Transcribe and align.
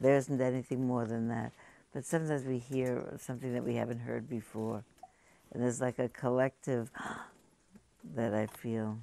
there 0.00 0.16
isn't 0.16 0.40
anything 0.40 0.86
more 0.86 1.06
than 1.06 1.28
that. 1.28 1.52
But 1.92 2.04
sometimes 2.04 2.44
we 2.44 2.58
hear 2.58 3.16
something 3.18 3.52
that 3.52 3.64
we 3.64 3.74
haven't 3.74 4.00
heard 4.00 4.28
before, 4.28 4.84
and 5.52 5.62
there's 5.62 5.80
like 5.80 5.98
a 5.98 6.08
collective 6.08 6.90
that 8.14 8.34
I 8.34 8.46
feel. 8.46 8.98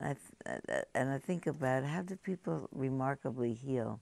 I 0.00 0.14
th- 0.14 0.18
uh, 0.46 0.72
uh, 0.72 0.82
and 0.94 1.10
I 1.10 1.18
think 1.18 1.46
about 1.46 1.84
how 1.84 2.02
do 2.02 2.16
people 2.16 2.68
remarkably 2.72 3.54
heal 3.54 4.00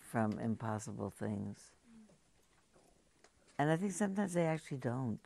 from 0.00 0.38
impossible 0.38 1.10
things. 1.10 1.70
And 3.58 3.70
I 3.70 3.76
think 3.76 3.92
sometimes 3.92 4.34
they 4.34 4.46
actually 4.46 4.78
don't. 4.78 5.20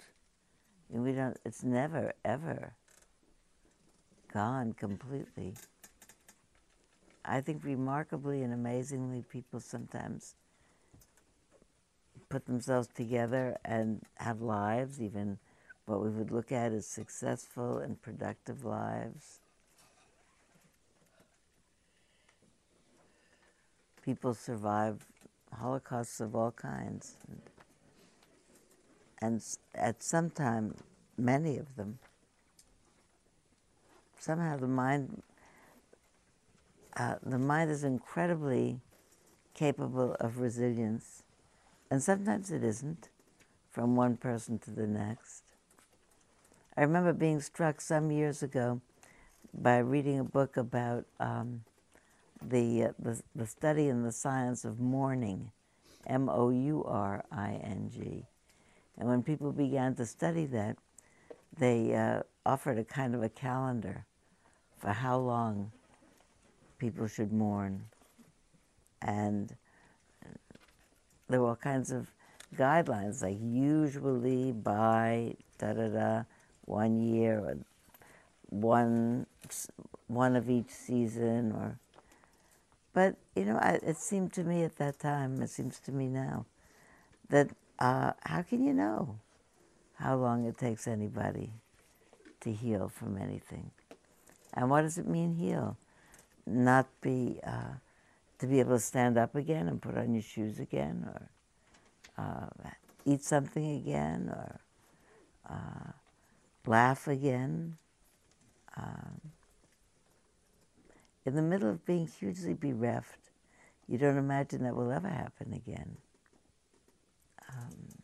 And 0.93 1.03
we 1.03 1.13
don't, 1.13 1.37
it's 1.45 1.63
never, 1.63 2.13
ever 2.25 2.75
gone 4.33 4.73
completely. 4.73 5.55
I 7.25 7.41
think 7.41 7.65
remarkably 7.65 8.43
and 8.43 8.53
amazingly, 8.53 9.23
people 9.23 9.61
sometimes 9.61 10.35
put 12.29 12.47
themselves 12.47 12.89
together 12.89 13.59
and 13.65 14.03
have 14.17 14.41
lives, 14.41 15.01
even 15.01 15.39
what 15.87 16.03
we 16.03 16.11
would 16.11 16.31
look 16.31 16.51
at 16.51 16.73
as 16.73 16.87
successful 16.87 17.79
and 17.79 18.01
productive 18.01 18.65
lives. 18.65 19.41
People 24.05 24.35
survive 24.35 25.07
holocausts 25.53 26.21
of 26.21 26.35
all 26.35 26.51
kinds. 26.51 27.17
And, 27.29 27.41
and 29.21 29.45
at 29.75 30.03
some 30.03 30.31
time, 30.31 30.75
many 31.17 31.59
of 31.59 31.77
them, 31.77 31.99
somehow 34.19 34.57
the 34.57 34.67
mind, 34.67 35.23
uh, 36.97 37.17
the 37.23 37.39
mind 37.39 37.71
is 37.71 37.85
incredibly 37.85 38.81
capable 39.55 40.17
of 40.21 40.39
resilience, 40.39 41.23
and 41.91 42.03
sometimes 42.03 42.51
it 42.51 42.63
isn't, 42.65 43.09
from 43.71 43.97
one 43.97 44.17
person 44.17 44.59
to 44.59 44.71
the 44.71 44.87
next. 44.87 45.43
I 46.77 46.83
remember 46.83 47.13
being 47.13 47.41
struck 47.41 47.81
some 47.81 48.11
years 48.11 48.43
ago 48.43 48.81
by 49.53 49.79
reading 49.79 50.19
a 50.19 50.25
book 50.25 50.57
about 50.57 51.05
um, 51.21 51.65
the, 52.43 52.85
uh, 52.85 52.93
the, 52.99 53.23
the 53.35 53.47
study 53.47 53.89
and 53.89 54.05
the 54.05 54.13
science 54.13 54.65
of 54.65 54.81
mourning, 54.81 55.51
M 56.07 56.29
O 56.29 56.51
U 56.51 56.85
R 56.85 57.25
I 57.31 57.61
N 57.63 57.91
G. 57.93 58.25
And 58.99 59.09
when 59.09 59.23
people 59.23 59.53
began 59.53 59.95
to 59.97 60.07
study 60.07 60.47
that, 60.47 60.77
they 61.59 61.95
uh, 61.95 62.23
offered 62.45 62.79
a 62.79 62.85
kind 62.85 63.15
of 63.15 63.23
a 63.23 63.29
calendar 63.29 64.05
for 64.79 64.91
how 64.91 65.19
long 65.19 65.73
people 66.83 67.07
should 67.07 67.33
mourn. 67.33 67.85
And 69.01 69.55
there 71.29 71.41
were 71.41 71.51
all 71.51 71.57
kinds 71.57 71.93
of 71.93 72.09
guidelines, 72.57 73.23
like 73.23 73.39
usually 73.41 74.51
by 74.51 75.37
da 75.59 75.75
da 75.75 75.89
da, 75.89 76.23
one 76.65 77.01
year 77.01 77.39
or 77.39 77.57
one 78.51 79.27
one 80.09 80.35
of 80.35 80.51
each 80.51 80.71
season, 80.71 81.53
or. 81.53 81.79
But 82.93 83.15
you 83.37 83.45
know, 83.45 83.59
I, 83.59 83.79
it 83.83 83.97
seemed 83.97 84.33
to 84.35 84.43
me 84.43 84.65
at 84.65 84.77
that 84.79 84.99
time, 84.99 85.41
it 85.41 85.51
seems 85.51 85.79
to 85.87 85.93
me 85.93 86.09
now, 86.09 86.47
that 87.31 87.49
uh, 87.79 88.13
how 88.25 88.43
can 88.43 88.63
you 88.65 88.75
know 88.75 89.19
how 89.95 90.17
long 90.17 90.47
it 90.47 90.59
takes 90.59 90.89
anybody 90.89 91.53
to 92.41 92.53
heal 92.53 92.89
from 92.89 93.17
anything? 93.17 93.71
And 94.53 94.69
what 94.69 94.83
does 94.83 94.99
it 94.99 95.07
mean 95.07 95.37
heal? 95.37 95.77
Not 96.47 96.89
be 97.01 97.39
uh, 97.45 97.75
to 98.39 98.47
be 98.47 98.61
able 98.61 98.77
to 98.77 98.81
stand 98.81 99.17
up 99.17 99.35
again 99.35 99.69
and 99.69 99.81
put 99.81 99.97
on 99.97 100.15
your 100.15 100.23
shoes 100.23 100.59
again, 100.59 101.07
or 101.07 101.29
uh, 102.19 102.71
eat 103.05 103.23
something 103.23 103.77
again, 103.77 104.29
or 104.29 104.61
uh, 105.49 105.93
laugh 106.67 107.07
again. 107.07 107.77
Um, 108.77 109.21
in 111.25 111.37
the 111.37 111.43
middle 111.43 111.71
of 111.71 111.87
being 111.87 112.09
hugely 112.09 112.55
bereft, 112.55 113.31
you 113.89 113.99
don't 113.99 114.19
imagine 114.19 114.65
that 114.65 114.75
will 114.75 114.91
ever 114.91 115.09
happen 115.09 115.53
again. 115.53 115.97
Um, 117.49 118.03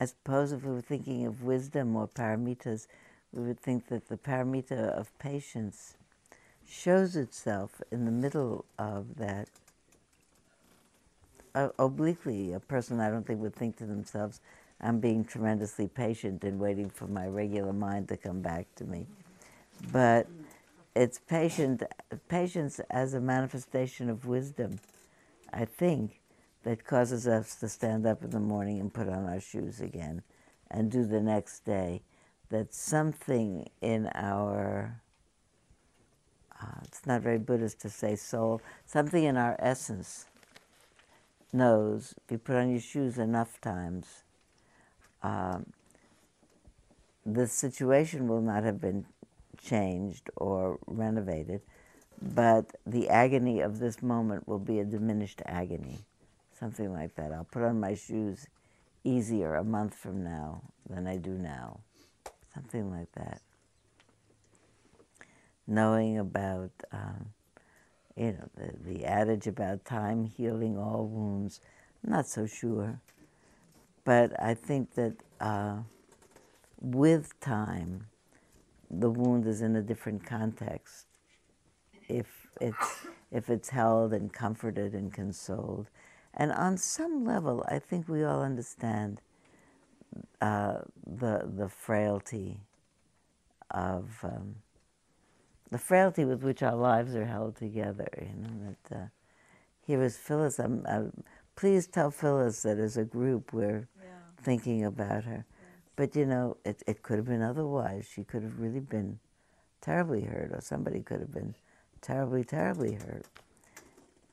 I 0.00 0.04
suppose 0.04 0.52
if 0.52 0.64
we 0.64 0.72
were 0.72 0.80
thinking 0.80 1.26
of 1.26 1.42
wisdom 1.42 1.96
or 1.96 2.06
paramitas, 2.06 2.86
we 3.32 3.42
would 3.42 3.60
think 3.60 3.88
that 3.88 4.08
the 4.08 4.16
paramita 4.16 4.90
of 4.98 5.16
patience 5.18 5.94
shows 6.68 7.16
itself 7.16 7.80
in 7.90 8.04
the 8.04 8.10
middle 8.10 8.64
of 8.78 9.16
that. 9.16 9.48
Uh, 11.54 11.68
obliquely, 11.78 12.52
a 12.52 12.60
person 12.60 13.00
I 13.00 13.10
don't 13.10 13.26
think 13.26 13.40
would 13.40 13.56
think 13.56 13.76
to 13.78 13.86
themselves, 13.86 14.40
I'm 14.80 15.00
being 15.00 15.24
tremendously 15.24 15.88
patient 15.88 16.44
and 16.44 16.58
waiting 16.58 16.88
for 16.88 17.06
my 17.06 17.26
regular 17.26 17.72
mind 17.72 18.08
to 18.08 18.16
come 18.16 18.40
back 18.40 18.66
to 18.76 18.84
me. 18.84 19.06
But 19.90 20.28
it's 20.94 21.18
patient, 21.18 21.82
patience 22.28 22.80
as 22.90 23.14
a 23.14 23.20
manifestation 23.20 24.08
of 24.10 24.26
wisdom, 24.26 24.78
I 25.52 25.64
think, 25.64 26.20
that 26.64 26.84
causes 26.84 27.26
us 27.26 27.54
to 27.56 27.68
stand 27.68 28.06
up 28.06 28.22
in 28.22 28.30
the 28.30 28.40
morning 28.40 28.78
and 28.80 28.92
put 28.92 29.08
on 29.08 29.26
our 29.26 29.40
shoes 29.40 29.80
again 29.80 30.22
and 30.70 30.90
do 30.90 31.06
the 31.06 31.20
next 31.20 31.60
day. 31.64 32.02
That 32.50 32.72
something 32.72 33.68
in 33.82 34.08
our, 34.14 35.02
uh, 36.60 36.80
it's 36.84 37.06
not 37.06 37.20
very 37.20 37.38
Buddhist 37.38 37.80
to 37.82 37.90
say 37.90 38.16
soul, 38.16 38.62
something 38.86 39.22
in 39.24 39.36
our 39.36 39.56
essence 39.58 40.26
knows 41.52 42.14
if 42.24 42.32
you 42.32 42.38
put 42.38 42.56
on 42.56 42.70
your 42.70 42.80
shoes 42.80 43.18
enough 43.18 43.60
times, 43.60 44.22
um, 45.22 45.72
the 47.26 47.46
situation 47.46 48.28
will 48.28 48.40
not 48.40 48.64
have 48.64 48.80
been 48.80 49.04
changed 49.62 50.30
or 50.36 50.78
renovated, 50.86 51.60
but 52.22 52.74
the 52.86 53.08
agony 53.10 53.60
of 53.60 53.78
this 53.78 54.02
moment 54.02 54.48
will 54.48 54.58
be 54.58 54.78
a 54.78 54.84
diminished 54.84 55.42
agony, 55.44 55.98
something 56.58 56.92
like 56.92 57.14
that. 57.16 57.32
I'll 57.32 57.44
put 57.44 57.62
on 57.62 57.78
my 57.78 57.94
shoes 57.94 58.46
easier 59.04 59.54
a 59.54 59.64
month 59.64 59.94
from 59.94 60.24
now 60.24 60.62
than 60.88 61.06
I 61.06 61.16
do 61.16 61.32
now, 61.32 61.80
something 62.58 62.90
like 62.90 63.12
that. 63.12 63.40
Knowing 65.66 66.18
about, 66.18 66.70
um, 66.92 67.26
you 68.16 68.32
know, 68.32 68.48
the, 68.56 68.72
the 68.84 69.04
adage 69.04 69.46
about 69.46 69.84
time 69.84 70.24
healing 70.24 70.76
all 70.76 71.06
wounds, 71.06 71.60
I'm 72.04 72.12
not 72.12 72.26
so 72.26 72.46
sure. 72.46 73.00
But 74.04 74.32
I 74.42 74.54
think 74.54 74.94
that 74.94 75.16
uh, 75.40 75.78
with 76.80 77.38
time, 77.40 78.06
the 78.90 79.10
wound 79.10 79.46
is 79.46 79.60
in 79.60 79.76
a 79.76 79.82
different 79.82 80.24
context. 80.24 81.06
If 82.08 82.48
it's 82.60 83.06
if 83.30 83.50
it's 83.50 83.68
held 83.68 84.14
and 84.14 84.32
comforted 84.32 84.94
and 84.94 85.12
consoled, 85.12 85.90
and 86.32 86.50
on 86.50 86.78
some 86.78 87.24
level, 87.26 87.62
I 87.68 87.78
think 87.78 88.08
we 88.08 88.24
all 88.24 88.42
understand 88.42 89.20
uh, 90.40 90.78
the 91.06 91.48
the 91.56 91.68
frailty 91.68 92.60
of 93.70 94.18
um, 94.22 94.56
the 95.70 95.78
frailty 95.78 96.24
with 96.24 96.42
which 96.42 96.62
our 96.62 96.76
lives 96.76 97.14
are 97.14 97.26
held 97.26 97.56
together. 97.56 98.08
You 98.20 98.42
know 98.42 98.74
that 98.90 98.96
uh, 98.96 99.06
here 99.86 100.02
is 100.02 100.16
Phyllis. 100.16 100.58
I'm, 100.58 100.84
I'm, 100.88 101.24
please 101.56 101.86
tell 101.86 102.10
Phyllis 102.10 102.62
that 102.62 102.78
as 102.78 102.96
a 102.96 103.04
group 103.04 103.52
we're 103.52 103.88
yeah. 104.02 104.10
thinking 104.42 104.84
about 104.84 105.24
her. 105.24 105.44
But 105.96 106.14
you 106.14 106.26
know, 106.26 106.56
it, 106.64 106.82
it 106.86 107.02
could 107.02 107.16
have 107.16 107.26
been 107.26 107.42
otherwise. 107.42 108.08
She 108.12 108.22
could 108.22 108.42
have 108.42 108.60
really 108.60 108.80
been 108.80 109.18
terribly 109.80 110.22
hurt, 110.22 110.52
or 110.52 110.60
somebody 110.60 111.00
could 111.00 111.20
have 111.20 111.32
been 111.32 111.54
terribly, 112.00 112.44
terribly 112.44 112.94
hurt. 112.94 113.26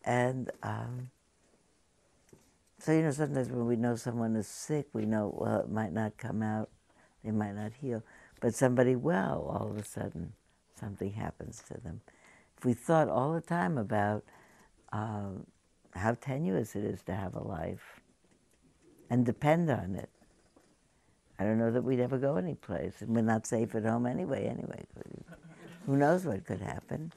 And 0.03 0.51
um, 0.61 1.09
so, 2.85 2.91
you 2.91 3.01
know, 3.01 3.09
sometimes 3.09 3.49
when 3.49 3.65
we 3.65 3.77
know 3.77 3.95
someone 3.95 4.35
is 4.35 4.47
sick, 4.47 4.85
we 4.93 5.07
know, 5.07 5.33
well, 5.35 5.61
it 5.61 5.71
might 5.71 5.91
not 5.91 6.17
come 6.17 6.43
out, 6.43 6.69
they 7.23 7.31
might 7.31 7.55
not 7.55 7.71
heal. 7.81 8.03
But 8.39 8.53
somebody 8.53 8.95
well, 8.95 9.49
all 9.49 9.71
of 9.71 9.75
a 9.75 9.83
sudden, 9.83 10.33
something 10.79 11.13
happens 11.13 11.63
to 11.69 11.81
them. 11.81 12.01
If 12.55 12.63
we 12.63 12.73
thought 12.73 13.09
all 13.09 13.33
the 13.33 13.41
time 13.41 13.79
about 13.79 14.23
um, 14.93 15.47
how 15.95 16.13
tenuous 16.13 16.75
it 16.75 16.83
is 16.83 17.01
to 17.07 17.15
have 17.15 17.33
a 17.33 17.41
life 17.41 18.01
and 19.09 19.25
depend 19.25 19.71
on 19.71 19.95
it, 19.95 20.11
I 21.39 21.43
don't 21.43 21.57
know 21.57 21.71
that 21.71 21.81
we'd 21.81 21.99
ever 21.99 22.19
go 22.19 22.35
anyplace. 22.35 23.01
And 23.01 23.15
we're 23.15 23.21
not 23.21 23.47
safe 23.47 23.73
at 23.73 23.83
home 23.83 24.05
anyway, 24.05 24.45
anyway. 24.45 24.85
Who 25.87 25.97
knows 25.97 26.23
what 26.23 26.45
could 26.45 26.61
happen? 26.61 27.13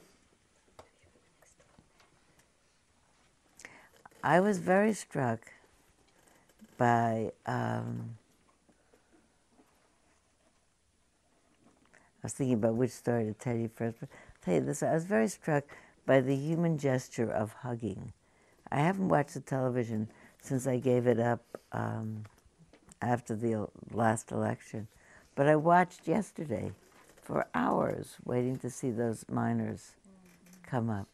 I 4.23 4.39
was 4.39 4.57
very 4.57 4.93
struck 4.93 5.41
by 6.79 7.31
um, 7.45 8.17
I 12.23 12.23
was 12.23 12.33
thinking 12.33 12.55
about 12.55 12.75
which 12.75 12.91
story 12.91 13.25
to 13.25 13.33
tell 13.33 13.55
you 13.55 13.69
first. 13.75 13.99
But 13.99 14.09
I'll 14.11 14.43
tell 14.43 14.53
you 14.55 14.61
this: 14.61 14.81
I 14.81 14.93
was 14.93 15.05
very 15.05 15.27
struck 15.27 15.65
by 16.07 16.21
the 16.21 16.35
human 16.35 16.79
gesture 16.79 17.29
of 17.29 17.53
hugging. 17.53 18.13
I 18.71 18.79
haven't 18.79 19.09
watched 19.09 19.35
the 19.35 19.41
television 19.41 20.07
since 20.41 20.65
I 20.65 20.79
gave 20.79 21.05
it 21.05 21.19
up 21.19 21.43
um, 21.71 22.23
after 23.01 23.35
the 23.35 23.67
last 23.91 24.31
election, 24.31 24.87
but 25.35 25.47
I 25.47 25.55
watched 25.55 26.07
yesterday 26.07 26.71
for 27.21 27.45
hours, 27.53 28.15
waiting 28.25 28.57
to 28.59 28.69
see 28.69 28.89
those 28.89 29.25
miners 29.29 29.91
come 30.63 30.89
up. 30.89 31.07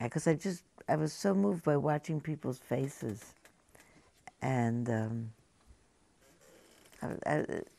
Because 0.00 0.26
I 0.26 0.34
just 0.34 0.62
I 0.88 0.96
was 0.96 1.12
so 1.12 1.34
moved 1.34 1.64
by 1.64 1.76
watching 1.76 2.20
people's 2.20 2.58
faces, 2.58 3.34
and. 4.40 4.88
Um, 4.88 5.30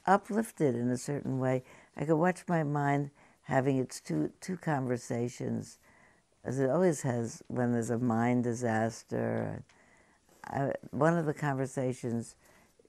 uplifted 0.06 0.75
in 0.75 0.89
a 0.89 0.98
certain 0.98 1.39
way. 1.39 1.63
I 1.98 2.06
could 2.06 2.16
watch 2.16 2.44
my 2.48 2.63
mind 2.63 3.12
having 3.44 3.77
its 3.77 4.00
two 4.00 4.31
two 4.39 4.57
conversations, 4.57 5.77
as 6.44 6.60
it 6.60 6.69
always 6.69 7.01
has 7.01 7.44
when 7.48 7.74
there's 7.74 7.89
a 7.89 7.98
mind 7.98 8.44
disaster. 8.44 9.63
I, 10.45 10.72
one 10.92 11.18
of 11.18 11.25
the 11.25 11.33
conversations 11.33 12.36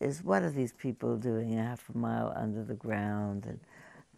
is 0.00 0.22
what 0.22 0.42
are 0.42 0.50
these 0.50 0.72
people 0.72 1.16
doing 1.16 1.58
a 1.58 1.62
half 1.62 1.88
a 1.92 1.98
mile 1.98 2.32
under 2.36 2.62
the 2.64 2.74
ground 2.74 3.44
and 3.44 3.60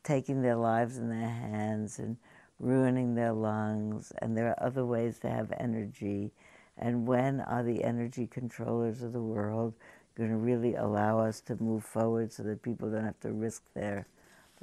taking 0.05 0.43
their 0.43 0.57
lives 0.57 0.99
in 0.99 1.09
their 1.09 1.29
hands 1.29 1.99
and 1.99 2.17
ruining 2.63 3.15
their 3.15 3.33
lungs 3.33 4.13
and 4.23 4.37
there 4.37 4.49
are 4.49 4.67
other 4.67 4.87
ways 4.87 5.19
to 5.19 5.29
have 5.29 5.53
energy 5.59 6.31
and 6.79 7.07
when 7.07 7.41
are 7.41 7.63
the 7.63 7.85
energy 7.85 8.27
controllers 8.27 9.03
of 9.03 9.13
the 9.13 9.21
world 9.21 9.75
going 10.17 10.31
to 10.31 10.37
really 10.37 10.75
allow 10.75 11.19
us 11.19 11.41
to 11.41 11.61
move 11.63 11.85
forward 11.85 12.33
so 12.33 12.43
that 12.43 12.63
people 12.63 12.91
don't 12.91 13.05
have 13.05 13.21
to 13.21 13.33
risk 13.33 13.63
their 13.75 14.07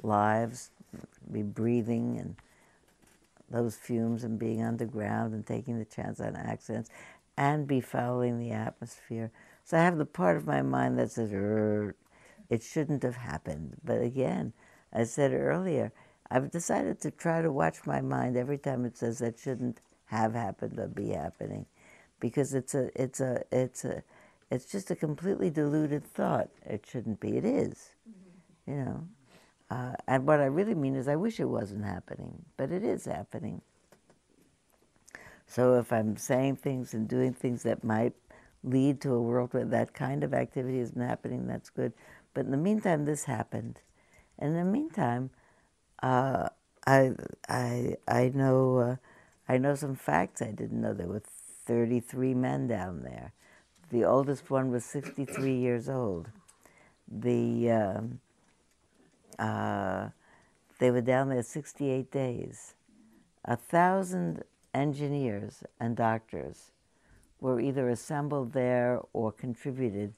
lives, 0.02 0.70
be 1.30 1.42
breathing 1.42 2.18
and 2.18 2.36
those 3.50 3.76
fumes 3.76 4.22
and 4.24 4.38
being 4.38 4.62
underground 4.62 5.34
and 5.34 5.46
taking 5.46 5.78
the 5.78 5.84
chance 5.84 6.20
on 6.20 6.36
accidents 6.36 6.88
and 7.36 7.66
be 7.66 7.80
fouling 7.80 8.38
the 8.38 8.50
atmosphere. 8.50 9.30
So 9.64 9.76
I 9.76 9.82
have 9.82 9.98
the 9.98 10.06
part 10.06 10.36
of 10.36 10.46
my 10.46 10.62
mind 10.62 10.98
that 10.98 11.10
says, 11.10 11.32
it 12.48 12.62
shouldn't 12.62 13.02
have 13.02 13.16
happened. 13.16 13.76
But 13.84 14.02
again, 14.02 14.52
I 14.92 15.04
said 15.04 15.32
earlier, 15.32 15.92
I've 16.30 16.50
decided 16.50 17.00
to 17.00 17.10
try 17.10 17.42
to 17.42 17.50
watch 17.50 17.86
my 17.86 18.00
mind 18.00 18.36
every 18.36 18.58
time 18.58 18.84
it 18.84 18.96
says 18.96 19.18
that 19.18 19.38
shouldn't 19.38 19.80
have 20.06 20.34
happened 20.34 20.78
or 20.78 20.88
be 20.88 21.10
happening, 21.10 21.66
because 22.20 22.54
it's 22.54 22.74
a 22.74 22.90
it's 23.00 23.20
a 23.20 23.42
it's 23.50 23.84
a 23.84 24.02
it's 24.50 24.66
just 24.66 24.90
a 24.90 24.96
completely 24.96 25.50
deluded 25.50 26.04
thought. 26.04 26.48
It 26.64 26.86
shouldn't 26.86 27.20
be. 27.20 27.36
It 27.36 27.44
is. 27.44 27.90
You 28.66 28.74
know. 28.74 29.08
Uh, 29.70 29.94
and 30.08 30.26
what 30.26 30.40
I 30.40 30.46
really 30.46 30.74
mean 30.74 30.96
is, 30.96 31.06
I 31.06 31.14
wish 31.14 31.38
it 31.38 31.44
wasn't 31.44 31.84
happening, 31.84 32.44
but 32.56 32.72
it 32.72 32.82
is 32.82 33.04
happening. 33.04 33.62
So 35.46 35.78
if 35.78 35.92
I'm 35.92 36.16
saying 36.16 36.56
things 36.56 36.92
and 36.94 37.08
doing 37.08 37.32
things 37.32 37.62
that 37.62 37.84
might 37.84 38.14
lead 38.64 39.00
to 39.00 39.14
a 39.14 39.22
world 39.22 39.54
where 39.54 39.64
that 39.64 39.94
kind 39.94 40.24
of 40.24 40.34
activity 40.34 40.80
isn't 40.80 41.00
happening, 41.00 41.46
that's 41.46 41.70
good. 41.70 41.92
But 42.34 42.46
in 42.46 42.50
the 42.50 42.56
meantime, 42.56 43.04
this 43.04 43.24
happened. 43.24 43.80
And 44.38 44.56
in 44.56 44.64
the 44.64 44.72
meantime, 44.72 45.30
uh, 46.02 46.48
I, 46.86 47.12
I, 47.48 47.96
I 48.08 48.32
know, 48.34 48.78
uh, 48.78 48.96
I 49.48 49.58
know 49.58 49.74
some 49.74 49.96
facts 49.96 50.42
I 50.42 50.52
didn't 50.52 50.80
know. 50.80 50.94
There 50.94 51.06
were 51.06 51.22
33 51.66 52.34
men 52.34 52.66
down 52.66 53.02
there. 53.02 53.32
The 53.90 54.04
oldest 54.04 54.50
one 54.50 54.70
was 54.70 54.84
63 54.84 55.54
years 55.54 55.88
old. 55.88 56.28
The 57.10 57.70
um, 57.70 58.20
uh, 59.38 60.10
they 60.78 60.90
were 60.90 61.00
down 61.00 61.28
there 61.28 61.42
68 61.42 62.10
days. 62.10 62.74
A 63.44 63.56
thousand 63.56 64.44
engineers 64.72 65.64
and 65.80 65.96
doctors 65.96 66.72
were 67.40 67.60
either 67.60 67.88
assembled 67.88 68.52
there 68.52 69.00
or 69.12 69.32
contributed 69.32 70.14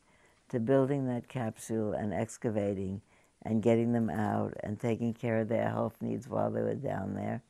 to 0.51 0.61
building 0.61 1.07
that 1.07 1.29
capsule 1.29 1.93
and 1.93 2.13
excavating 2.13 3.01
and 3.45 3.63
getting 3.63 3.93
them 3.93 4.09
out 4.11 4.55
and 4.63 4.79
taking 4.79 5.13
care 5.13 5.41
of 5.41 5.49
their 5.49 5.69
health 5.69 5.95
needs 6.01 6.29
while 6.29 6.51
they 6.51 6.63
were 6.63 6.75
down 6.75 7.15
there. 7.15 7.43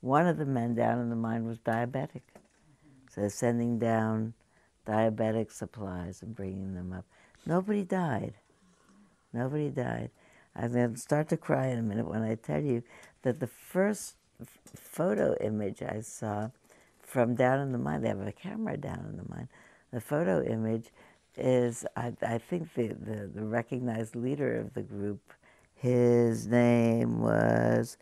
One 0.00 0.26
of 0.26 0.38
the 0.38 0.46
men 0.46 0.74
down 0.74 1.00
in 1.00 1.10
the 1.10 1.16
mine 1.16 1.46
was 1.46 1.58
diabetic. 1.58 2.22
So 3.10 3.28
sending 3.28 3.78
down 3.78 4.34
diabetic 4.86 5.50
supplies 5.52 6.22
and 6.22 6.34
bringing 6.34 6.74
them 6.74 6.92
up. 6.92 7.04
Nobody 7.46 7.84
died. 7.84 8.34
Nobody 9.32 9.70
died. 9.70 10.10
I'm 10.54 10.72
going 10.72 10.94
to 10.94 11.00
start 11.00 11.28
to 11.30 11.36
cry 11.36 11.68
in 11.68 11.78
a 11.78 11.82
minute 11.82 12.08
when 12.08 12.22
I 12.22 12.34
tell 12.34 12.62
you 12.62 12.82
that 13.22 13.40
the 13.40 13.46
first 13.46 14.14
photo 14.76 15.36
image 15.40 15.82
I 15.82 16.00
saw 16.00 16.50
from 17.02 17.34
down 17.34 17.60
in 17.60 17.72
the 17.72 17.78
mine, 17.78 18.02
they 18.02 18.08
have 18.08 18.20
a 18.20 18.32
camera 18.32 18.76
down 18.76 19.06
in 19.10 19.16
the 19.16 19.28
mine. 19.28 19.48
The 19.92 20.00
photo 20.00 20.44
image 20.44 20.90
is, 21.36 21.86
I, 21.96 22.12
I 22.22 22.38
think, 22.38 22.74
the, 22.74 22.88
the, 22.88 23.30
the 23.34 23.44
recognized 23.44 24.14
leader 24.14 24.58
of 24.58 24.74
the 24.74 24.82
group. 24.82 25.20
His 25.78 26.46
name 26.46 27.20
was, 27.20 27.96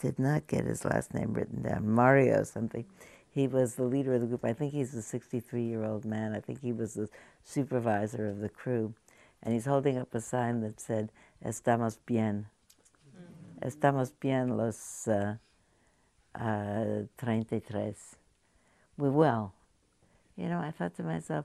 did 0.00 0.18
not 0.18 0.46
get 0.46 0.64
his 0.64 0.84
last 0.84 1.14
name 1.14 1.34
written 1.34 1.62
down, 1.62 1.88
Mario 1.88 2.42
something 2.44 2.84
he 3.30 3.46
was 3.46 3.76
the 3.76 3.84
leader 3.84 4.14
of 4.14 4.20
the 4.20 4.26
group. 4.26 4.44
I 4.44 4.52
think 4.52 4.72
he's 4.72 4.94
a 4.94 5.02
63 5.02 5.62
year 5.62 5.84
old 5.84 6.04
man. 6.04 6.34
I 6.34 6.40
think 6.40 6.60
he 6.60 6.72
was 6.72 6.94
the 6.94 7.08
supervisor 7.44 8.28
of 8.28 8.40
the 8.40 8.48
crew. 8.48 8.94
And 9.42 9.54
he's 9.54 9.66
holding 9.66 9.96
up 9.96 10.14
a 10.14 10.20
sign 10.20 10.60
that 10.60 10.80
said, 10.80 11.10
Estamos 11.44 11.96
bien. 12.04 12.46
Mm-hmm. 13.16 13.68
Estamos 13.68 14.12
bien 14.18 14.56
los 14.56 15.08
uh, 15.08 15.36
uh, 16.34 17.06
33. 17.18 17.94
We're 18.98 19.10
well. 19.10 19.54
You 20.36 20.48
know, 20.48 20.58
I 20.58 20.72
thought 20.72 20.96
to 20.96 21.02
myself, 21.02 21.44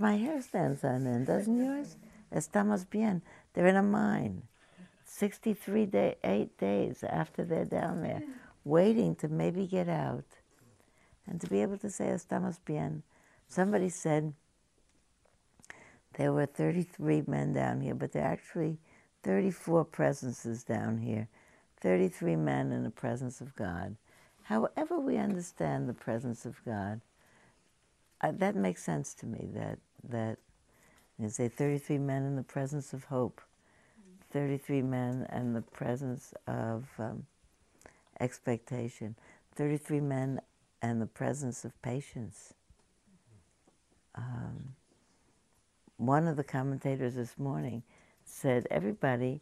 my 0.00 0.16
hair 0.16 0.40
stands 0.42 0.84
on 0.84 1.06
end, 1.06 1.26
doesn't 1.26 1.56
yours? 1.56 1.96
Estamos 2.32 2.88
bien. 2.88 3.22
They're 3.54 3.66
in 3.66 3.76
a 3.76 3.82
mine. 3.82 4.42
63 5.18 5.86
day, 5.86 6.16
eight 6.24 6.58
days 6.58 7.02
after 7.02 7.42
they're 7.42 7.64
down 7.64 8.02
there, 8.02 8.22
waiting 8.64 9.14
to 9.16 9.28
maybe 9.28 9.66
get 9.66 9.88
out 9.88 10.26
and 11.26 11.40
to 11.40 11.46
be 11.46 11.62
able 11.62 11.78
to 11.78 11.88
say 11.88 12.06
estamos 12.06 12.58
bien. 12.62 13.02
Somebody 13.48 13.88
said 13.88 14.34
there 16.18 16.34
were 16.34 16.44
33 16.44 17.22
men 17.26 17.54
down 17.54 17.80
here, 17.80 17.94
but 17.94 18.12
there 18.12 18.24
are 18.24 18.32
actually 18.32 18.76
34 19.22 19.86
presences 19.86 20.62
down 20.64 20.98
here. 20.98 21.28
33 21.80 22.36
men 22.36 22.70
in 22.70 22.82
the 22.82 22.90
presence 22.90 23.40
of 23.40 23.56
God. 23.56 23.96
However, 24.42 25.00
we 25.00 25.16
understand 25.16 25.88
the 25.88 25.94
presence 25.94 26.44
of 26.44 26.62
God, 26.64 27.00
uh, 28.20 28.32
that 28.32 28.54
makes 28.54 28.84
sense 28.84 29.14
to 29.14 29.26
me. 29.26 29.48
That 29.54 29.78
that 30.08 30.38
they 31.18 31.28
say 31.28 31.48
33 31.48 31.98
men 31.98 32.24
in 32.24 32.36
the 32.36 32.42
presence 32.42 32.92
of 32.92 33.04
hope, 33.04 33.40
33 34.32 34.82
men 34.82 35.26
and 35.30 35.54
the 35.54 35.62
presence 35.62 36.34
of 36.46 36.84
um, 36.98 37.26
expectation, 38.20 39.16
33 39.54 40.00
men 40.00 40.40
and 40.82 41.00
the 41.00 41.06
presence 41.06 41.64
of 41.64 41.80
patience. 41.82 42.54
Um, 44.14 44.74
one 45.96 46.26
of 46.26 46.36
the 46.36 46.44
commentators 46.44 47.14
this 47.14 47.38
morning 47.38 47.82
said 48.24 48.66
everybody 48.70 49.40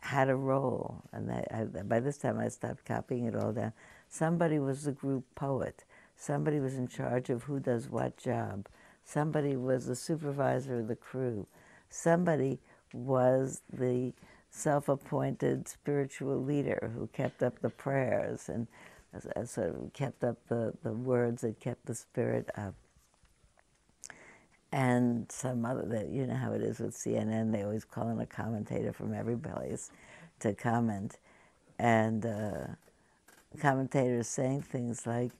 had 0.00 0.28
a 0.28 0.36
role, 0.36 1.02
and 1.12 1.30
I, 1.30 1.64
by 1.82 2.00
this 2.00 2.18
time 2.18 2.38
I 2.38 2.48
stopped 2.48 2.84
copying 2.84 3.24
it 3.24 3.34
all 3.34 3.52
down. 3.52 3.72
Somebody 4.08 4.58
was 4.58 4.84
the 4.84 4.92
group 4.92 5.24
poet. 5.34 5.84
Somebody 6.16 6.60
was 6.60 6.74
in 6.76 6.88
charge 6.88 7.30
of 7.30 7.44
who 7.44 7.58
does 7.58 7.88
what 7.88 8.16
job. 8.16 8.66
Somebody 9.04 9.56
was 9.56 9.86
the 9.86 9.96
supervisor 9.96 10.80
of 10.80 10.88
the 10.88 10.96
crew. 10.96 11.46
Somebody 11.88 12.60
was 12.94 13.62
the 13.72 14.12
self-appointed 14.50 15.66
spiritual 15.66 16.42
leader 16.42 16.92
who 16.94 17.08
kept 17.08 17.42
up 17.42 17.58
the 17.60 17.70
prayers 17.70 18.48
and 18.48 18.68
sort 19.44 19.74
of 19.74 19.92
kept 19.92 20.22
up 20.22 20.36
the, 20.48 20.72
the 20.82 20.92
words 20.92 21.42
that 21.42 21.58
kept 21.60 21.86
the 21.86 21.94
spirit 21.94 22.48
up. 22.56 22.74
And 24.70 25.30
some 25.30 25.64
other, 25.64 26.06
you 26.10 26.26
know 26.26 26.34
how 26.34 26.52
it 26.52 26.62
is 26.62 26.80
with 26.80 26.96
CNN, 26.96 27.52
they 27.52 27.62
always 27.62 27.84
call 27.84 28.08
in 28.08 28.18
a 28.18 28.26
commentator 28.26 28.92
from 28.92 29.14
every 29.14 29.36
place 29.36 29.90
to 30.40 30.52
comment. 30.52 31.18
And 31.78 32.26
uh, 32.26 32.66
commentators 33.60 34.28
saying 34.28 34.62
things 34.62 35.06
like, 35.06 35.32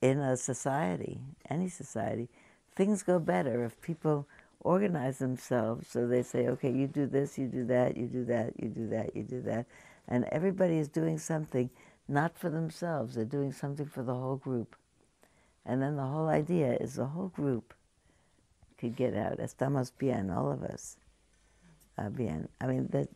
in 0.00 0.18
a 0.18 0.36
society, 0.36 1.18
any 1.48 1.70
society, 1.70 2.28
things 2.74 3.02
go 3.02 3.18
better 3.18 3.64
if 3.64 3.80
people 3.80 4.26
organize 4.64 5.18
themselves. 5.18 5.86
So 5.88 6.06
they 6.08 6.22
say, 6.22 6.48
okay, 6.48 6.72
you 6.72 6.86
do 6.86 7.06
this, 7.06 7.38
you 7.38 7.46
do 7.46 7.64
that, 7.66 7.96
you 7.96 8.06
do 8.06 8.24
that, 8.24 8.54
you 8.60 8.68
do 8.68 8.88
that, 8.88 9.14
you 9.14 9.22
do 9.22 9.40
that. 9.42 9.66
And 10.08 10.24
everybody 10.32 10.78
is 10.78 10.88
doing 10.88 11.18
something 11.18 11.70
not 12.08 12.36
for 12.36 12.50
themselves. 12.50 13.14
They're 13.14 13.24
doing 13.24 13.52
something 13.52 13.86
for 13.86 14.02
the 14.02 14.14
whole 14.14 14.36
group. 14.36 14.74
And 15.64 15.80
then 15.80 15.96
the 15.96 16.06
whole 16.06 16.28
idea 16.28 16.76
is 16.80 16.94
the 16.94 17.06
whole 17.06 17.28
group 17.28 17.72
could 18.78 18.96
get 18.96 19.14
out. 19.14 19.38
Estamos 19.38 19.92
bien, 19.96 20.30
all 20.30 20.50
of 20.50 20.62
us. 20.62 20.96
Bien. 22.16 22.48
I 22.60 22.66
mean, 22.66 22.88
that 22.90 23.08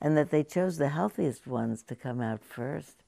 and 0.00 0.16
that 0.16 0.30
they 0.30 0.44
chose 0.44 0.76
the 0.76 0.90
healthiest 0.90 1.46
ones 1.46 1.82
to 1.82 1.94
come 1.94 2.20
out 2.20 2.44
first. 2.44 3.02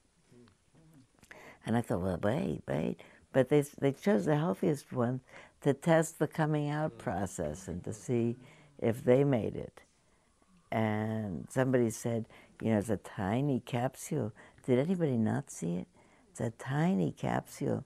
And 1.66 1.76
I 1.76 1.82
thought, 1.82 2.00
well, 2.00 2.18
wait, 2.22 2.62
wait. 2.66 3.00
But 3.32 3.50
they, 3.50 3.60
they 3.78 3.92
chose 3.92 4.24
the 4.24 4.36
healthiest 4.36 4.92
ones 4.92 5.20
to 5.62 5.74
test 5.74 6.18
the 6.18 6.26
coming 6.26 6.70
out 6.70 6.98
process 6.98 7.68
and 7.68 7.82
to 7.84 7.92
see 7.92 8.36
if 8.78 9.04
they 9.04 9.24
made 9.24 9.56
it. 9.56 9.82
And 10.70 11.46
somebody 11.50 11.90
said, 11.90 12.26
you 12.60 12.70
know, 12.72 12.78
it's 12.78 12.90
a 12.90 12.98
tiny 12.98 13.60
capsule. 13.60 14.32
Did 14.66 14.78
anybody 14.78 15.16
not 15.16 15.50
see 15.50 15.76
it? 15.76 15.88
It's 16.30 16.40
a 16.40 16.50
tiny 16.50 17.12
capsule. 17.12 17.84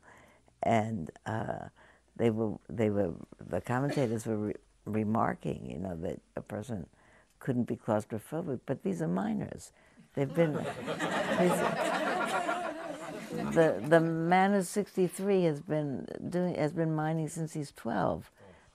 And 0.62 1.10
uh, 1.26 1.68
they 2.16 2.30
were, 2.30 2.56
they 2.68 2.90
were, 2.90 3.12
the 3.40 3.60
commentators 3.60 4.26
were 4.26 4.36
re- 4.36 4.54
remarking, 4.84 5.70
you 5.70 5.78
know, 5.78 5.96
that 6.02 6.20
a 6.36 6.42
person 6.42 6.86
couldn't 7.38 7.64
be 7.64 7.76
claustrophobic, 7.76 8.60
but 8.66 8.82
these 8.82 9.02
are 9.02 9.08
miners. 9.08 9.72
They've 10.14 10.32
been. 10.32 10.54
the 13.32 13.82
the 13.86 14.00
man 14.00 14.52
who's 14.52 14.68
63 14.68 15.44
has 15.44 15.60
been 15.60 16.06
doing 16.28 16.54
has 16.54 16.72
been 16.72 16.94
mining 16.94 17.28
since 17.28 17.52
he's 17.52 17.72
12. 17.72 18.30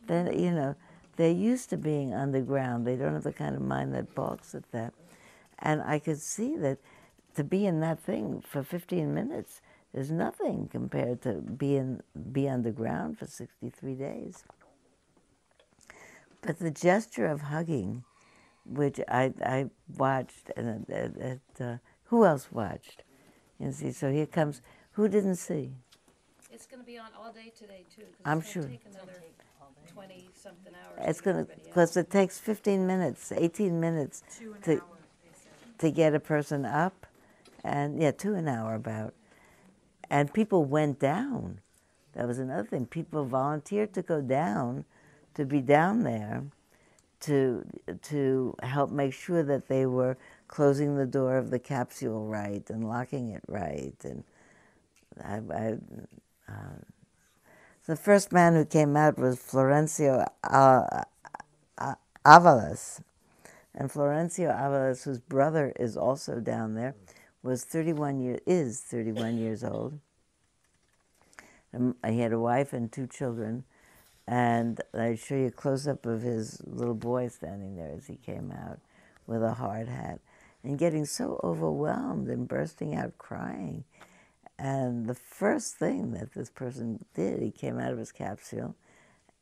Then 0.07 0.39
you 0.39 0.51
know 0.51 0.75
they're 1.15 1.31
used 1.31 1.69
to 1.71 1.77
being 1.77 2.13
underground. 2.13 2.85
They 2.85 2.95
don't 2.95 3.13
have 3.13 3.23
the 3.23 3.33
kind 3.33 3.55
of 3.55 3.61
mind 3.61 3.93
that 3.93 4.13
balks 4.15 4.55
at 4.55 4.71
that. 4.71 4.93
And 5.59 5.81
I 5.81 5.99
could 5.99 6.19
see 6.19 6.55
that 6.57 6.77
to 7.35 7.43
be 7.43 7.65
in 7.65 7.79
that 7.81 7.99
thing 7.99 8.43
for 8.47 8.63
15 8.63 9.13
minutes 9.13 9.61
is 9.93 10.11
nothing 10.11 10.69
compared 10.71 11.21
to 11.23 11.33
being 11.33 12.01
be 12.31 12.47
underground 12.47 13.17
for 13.17 13.25
63 13.25 13.95
days. 13.95 14.43
But 16.41 16.59
the 16.59 16.71
gesture 16.71 17.25
of 17.25 17.41
hugging, 17.41 18.03
which 18.65 18.99
I, 19.07 19.33
I 19.43 19.69
watched, 19.97 20.51
and 20.55 20.85
uh, 21.59 21.77
who 22.05 22.25
else 22.25 22.51
watched? 22.51 23.03
You 23.59 23.71
see, 23.71 23.91
so 23.91 24.11
here 24.11 24.25
comes, 24.25 24.61
who 24.93 25.07
didn't 25.07 25.35
see? 25.35 25.71
It's 26.51 26.65
gonna 26.65 26.83
be 26.83 26.97
on 26.97 27.07
all 27.17 27.31
day 27.31 27.51
today 27.57 27.85
too. 27.95 28.03
'cause 28.03 28.11
I'm 28.25 28.39
it's 28.39 28.53
gonna 28.53 28.65
sure. 28.67 28.71
Take 28.71 28.85
another 28.85 29.13
twenty 29.93 30.29
something 30.33 30.73
hours. 30.73 31.05
It's 31.09 31.19
to 31.19 31.23
going 31.23 31.35
to, 31.37 31.41
everybody 31.41 31.61
out. 31.61 31.65
because 31.67 31.97
it 31.97 32.09
takes 32.09 32.39
15 32.39 32.87
minutes, 32.87 33.31
18 33.31 33.79
minutes 33.79 34.23
to, 34.63 34.81
to 35.79 35.91
get 35.91 36.13
a 36.15 36.19
person 36.19 36.65
up. 36.65 37.05
And 37.63 38.01
yeah, 38.01 38.11
two 38.11 38.33
an 38.35 38.47
hour 38.47 38.75
about. 38.75 39.13
And 40.09 40.33
people 40.33 40.63
went 40.63 40.99
down. 40.99 41.59
That 42.13 42.27
was 42.27 42.39
another 42.39 42.63
thing. 42.67 42.85
People 42.85 43.25
volunteered 43.25 43.93
to 43.93 44.01
go 44.01 44.21
down, 44.21 44.85
to 45.33 45.45
be 45.45 45.61
down 45.61 46.03
there, 46.03 46.43
to 47.21 47.65
to 48.03 48.55
help 48.63 48.89
make 48.91 49.13
sure 49.13 49.43
that 49.43 49.67
they 49.67 49.85
were 49.85 50.17
closing 50.47 50.95
the 50.95 51.05
door 51.05 51.37
of 51.37 51.49
the 51.49 51.59
capsule 51.59 52.25
right 52.25 52.69
and 52.69 52.87
locking 52.87 53.29
it 53.29 53.43
right. 53.47 53.95
And 54.03 54.23
I, 55.23 55.41
I 55.53 55.77
uh, 56.49 56.79
the 57.85 57.95
first 57.95 58.31
man 58.31 58.53
who 58.53 58.65
came 58.65 58.97
out 58.97 59.17
was 59.17 59.37
Florencio 59.37 60.25
uh, 60.43 61.03
uh, 61.77 61.95
Avalos. 62.25 63.01
And 63.73 63.89
Florencio 63.89 64.53
Avalos, 64.53 65.03
whose 65.03 65.19
brother 65.19 65.71
is 65.79 65.95
also 65.95 66.39
down 66.39 66.75
there, 66.75 66.95
was 67.43 67.63
31 67.63 68.19
years 68.19 68.39
is 68.45 68.81
31 68.81 69.37
years 69.37 69.63
old. 69.63 69.99
And 71.71 71.95
he 72.05 72.19
had 72.19 72.33
a 72.33 72.39
wife 72.39 72.73
and 72.73 72.91
two 72.91 73.07
children, 73.07 73.63
and 74.27 74.81
I 74.93 75.15
show 75.15 75.35
you 75.35 75.47
a 75.47 75.51
close 75.51 75.87
up 75.87 76.05
of 76.05 76.21
his 76.21 76.61
little 76.65 76.95
boy 76.95 77.27
standing 77.27 77.75
there 77.75 77.93
as 77.95 78.07
he 78.07 78.15
came 78.15 78.51
out 78.51 78.79
with 79.27 79.43
a 79.43 79.53
hard 79.53 79.87
hat 79.87 80.19
and 80.67 80.77
getting 80.77 81.05
so 81.05 81.39
overwhelmed 81.45 82.27
and 82.27 82.45
bursting 82.45 82.93
out 82.93 83.17
crying. 83.17 83.85
And 84.59 85.07
the 85.07 85.15
first 85.15 85.77
thing 85.77 86.11
that 86.11 86.33
this 86.33 86.49
person 86.49 87.05
did, 87.13 87.41
he 87.41 87.51
came 87.51 87.79
out 87.79 87.93
of 87.93 87.97
his 87.97 88.11
capsule 88.11 88.75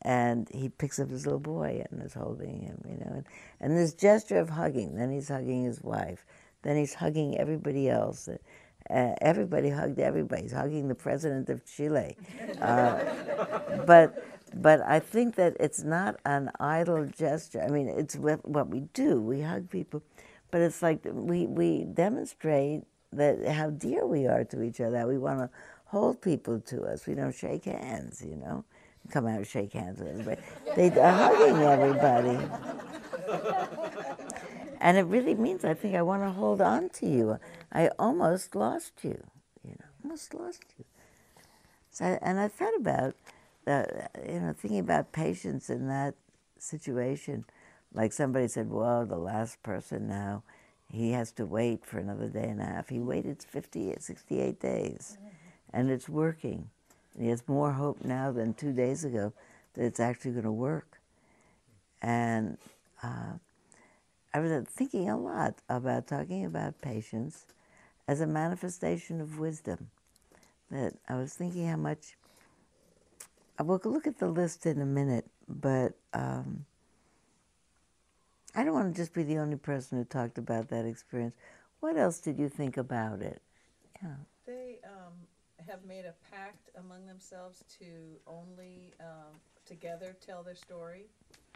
and 0.03 0.47
he 0.53 0.69
picks 0.69 0.99
up 0.99 1.09
his 1.09 1.25
little 1.25 1.39
boy 1.39 1.83
and 1.89 2.03
is 2.03 2.13
holding 2.13 2.61
him, 2.61 2.79
you 2.87 2.97
know. 2.97 3.11
And, 3.11 3.25
and 3.59 3.75
this 3.75 3.95
gesture 3.95 4.37
of 4.37 4.51
hugging, 4.51 4.97
then 4.97 5.11
he's 5.11 5.29
hugging 5.29 5.63
his 5.63 5.81
wife, 5.81 6.27
then 6.61 6.77
he's 6.77 6.93
hugging 6.93 7.39
everybody 7.39 7.89
else. 7.89 8.29
Uh, 8.87 9.15
everybody 9.19 9.71
hugged 9.71 9.97
everybody. 9.97 10.43
He's 10.43 10.51
hugging 10.51 10.89
the 10.89 10.95
president 10.95 11.49
of 11.49 11.65
Chile. 11.65 12.17
Uh, 12.61 13.03
but, 13.85 14.23
but 14.55 14.81
I 14.81 14.99
think 14.99 15.35
that 15.35 15.57
it's 15.59 15.83
not 15.83 16.19
an 16.25 16.49
idle 16.59 17.05
gesture. 17.05 17.61
I 17.61 17.69
mean, 17.69 17.89
it's 17.89 18.15
what, 18.15 18.47
what 18.47 18.69
we 18.69 18.81
do. 18.93 19.19
We 19.21 19.41
hug 19.41 19.69
people. 19.69 20.01
But 20.51 20.61
it's 20.61 20.81
like 20.81 21.01
we, 21.03 21.47
we 21.47 21.83
demonstrate 21.83 22.83
that 23.13 23.47
how 23.47 23.69
dear 23.71 24.05
we 24.05 24.27
are 24.27 24.43
to 24.45 24.61
each 24.61 24.79
other. 24.81 25.07
We 25.07 25.17
want 25.17 25.39
to 25.39 25.49
hold 25.85 26.21
people 26.21 26.59
to 26.61 26.83
us. 26.83 27.07
We 27.07 27.15
don't 27.15 27.33
shake 27.35 27.65
hands, 27.65 28.23
you 28.25 28.35
know. 28.35 28.63
Come 29.11 29.27
out 29.27 29.37
and 29.37 29.47
shake 29.47 29.73
hands 29.73 29.99
with 29.99 30.09
everybody. 30.09 30.41
They 30.75 30.99
are 30.99 31.11
hugging 31.11 31.61
everybody. 31.61 32.39
And 34.81 34.97
it 34.97 35.03
really 35.03 35.35
means 35.35 35.65
I 35.65 35.73
think 35.73 35.95
I 35.95 36.01
want 36.01 36.23
to 36.23 36.29
hold 36.29 36.61
on 36.61 36.89
to 36.89 37.07
you. 37.07 37.39
I 37.71 37.89
almost 37.97 38.55
lost 38.55 38.93
you, 39.03 39.23
you 39.63 39.71
know, 39.71 39.85
almost 40.03 40.33
lost 40.33 40.63
you. 40.77 40.85
So, 41.89 42.19
and 42.21 42.39
I 42.39 42.47
thought 42.47 42.75
about, 42.77 43.15
uh, 43.65 43.85
you 44.27 44.39
know, 44.39 44.53
thinking 44.53 44.79
about 44.79 45.11
patience 45.11 45.69
in 45.69 45.87
that 45.87 46.15
situation. 46.59 47.45
Like 47.95 48.11
somebody 48.11 48.49
said, 48.49 48.69
well, 48.69 49.05
the 49.05 49.17
last 49.17 49.63
person 49.63 50.07
now, 50.07 50.43
he 50.91 51.11
has 51.11 51.31
to 51.33 51.45
wait 51.45 51.85
for 51.85 51.97
another 51.97 52.27
day 52.27 52.43
and 52.43 52.61
a 52.61 52.65
half. 52.65 52.89
He 52.89 52.99
waited 52.99 53.41
50, 53.41 53.95
68 53.97 54.59
days, 54.59 55.17
and 55.73 55.89
it's 55.89 56.09
working. 56.09 56.69
And 57.13 57.23
he 57.23 57.29
has 57.29 57.47
more 57.47 57.71
hope 57.71 58.03
now 58.03 58.33
than 58.33 58.53
two 58.53 58.73
days 58.73 59.05
ago 59.05 59.31
that 59.73 59.85
it's 59.85 60.01
actually 60.01 60.31
going 60.31 60.43
to 60.43 60.51
work. 60.51 60.99
And 62.01 62.57
uh, 63.01 63.37
I 64.33 64.39
was 64.41 64.51
thinking 64.67 65.09
a 65.09 65.17
lot 65.17 65.55
about 65.69 66.07
talking 66.07 66.43
about 66.43 66.81
patience 66.81 67.45
as 68.09 68.19
a 68.19 68.27
manifestation 68.27 69.21
of 69.21 69.39
wisdom. 69.39 69.87
That 70.69 70.95
I 71.07 71.15
was 71.15 71.33
thinking 71.33 71.65
how 71.67 71.77
much. 71.77 72.17
I 73.57 73.63
will 73.63 73.79
look 73.85 74.05
at 74.05 74.19
the 74.19 74.27
list 74.27 74.65
in 74.65 74.81
a 74.81 74.85
minute, 74.85 75.25
but 75.47 75.93
um, 76.13 76.65
I 78.55 78.63
don't 78.63 78.73
want 78.73 78.95
to 78.95 79.01
just 79.01 79.13
be 79.13 79.23
the 79.23 79.37
only 79.37 79.57
person 79.57 79.97
who 79.97 80.05
talked 80.05 80.37
about 80.37 80.69
that 80.69 80.85
experience. 80.85 81.35
What 81.81 81.97
else 81.97 82.19
did 82.19 82.39
you 82.39 82.49
think 82.49 82.77
about 82.77 83.21
it? 83.21 83.41
Yeah. 84.01 84.15
They 84.47 84.79
um, 84.85 85.13
have 85.67 85.83
made 85.85 86.05
a 86.05 86.13
pact 86.31 86.69
among 86.77 87.05
themselves 87.05 87.63
to 87.79 87.85
only 88.27 88.93
um, 88.99 89.35
together 89.65 90.15
tell 90.25 90.43
their 90.43 90.55
story 90.55 91.05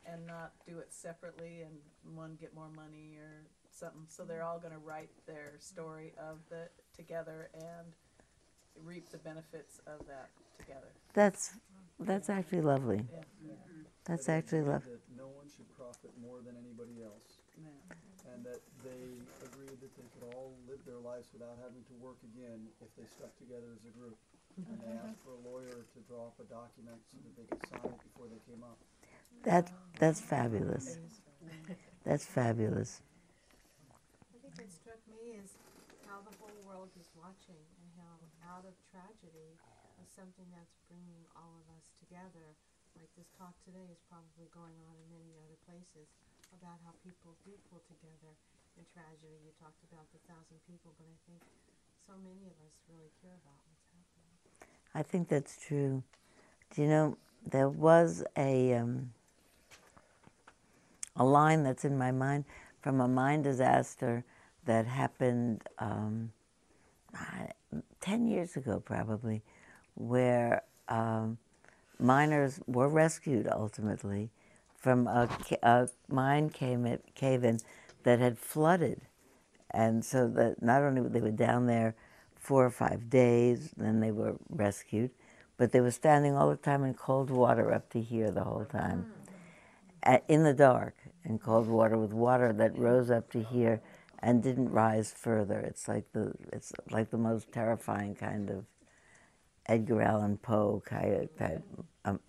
and 0.05 0.25
not 0.25 0.51
do 0.67 0.79
it 0.79 0.91
separately 0.93 1.61
and 1.61 2.15
one 2.15 2.37
get 2.39 2.53
more 2.53 2.69
money 2.75 3.15
or 3.17 3.45
something. 3.71 4.05
So 4.07 4.23
they're 4.23 4.43
all 4.43 4.59
going 4.59 4.73
to 4.73 4.79
write 4.79 5.09
their 5.25 5.53
story 5.59 6.13
of 6.17 6.39
the 6.49 6.67
together 6.95 7.49
and 7.53 7.93
reap 8.83 9.09
the 9.09 9.17
benefits 9.19 9.79
of 9.87 10.05
that 10.07 10.29
together. 10.57 10.91
That's 11.13 11.51
that's 11.99 12.29
actually 12.29 12.61
lovely. 12.61 13.03
Yeah. 13.11 13.23
That's 14.09 14.25
But 14.25 14.41
actually 14.41 14.65
agreed 14.65 14.73
lovely. 14.73 14.97
That 14.97 15.21
no 15.21 15.29
one 15.37 15.45
should 15.53 15.69
profit 15.77 16.09
more 16.17 16.41
than 16.41 16.57
anybody 16.57 17.05
else, 17.05 17.37
Yeah. 17.53 18.33
and 18.33 18.41
that 18.41 18.57
they 18.81 19.21
agreed 19.45 19.77
that 19.77 19.93
they 19.93 20.09
could 20.17 20.33
all 20.33 20.57
live 20.65 20.81
their 20.89 20.97
lives 20.97 21.29
without 21.29 21.61
having 21.61 21.85
to 21.93 21.95
work 22.01 22.17
again 22.33 22.73
if 22.81 22.89
they 22.97 23.05
stuck 23.05 23.29
together 23.37 23.69
as 23.77 23.85
a 23.85 23.93
group. 23.93 24.17
Mm-hmm. 24.57 24.73
And 24.73 24.77
they 24.81 24.97
asked 25.05 25.21
for 25.21 25.37
a 25.37 25.41
lawyer 25.45 25.85
to 25.85 25.99
draw 26.09 26.33
up 26.33 26.41
a 26.41 26.47
document 26.49 26.97
so 27.05 27.21
that 27.21 27.33
they 27.37 27.45
could 27.45 27.61
sign 27.69 27.85
it 27.85 28.01
before 28.01 28.25
they 28.33 28.41
came 28.49 28.65
up. 28.65 28.81
That 29.45 29.69
that's 30.01 30.19
fabulous. 30.19 30.97
That's 32.03 32.25
fabulous. 32.25 33.05
I 34.33 34.41
think 34.41 34.57
what 34.57 34.71
struck 34.73 34.99
me 35.05 35.37
is 35.37 35.53
how 36.09 36.25
the 36.25 36.33
whole 36.41 36.57
world 36.65 36.89
is 36.97 37.07
watching 37.13 37.61
and 37.77 37.89
how 38.01 38.19
out 38.49 38.65
of 38.65 38.73
tragedy 38.89 39.53
is 40.01 40.09
something 40.09 40.49
that's 40.49 40.73
bringing 40.89 41.21
all 41.37 41.53
of 41.61 41.65
us 41.77 41.93
together. 42.01 42.57
Like 42.99 43.15
this 43.15 43.31
talk 43.39 43.55
today 43.63 43.87
is 43.87 44.03
probably 44.11 44.51
going 44.51 44.75
on 44.83 44.93
in 44.99 45.07
many 45.07 45.31
other 45.39 45.55
places 45.63 46.11
about 46.51 46.83
how 46.83 46.91
people 46.99 47.31
do 47.47 47.55
pull 47.71 47.79
together 47.87 48.35
in 48.75 48.83
tragedy. 48.91 49.39
You 49.39 49.55
talked 49.55 49.79
about 49.87 50.03
the 50.11 50.19
thousand 50.27 50.59
people, 50.67 50.91
but 50.99 51.07
I 51.07 51.15
think 51.23 51.39
so 52.03 52.19
many 52.19 52.43
of 52.51 52.59
us 52.59 52.75
really 52.91 53.07
care 53.23 53.39
about 53.39 53.55
what's 53.71 53.87
happening. 53.95 54.35
I 54.91 55.03
think 55.03 55.31
that's 55.31 55.55
true. 55.65 56.03
Do 56.75 56.81
you 56.81 56.89
know 56.89 57.17
there 57.49 57.69
was 57.69 58.23
a 58.35 58.73
um, 58.73 59.13
a 61.15 61.23
line 61.23 61.63
that's 61.63 61.85
in 61.85 61.97
my 61.97 62.11
mind 62.11 62.43
from 62.81 62.99
a 62.99 63.07
mine 63.07 63.43
disaster 63.43 64.25
that 64.65 64.85
happened 64.85 65.63
um, 65.79 66.31
ten 68.01 68.27
years 68.27 68.57
ago, 68.57 68.81
probably, 68.83 69.41
where 69.95 70.63
um, 70.89 71.37
miners 71.99 72.59
were 72.65 72.87
rescued 72.87 73.47
ultimately 73.51 74.29
from 74.75 75.07
a, 75.07 75.29
a 75.61 75.89
mine 76.07 76.49
cave 76.49 77.43
in 77.43 77.59
that 78.03 78.19
had 78.19 78.37
flooded, 78.39 79.01
and 79.71 80.03
so 80.05 80.27
that 80.27 80.61
not 80.61 80.81
only 80.81 81.07
they 81.09 81.19
were 81.21 81.31
down 81.31 81.65
there 81.67 81.95
four 82.35 82.65
or 82.65 82.69
five 82.71 83.09
days, 83.09 83.71
then 83.75 83.99
they 83.99 84.11
were 84.11 84.37
rescued, 84.49 85.11
but 85.57 85.71
they 85.71 85.81
were 85.81 85.91
standing 85.91 86.35
all 86.35 86.49
the 86.49 86.55
time 86.55 86.83
in 86.85 86.93
cold 86.93 87.29
water 87.29 87.73
up 87.73 87.89
to 87.89 88.01
here 88.01 88.31
the 88.31 88.43
whole 88.43 88.65
time, 88.65 89.11
A 90.05 90.21
in 90.29 90.43
the 90.43 90.53
dark 90.53 90.95
in 91.25 91.37
cold 91.37 91.67
water 91.67 91.97
with 91.97 92.13
water 92.13 92.53
that 92.53 92.77
rose 92.77 93.11
up 93.11 93.29
to 93.31 93.43
here 93.43 93.81
and 94.19 94.41
didn't 94.41 94.71
rise 94.71 95.13
further. 95.15 95.59
It's 95.59 95.87
like 95.87 96.11
the 96.13 96.33
it's 96.53 96.71
like 96.89 97.09
the 97.09 97.17
most 97.17 97.51
terrifying 97.51 98.15
kind 98.15 98.49
of 98.49 98.65
Edgar 99.69 100.01
Allan 100.01 100.37
Poe 100.37 100.81
of. 100.89 101.61
Um, 102.05 102.19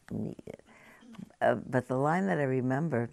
uh, 1.41 1.55
but 1.55 1.89
the 1.89 1.97
line 1.97 2.27
that 2.27 2.39
I 2.39 2.45
remember 2.45 3.11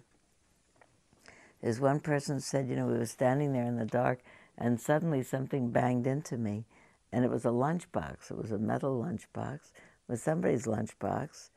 is 1.62 1.80
one 1.80 2.00
person 2.00 2.40
said, 2.40 2.68
you 2.68 2.76
know, 2.76 2.86
we 2.86 2.98
were 2.98 3.06
standing 3.06 3.52
there 3.52 3.64
in 3.64 3.76
the 3.76 3.86
dark, 3.86 4.20
and 4.56 4.80
suddenly 4.80 5.22
something 5.22 5.70
banged 5.70 6.06
into 6.06 6.36
me, 6.36 6.64
and 7.10 7.24
it 7.24 7.30
was 7.30 7.44
a 7.44 7.48
lunchbox. 7.48 8.30
It 8.30 8.36
was 8.36 8.52
a 8.52 8.58
metal 8.58 9.02
lunchbox. 9.02 9.54
It 9.54 10.08
was 10.08 10.22
somebody's 10.22 10.66
lunchbox, 10.66 11.50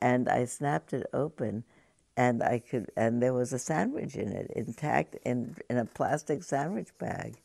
and 0.00 0.28
I 0.28 0.46
snapped 0.46 0.92
it 0.92 1.06
open, 1.12 1.64
and 2.16 2.42
I 2.42 2.58
could, 2.58 2.90
and 2.96 3.22
there 3.22 3.34
was 3.34 3.52
a 3.52 3.58
sandwich 3.58 4.14
in 4.16 4.28
it, 4.28 4.50
intact 4.56 5.16
in 5.24 5.56
in 5.68 5.76
a 5.78 5.84
plastic 5.84 6.42
sandwich 6.42 6.96
bag. 6.98 7.36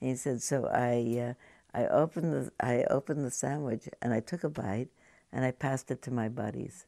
And 0.00 0.10
he 0.10 0.16
said, 0.16 0.42
so 0.42 0.66
I, 0.66 1.30
uh, 1.30 1.34
I 1.74 1.86
opened 1.86 2.32
the, 2.32 2.52
I 2.60 2.84
opened 2.90 3.24
the 3.24 3.30
sandwich, 3.30 3.88
and 4.00 4.12
I 4.12 4.20
took 4.20 4.44
a 4.44 4.50
bite, 4.50 4.88
and 5.32 5.44
I 5.44 5.50
passed 5.50 5.90
it 5.90 6.02
to 6.02 6.10
my 6.10 6.28
buddies, 6.28 6.86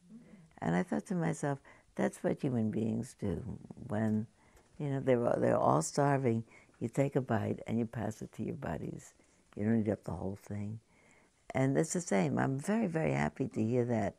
and 0.58 0.74
I 0.76 0.82
thought 0.82 1.06
to 1.06 1.14
myself, 1.14 1.58
that's 1.94 2.22
what 2.22 2.42
human 2.42 2.70
beings 2.70 3.14
do 3.20 3.58
when 3.88 4.26
you 4.78 4.88
know, 4.88 5.00
they're, 5.00 5.36
they're 5.38 5.58
all 5.58 5.82
starving. 5.82 6.44
You 6.80 6.88
take 6.88 7.16
a 7.16 7.20
bite 7.20 7.60
and 7.66 7.78
you 7.78 7.86
pass 7.86 8.20
it 8.22 8.32
to 8.32 8.42
your 8.42 8.56
buddies. 8.56 9.14
You 9.56 9.64
don't 9.64 9.80
eat 9.80 9.90
up 9.90 10.04
the 10.04 10.12
whole 10.12 10.38
thing. 10.42 10.80
And 11.54 11.78
it's 11.78 11.92
the 11.92 12.00
same. 12.00 12.38
I'm 12.38 12.58
very, 12.58 12.86
very 12.86 13.12
happy 13.12 13.46
to 13.48 13.62
hear 13.62 13.84
that 13.84 14.16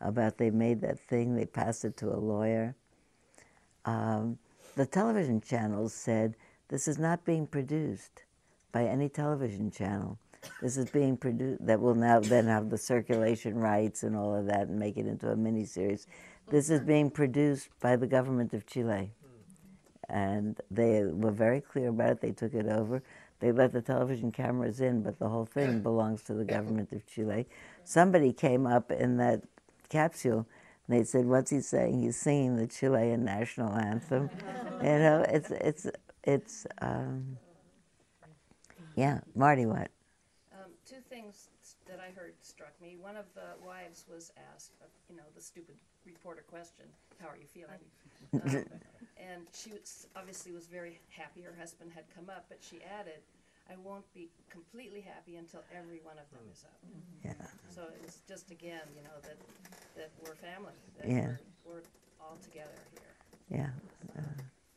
about 0.00 0.38
they 0.38 0.50
made 0.50 0.80
that 0.80 0.98
thing, 0.98 1.34
they 1.34 1.44
passed 1.44 1.84
it 1.84 1.96
to 1.98 2.08
a 2.08 2.16
lawyer. 2.16 2.76
Um, 3.84 4.38
the 4.76 4.86
television 4.86 5.40
channels 5.40 5.92
said 5.92 6.36
this 6.68 6.88
is 6.88 6.98
not 6.98 7.24
being 7.24 7.46
produced 7.46 8.22
by 8.72 8.84
any 8.84 9.08
television 9.08 9.70
channel. 9.70 10.18
This 10.62 10.76
is 10.76 10.90
being 10.90 11.16
produced 11.16 11.66
that 11.66 11.80
will 11.80 11.94
now 11.94 12.20
then 12.20 12.46
have 12.46 12.70
the 12.70 12.78
circulation 12.78 13.56
rights 13.56 14.02
and 14.02 14.16
all 14.16 14.34
of 14.34 14.46
that 14.46 14.68
and 14.68 14.78
make 14.78 14.96
it 14.96 15.06
into 15.06 15.30
a 15.30 15.36
miniseries. 15.36 16.06
This 16.50 16.70
is 16.70 16.80
being 16.80 17.10
produced 17.10 17.68
by 17.80 17.96
the 17.96 18.06
government 18.06 18.54
of 18.54 18.66
Chile 18.66 19.10
and 20.08 20.58
they 20.70 21.04
were 21.04 21.30
very 21.30 21.60
clear 21.60 21.88
about 21.88 22.10
it. 22.10 22.20
They 22.20 22.32
took 22.32 22.54
it 22.54 22.66
over. 22.66 23.02
They 23.40 23.52
let 23.52 23.72
the 23.72 23.82
television 23.82 24.32
cameras 24.32 24.80
in, 24.80 25.02
but 25.02 25.18
the 25.18 25.28
whole 25.28 25.44
thing 25.44 25.80
belongs 25.80 26.22
to 26.24 26.34
the 26.34 26.44
government 26.44 26.92
of 26.92 27.06
Chile. 27.06 27.46
Somebody 27.84 28.32
came 28.32 28.66
up 28.66 28.90
in 28.90 29.18
that 29.18 29.44
capsule 29.88 30.46
and 30.86 30.98
they 30.98 31.04
said, 31.04 31.26
"What's 31.26 31.50
he 31.50 31.60
saying? 31.60 32.00
He's 32.00 32.16
singing 32.16 32.56
the 32.56 32.66
Chilean 32.66 33.24
national 33.24 33.74
anthem." 33.74 34.30
you 34.82 34.98
know, 34.98 35.24
it's 35.28 35.50
it's 35.50 35.86
it's 36.24 36.66
um, 36.80 37.38
yeah. 38.98 39.20
Marty, 39.36 39.64
what? 39.64 39.90
Um, 40.52 40.72
two 40.84 40.98
things 41.08 41.48
that 41.86 42.00
I 42.00 42.10
heard 42.18 42.34
struck 42.42 42.74
me. 42.82 42.96
One 43.00 43.16
of 43.16 43.26
the 43.34 43.54
wives 43.64 44.04
was 44.10 44.32
asked, 44.52 44.72
uh, 44.82 44.86
you 45.08 45.16
know, 45.16 45.22
the 45.36 45.40
stupid 45.40 45.76
reporter 46.04 46.42
question, 46.50 46.84
"How 47.22 47.28
are 47.28 47.36
you 47.38 47.46
feeling?" 47.46 47.78
Um, 48.34 48.66
and 49.16 49.42
she 49.54 49.70
was, 49.72 50.06
obviously 50.14 50.52
was 50.52 50.66
very 50.66 51.00
happy 51.10 51.40
her 51.42 51.54
husband 51.58 51.90
had 51.94 52.04
come 52.14 52.28
up, 52.28 52.44
but 52.48 52.58
she 52.60 52.82
added, 52.84 53.20
"I 53.70 53.74
won't 53.82 54.04
be 54.12 54.28
completely 54.50 55.00
happy 55.00 55.36
until 55.36 55.62
every 55.72 56.00
one 56.04 56.18
of 56.18 56.28
them 56.34 56.44
is 56.52 56.64
up." 56.66 56.78
Yeah. 57.24 57.46
So 57.74 57.82
it 57.94 58.02
was 58.04 58.18
just 58.28 58.50
again, 58.50 58.82
you 58.96 59.02
know, 59.02 59.16
that 59.22 59.38
that 59.96 60.10
we're 60.22 60.34
family, 60.34 60.74
that 60.98 61.08
Yeah. 61.08 61.38
we're, 61.64 61.80
we're 61.80 61.86
all 62.20 62.36
together 62.42 62.78
here. 62.92 63.14
Yeah. 63.62 63.72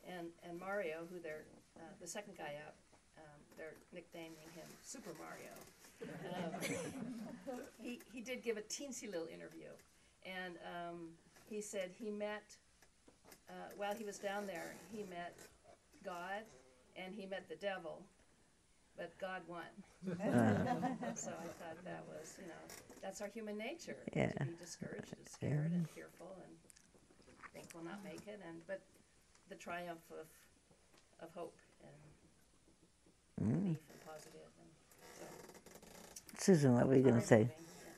And 0.07 0.27
and 0.47 0.59
Mario, 0.59 1.07
who 1.11 1.19
they're 1.19 1.43
uh, 1.77 1.81
the 1.99 2.07
second 2.07 2.37
guy 2.37 2.53
up, 2.67 2.75
they're 3.57 3.75
nicknaming 3.93 4.49
him 4.55 4.67
Super 4.83 5.11
Mario. 5.19 5.53
Um, 6.33 6.51
he 7.79 7.99
he 8.11 8.21
did 8.21 8.41
give 8.43 8.57
a 8.57 8.61
teensy 8.61 9.05
little 9.11 9.27
interview, 9.27 9.69
and 10.25 10.55
um, 10.65 11.09
he 11.49 11.61
said 11.61 11.91
he 11.97 12.09
met 12.09 12.43
uh, 13.49 13.53
while 13.77 13.93
he 13.93 14.03
was 14.03 14.17
down 14.17 14.47
there. 14.47 14.73
He 14.91 15.03
met 15.03 15.35
God, 16.03 16.41
and 16.95 17.13
he 17.13 17.25
met 17.27 17.47
the 17.49 17.55
devil, 17.55 18.01
but 18.97 19.15
God 19.19 19.41
won. 19.47 19.69
so 20.07 21.29
I 21.29 21.47
thought 21.61 21.77
that 21.85 22.03
was 22.09 22.35
you 22.41 22.47
know 22.47 22.63
that's 23.03 23.21
our 23.21 23.27
human 23.27 23.57
nature 23.57 23.97
Yeah. 24.15 24.31
to 24.31 24.45
be 24.45 24.53
discouraged 24.59 25.13
and 25.15 25.27
scared 25.29 25.71
and 25.71 25.87
fearful 25.89 26.35
and 26.43 26.55
think 27.53 27.67
we'll 27.75 27.83
not 27.83 28.03
make 28.03 28.25
it, 28.27 28.39
and 28.47 28.65
but 28.67 28.81
the 29.49 29.55
triumph 29.55 30.01
of 30.11 30.27
of 31.21 31.33
hope 31.35 31.55
Mm. 33.41 33.75
and 33.75 33.77
positive 34.05 34.41
so. 35.17 35.25
Susan, 36.37 36.73
what 36.75 36.87
were 36.87 36.95
you 36.95 37.03
going 37.03 37.19
to 37.19 37.25
say? 37.25 37.49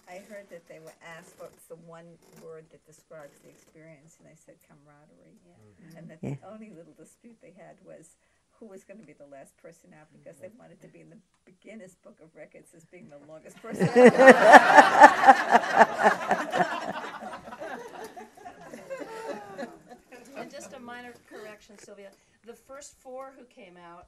I 0.09 0.21
heard 0.29 0.47
that 0.51 0.67
they 0.67 0.79
were 0.79 0.93
asked 1.17 1.33
what's 1.39 1.63
the 1.65 1.75
one 1.87 2.05
word 2.43 2.65
that 2.71 2.85
describes 2.85 3.39
the 3.39 3.49
experience, 3.49 4.17
and 4.19 4.27
they 4.29 4.35
said 4.37 4.55
camaraderie. 4.67 5.39
Yeah. 5.41 5.97
And 5.99 6.09
that 6.09 6.19
Yeah. 6.21 6.35
the 6.41 6.53
only 6.53 6.69
little 6.69 6.93
dispute 6.93 7.37
they 7.41 7.51
had 7.57 7.75
was 7.83 8.15
who 8.59 8.67
was 8.67 8.83
going 8.83 8.99
to 8.99 9.05
be 9.05 9.13
the 9.13 9.25
last 9.25 9.57
person 9.57 9.89
out 9.99 10.07
because 10.13 10.37
they 10.39 10.49
wanted 10.59 10.79
to 10.81 10.87
be 10.87 11.01
in 11.01 11.09
the 11.09 11.51
Guinness 11.63 11.95
Book 12.03 12.19
of 12.21 12.29
Records 12.35 12.69
as 12.75 12.85
being 12.85 13.09
the 13.09 13.17
longest 13.27 13.57
person. 13.61 13.89
And 20.35 20.49
just 20.51 20.73
a 20.73 20.79
minor 20.79 21.13
correction, 21.29 21.77
Sylvia. 21.77 22.09
The 22.45 22.53
first 22.53 22.95
four 22.99 23.33
who 23.37 23.45
came 23.45 23.77
out 23.77 24.07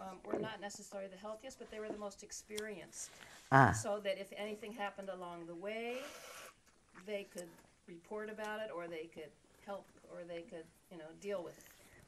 um, 0.00 0.18
were 0.24 0.38
not 0.38 0.60
necessarily 0.60 1.08
the 1.08 1.16
healthiest, 1.16 1.58
but 1.58 1.70
they 1.70 1.80
were 1.80 1.88
the 1.88 1.98
most 1.98 2.22
experienced. 2.22 3.10
Ah, 3.50 3.72
So 3.72 4.00
that 4.04 4.18
if 4.20 4.32
anything 4.36 4.72
happened 4.72 5.08
along 5.08 5.46
the 5.46 5.54
way, 5.54 5.96
they 7.06 7.26
could 7.32 7.48
report 7.86 8.30
about 8.30 8.60
it, 8.60 8.70
or 8.74 8.86
they 8.86 9.08
could 9.12 9.30
help, 9.66 9.86
or 10.12 10.24
they 10.26 10.42
could, 10.42 10.64
you 10.90 10.98
know, 10.98 11.10
deal 11.20 11.42
with 11.42 11.58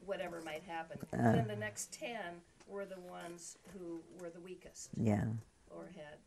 whatever 0.07 0.41
might 0.45 0.63
happen. 0.63 0.99
Uh. 1.13 1.33
Then 1.33 1.49
the 1.49 1.57
next 1.57 1.93
ten 1.93 2.41
were 2.69 2.85
the 2.85 3.01
ones 3.01 3.59
who 3.75 4.01
were 4.21 4.31
the 4.31 4.41
weakest 4.41 4.91
yeah. 4.97 5.25
or 5.71 5.91
had 5.97 6.19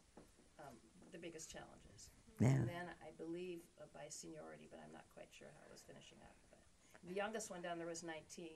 um, 0.59 0.75
the 1.11 1.17
biggest 1.17 1.49
challenges. 1.49 2.11
Yeah. 2.39 2.49
And 2.49 2.67
then 2.67 2.85
I 2.99 3.15
believe 3.17 3.59
uh, 3.79 3.85
by 3.93 4.09
seniority, 4.09 4.67
but 4.69 4.81
I'm 4.83 4.91
not 4.91 5.05
quite 5.13 5.31
sure 5.31 5.47
how 5.47 5.63
it 5.63 5.71
was 5.71 5.81
finishing 5.87 6.17
up. 6.21 6.35
But 7.03 7.09
the 7.09 7.15
youngest 7.15 7.51
one 7.51 7.61
down 7.61 7.77
there 7.77 7.87
was 7.87 8.03
19, 8.03 8.47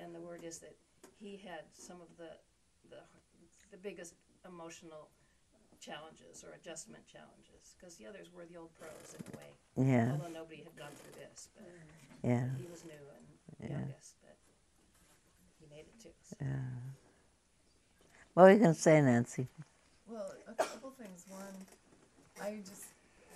and 0.00 0.14
the 0.14 0.20
word 0.20 0.42
is 0.42 0.58
that 0.58 0.74
he 1.20 1.36
had 1.36 1.68
some 1.72 2.00
of 2.00 2.08
the 2.16 2.32
the, 2.90 3.00
the 3.70 3.76
biggest 3.76 4.14
emotional 4.48 5.08
challenges 5.80 6.44
or 6.44 6.52
adjustment 6.56 7.04
challenges, 7.06 7.76
because 7.76 7.96
the 7.96 8.06
others 8.06 8.32
were 8.32 8.44
the 8.48 8.56
old 8.56 8.72
pros 8.80 9.12
in 9.12 9.20
a 9.20 9.36
way. 9.36 9.52
Yeah. 9.76 10.12
Although 10.12 10.32
nobody 10.32 10.64
had 10.64 10.76
gone 10.76 10.92
through 10.96 11.12
this, 11.20 11.48
but 11.54 11.68
Yeah. 12.22 12.48
he 12.56 12.66
was 12.66 12.84
new 12.84 13.04
and 13.16 13.24
Yeah. 13.60 13.78
youngest, 13.80 14.16
but 14.22 14.36
he 15.60 15.66
made 15.66 15.88
it 15.88 16.00
too. 16.00 16.12
So. 16.22 16.44
What 18.34 18.44
were 18.44 18.52
you 18.52 18.58
going 18.58 18.74
to 18.74 18.80
say, 18.80 19.00
Nancy? 19.00 19.48
Well, 20.06 20.34
a 20.48 20.54
couple 20.54 20.90
things. 20.90 21.24
One, 21.28 21.54
I 22.40 22.60
just 22.64 22.86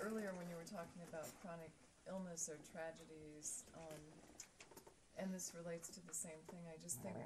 earlier 0.01 0.33
when 0.37 0.49
you 0.49 0.57
were 0.57 0.69
talking 0.69 1.03
about 1.09 1.27
chronic 1.41 1.71
illness 2.09 2.49
or 2.49 2.57
tragedies, 2.73 3.65
um, 3.77 4.01
and 5.19 5.35
this 5.35 5.53
relates 5.53 5.89
to 5.99 6.01
the 6.07 6.15
same 6.15 6.41
thing. 6.49 6.63
I 6.71 6.79
just 6.81 7.03
think 7.03 7.19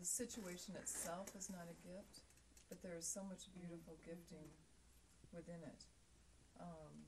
the 0.00 0.08
situation 0.08 0.74
itself 0.80 1.30
is 1.36 1.48
not 1.52 1.68
a 1.68 1.76
gift, 1.84 2.24
but 2.68 2.82
there 2.82 2.96
is 2.96 3.06
so 3.06 3.22
much 3.22 3.46
beautiful 3.54 4.00
gifting 4.02 4.48
within 5.30 5.60
it. 5.62 5.84
Um, 6.58 7.06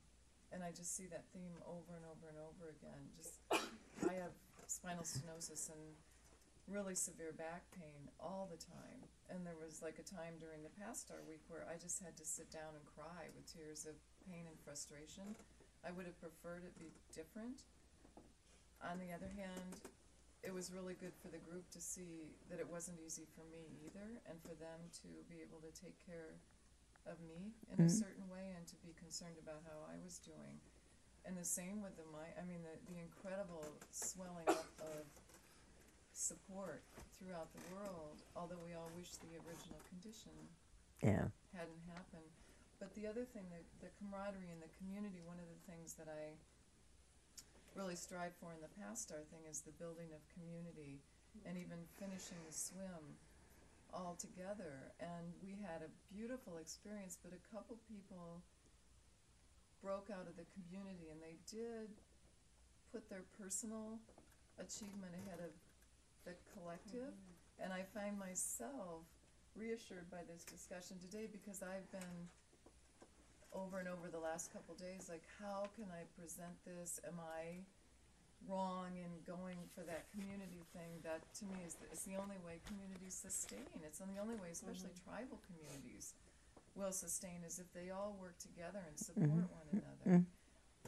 and 0.53 0.62
I 0.62 0.71
just 0.71 0.95
see 0.95 1.09
that 1.11 1.25
theme 1.33 1.59
over 1.67 1.97
and 1.97 2.07
over 2.07 2.31
and 2.31 2.38
over 2.38 2.71
again. 2.71 3.03
Just 3.17 3.40
I 4.07 4.14
have 4.21 4.37
spinal 4.69 5.03
stenosis 5.03 5.69
and 5.73 5.83
really 6.69 6.95
severe 6.95 7.33
back 7.37 7.64
pain 7.75 8.09
all 8.21 8.49
the 8.49 8.61
time. 8.61 9.05
And 9.29 9.45
there 9.45 9.57
was 9.57 9.81
like 9.81 9.99
a 9.99 10.07
time 10.07 10.37
during 10.40 10.62
the 10.62 10.73
past 10.81 11.09
Star 11.09 11.21
Week 11.29 11.43
where 11.49 11.67
I 11.69 11.77
just 11.81 12.01
had 12.01 12.17
to 12.17 12.25
sit 12.25 12.53
down 12.53 12.77
and 12.77 12.85
cry 12.85 13.29
with 13.35 13.49
tears 13.49 13.85
of 13.85 13.97
pain 14.25 14.45
and 14.49 14.57
frustration. 14.64 15.37
I 15.85 15.93
would 15.93 16.07
have 16.07 16.17
preferred 16.21 16.64
it 16.64 16.77
be 16.79 16.93
different. 17.12 17.64
On 18.83 18.99
the 18.99 19.15
other 19.15 19.31
hand, 19.37 19.81
it 20.45 20.53
was 20.53 20.73
really 20.73 20.95
good 20.95 21.15
for 21.23 21.29
the 21.29 21.41
group 21.41 21.65
to 21.73 21.81
see 21.81 22.37
that 22.51 22.61
it 22.61 22.69
wasn't 22.69 23.01
easy 23.01 23.25
for 23.33 23.45
me 23.49 23.65
either, 23.87 24.21
and 24.29 24.37
for 24.45 24.53
them 24.61 24.81
to 25.03 25.09
be 25.31 25.41
able 25.41 25.61
to 25.65 25.73
take 25.73 25.97
care 26.05 26.37
of 27.09 27.17
me 27.25 27.53
in 27.73 27.81
a 27.81 27.89
mm-hmm. 27.89 27.89
certain 27.89 28.27
way 28.29 28.53
and 28.57 28.65
to 28.69 28.77
be 28.85 28.93
concerned 28.97 29.37
about 29.41 29.65
how 29.65 29.89
I 29.89 29.97
was 30.05 30.21
doing. 30.21 30.61
And 31.25 31.37
the 31.37 31.45
same 31.45 31.81
with 31.81 31.97
the 31.97 32.05
my 32.13 32.29
I 32.37 32.45
mean 32.45 32.61
the, 32.61 32.77
the 32.93 33.01
incredible 33.01 33.65
swelling 33.89 34.45
up 34.49 34.69
of 34.85 35.09
support 36.13 36.85
throughout 37.17 37.49
the 37.57 37.65
world, 37.73 38.21
although 38.37 38.61
we 38.61 38.77
all 38.77 38.93
wish 38.97 39.17
the 39.19 39.33
original 39.49 39.81
condition 39.89 40.33
Yeah. 41.03 41.33
hadn't 41.57 41.85
happened. 41.89 42.31
But 42.79 42.95
the 42.95 43.09
other 43.09 43.25
thing, 43.25 43.49
the, 43.49 43.65
the 43.81 43.91
camaraderie 43.97 44.53
in 44.53 44.61
the 44.61 44.71
community, 44.77 45.25
one 45.25 45.41
of 45.41 45.49
the 45.49 45.61
things 45.65 45.95
that 45.97 46.07
I 46.09 46.37
really 47.75 47.99
strive 47.99 48.35
for 48.39 48.55
in 48.55 48.63
the 48.63 48.73
past 48.81 49.11
star 49.11 49.27
thing 49.31 49.43
is 49.51 49.61
the 49.61 49.75
building 49.83 50.15
of 50.15 50.23
community 50.31 51.03
and 51.43 51.59
even 51.59 51.79
finishing 51.99 52.39
the 52.47 52.55
swim 52.55 53.19
all 53.91 54.15
together. 54.19 54.95
And 55.03 55.35
we 55.43 55.59
had 55.59 55.83
a 55.83 55.91
beautiful 56.15 56.59
experience, 56.59 57.19
but 57.19 57.35
a 57.35 57.43
couple 57.51 57.79
people 57.91 58.43
broke 59.83 60.09
out 60.09 60.27
of 60.31 60.39
the 60.39 60.47
community 60.55 61.11
and 61.11 61.19
they 61.21 61.37
did 61.51 61.91
put 62.95 63.11
their 63.11 63.27
personal 63.37 63.99
achievement 64.59 65.13
ahead 65.27 65.43
of 65.43 65.53
the 66.25 66.35
collective. 66.55 67.11
Mm-hmm. 67.11 67.63
And 67.67 67.71
I 67.75 67.83
find 67.95 68.19
myself 68.19 69.07
reassured 69.55 70.11
by 70.11 70.23
this 70.27 70.43
discussion 70.43 70.99
today 70.99 71.29
because 71.31 71.63
I've 71.63 71.87
been 71.91 72.31
over 73.55 73.79
and 73.79 73.88
over 73.88 74.11
the 74.11 74.19
last 74.19 74.53
couple 74.53 74.75
days 74.75 75.07
like 75.09 75.23
how 75.38 75.71
can 75.79 75.87
I 75.95 76.03
present 76.19 76.55
this? 76.67 77.01
Am 77.07 77.17
I 77.23 77.62
wrong 78.51 78.93
in 78.99 79.12
going 79.25 79.57
for 79.73 79.87
that 79.87 80.11
community 80.12 80.67
thing? 80.75 81.01
That 81.07 81.23
to 81.40 81.45
me 81.47 81.62
is 81.64 81.79
the, 81.79 81.87
it's 81.88 82.05
the 82.05 82.19
only 82.19 82.37
way 82.43 82.61
communities 82.67 83.14
sustain. 83.14 83.64
It's 83.87 84.03
the 84.03 84.21
only 84.21 84.37
way, 84.37 84.53
especially 84.53 84.93
mm-hmm. 84.93 85.09
tribal 85.09 85.38
communities, 85.47 86.14
will 86.75 86.93
sustain 86.93 87.47
is 87.47 87.62
if 87.62 87.71
they 87.73 87.95
all 87.95 88.19
work 88.19 88.37
together 88.43 88.83
and 88.83 88.97
mm-hmm. 88.99 89.23
support 89.23 89.47
one 89.49 89.69
another. 89.73 90.07
Mm-hmm. 90.07 90.43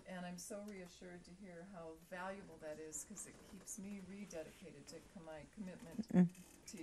And 0.06 0.22
I'm 0.22 0.38
so 0.38 0.62
reassured 0.68 1.24
to 1.24 1.32
hear 1.42 1.66
how 1.74 1.98
valuable 2.12 2.60
that 2.62 2.78
is 2.78 3.06
because 3.06 3.26
it 3.26 3.34
keeps 3.50 3.78
me 3.78 4.04
rededicated 4.06 4.86
to 4.86 5.18
my 5.26 5.42
commitment 5.56 6.06
mm. 6.14 6.28
to 6.76 6.78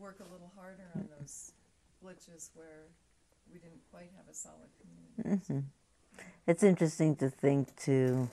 work 0.00 0.22
a 0.24 0.28
little 0.32 0.50
harder 0.56 0.88
on 0.96 1.04
those 1.18 1.52
glitches 2.00 2.48
where 2.54 2.88
we 3.52 3.58
didn't 3.58 3.82
quite 3.90 4.10
have 4.16 4.26
a 4.30 4.34
solid 4.34 4.70
community. 4.80 5.66
It's 6.46 6.62
interesting 6.62 7.16
to 7.16 7.28
think 7.28 7.74
too, 7.76 8.28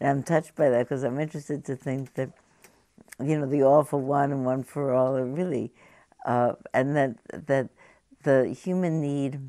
I'm 0.00 0.22
touched 0.22 0.54
by 0.54 0.68
that 0.68 0.84
because 0.84 1.02
I'm 1.02 1.18
interested 1.18 1.64
to 1.64 1.76
think 1.76 2.14
that, 2.14 2.30
you 3.22 3.38
know, 3.38 3.46
the 3.46 3.62
all 3.62 3.84
for 3.84 3.98
one 3.98 4.32
and 4.32 4.44
one 4.44 4.62
for 4.62 4.92
all 4.92 5.16
are 5.16 5.24
really, 5.24 5.72
uh, 6.26 6.52
and 6.74 6.94
that 6.96 7.16
that 7.46 7.70
the 8.22 8.48
human 8.48 9.00
need 9.00 9.40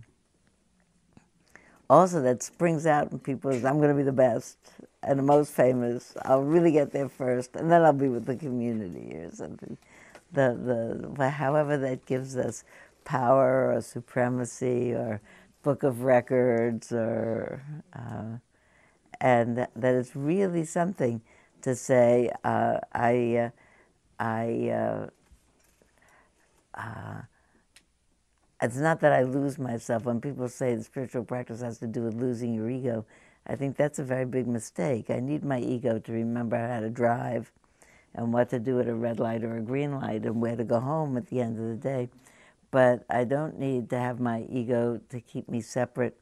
also 1.89 2.21
that 2.21 2.41
springs 2.41 2.85
out 2.85 3.11
in 3.11 3.19
people 3.19 3.51
is 3.51 3.65
I'm 3.65 3.77
going 3.77 3.89
to 3.89 3.95
be 3.95 4.03
the 4.03 4.11
best 4.11 4.57
and 5.03 5.19
the 5.19 5.23
most 5.23 5.51
famous. 5.51 6.15
I'll 6.23 6.43
really 6.43 6.71
get 6.71 6.91
there 6.91 7.09
first, 7.09 7.55
and 7.55 7.69
then 7.69 7.81
I'll 7.81 7.93
be 7.93 8.07
with 8.07 8.25
the 8.25 8.35
community 8.35 9.15
or 9.15 9.31
something. 9.31 9.77
The 10.31 11.03
the 11.17 11.29
however 11.29 11.77
that 11.77 12.05
gives 12.05 12.37
us 12.37 12.63
power 13.05 13.73
or 13.73 13.81
supremacy 13.81 14.93
or 14.93 15.21
book 15.63 15.83
of 15.83 16.03
records 16.03 16.91
or 16.91 17.63
uh, 17.93 18.37
and 19.19 19.57
that, 19.57 19.71
that 19.75 19.95
it's 19.95 20.15
really 20.15 20.65
something 20.65 21.21
to 21.61 21.75
say 21.75 22.31
uh, 22.43 22.79
I 22.93 23.35
uh, 23.37 23.49
I 24.19 24.69
uh, 24.69 25.07
uh, 26.73 27.21
it's 28.61 28.77
not 28.77 28.99
that 29.01 29.13
I 29.13 29.23
lose 29.23 29.57
myself. 29.57 30.05
When 30.05 30.21
people 30.21 30.47
say 30.47 30.75
the 30.75 30.83
spiritual 30.83 31.23
practice 31.23 31.61
has 31.61 31.79
to 31.79 31.87
do 31.87 32.03
with 32.03 32.15
losing 32.15 32.53
your 32.53 32.69
ego, 32.69 33.05
I 33.47 33.55
think 33.55 33.75
that's 33.77 33.99
a 33.99 34.03
very 34.03 34.25
big 34.25 34.47
mistake. 34.47 35.09
I 35.09 35.19
need 35.19 35.43
my 35.43 35.59
ego 35.59 35.99
to 35.99 36.11
remember 36.11 36.57
how 36.57 36.79
to 36.79 36.89
drive 36.89 37.51
and 38.13 38.33
what 38.33 38.49
to 38.49 38.59
do 38.59 38.79
at 38.79 38.87
a 38.87 38.93
red 38.93 39.19
light 39.19 39.43
or 39.43 39.57
a 39.57 39.61
green 39.61 39.93
light 39.99 40.25
and 40.25 40.41
where 40.41 40.55
to 40.55 40.63
go 40.63 40.79
home 40.79 41.17
at 41.17 41.27
the 41.27 41.41
end 41.41 41.57
of 41.57 41.65
the 41.65 41.75
day. 41.75 42.09
But 42.71 43.05
I 43.09 43.25
don't 43.25 43.59
need 43.59 43.89
to 43.89 43.99
have 43.99 44.19
my 44.19 44.45
ego 44.49 45.01
to 45.09 45.19
keep 45.19 45.49
me 45.49 45.61
separate 45.61 46.17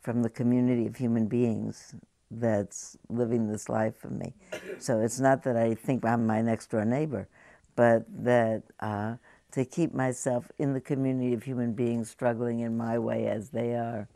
from 0.00 0.22
the 0.22 0.30
community 0.30 0.86
of 0.86 0.96
human 0.96 1.26
beings 1.26 1.94
that's 2.30 2.96
living 3.08 3.50
this 3.50 3.68
life 3.68 3.96
for 3.96 4.10
me. 4.10 4.34
So 4.78 5.00
it's 5.00 5.18
not 5.18 5.42
that 5.42 5.56
I 5.56 5.74
think 5.74 6.04
I'm 6.04 6.26
my 6.26 6.40
next 6.40 6.70
door 6.70 6.84
neighbor, 6.84 7.28
but 7.74 8.04
that 8.24 8.62
uh, 8.80 9.16
to 9.52 9.64
keep 9.64 9.94
myself 9.94 10.50
in 10.58 10.72
the 10.74 10.80
community 10.80 11.34
of 11.34 11.42
human 11.42 11.72
beings 11.72 12.10
struggling 12.10 12.60
in 12.60 12.76
my 12.76 12.98
way 12.98 13.26
as 13.26 13.50
they 13.50 13.74
are, 13.74 14.08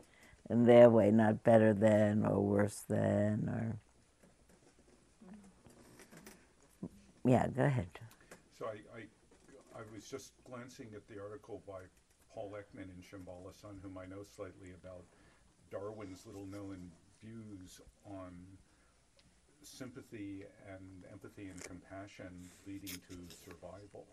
in 0.49 0.65
their 0.65 0.89
way, 0.89 1.11
not 1.11 1.43
better 1.43 1.73
than 1.73 2.25
or 2.25 2.39
worse 2.39 2.83
than 2.87 3.49
or. 3.49 3.77
Yeah, 7.25 7.47
go 7.47 7.63
ahead. 7.63 7.87
So 8.59 8.65
I, 8.65 8.97
I, 8.97 9.03
I 9.83 9.95
was 9.95 10.05
just 10.05 10.31
glancing 10.45 10.87
at 10.95 11.07
the 11.07 11.21
article 11.21 11.61
by 11.67 11.81
Paul 12.33 12.55
Ekman 12.55 12.87
in 12.87 13.01
Shambhala 13.03 13.53
Sun, 13.53 13.79
whom 13.81 13.97
I 13.97 14.05
know 14.05 14.23
slightly 14.23 14.71
about 14.81 15.03
Darwin's 15.71 16.25
little 16.25 16.45
known 16.45 16.91
views 17.21 17.81
on 18.05 18.31
sympathy 19.61 20.43
and 20.69 21.03
empathy 21.11 21.47
and 21.47 21.61
compassion 21.63 22.49
leading 22.65 22.95
to 23.09 23.35
survival. 23.43 24.05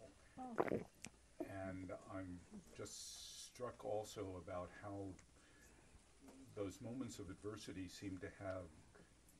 And 1.38 1.92
I'm 2.14 2.40
just 2.76 3.46
struck 3.46 3.84
also 3.84 4.42
about 4.44 4.70
how 4.82 5.06
those 6.56 6.78
moments 6.82 7.18
of 7.18 7.30
adversity 7.30 7.86
seem 7.88 8.18
to 8.18 8.28
have 8.44 8.66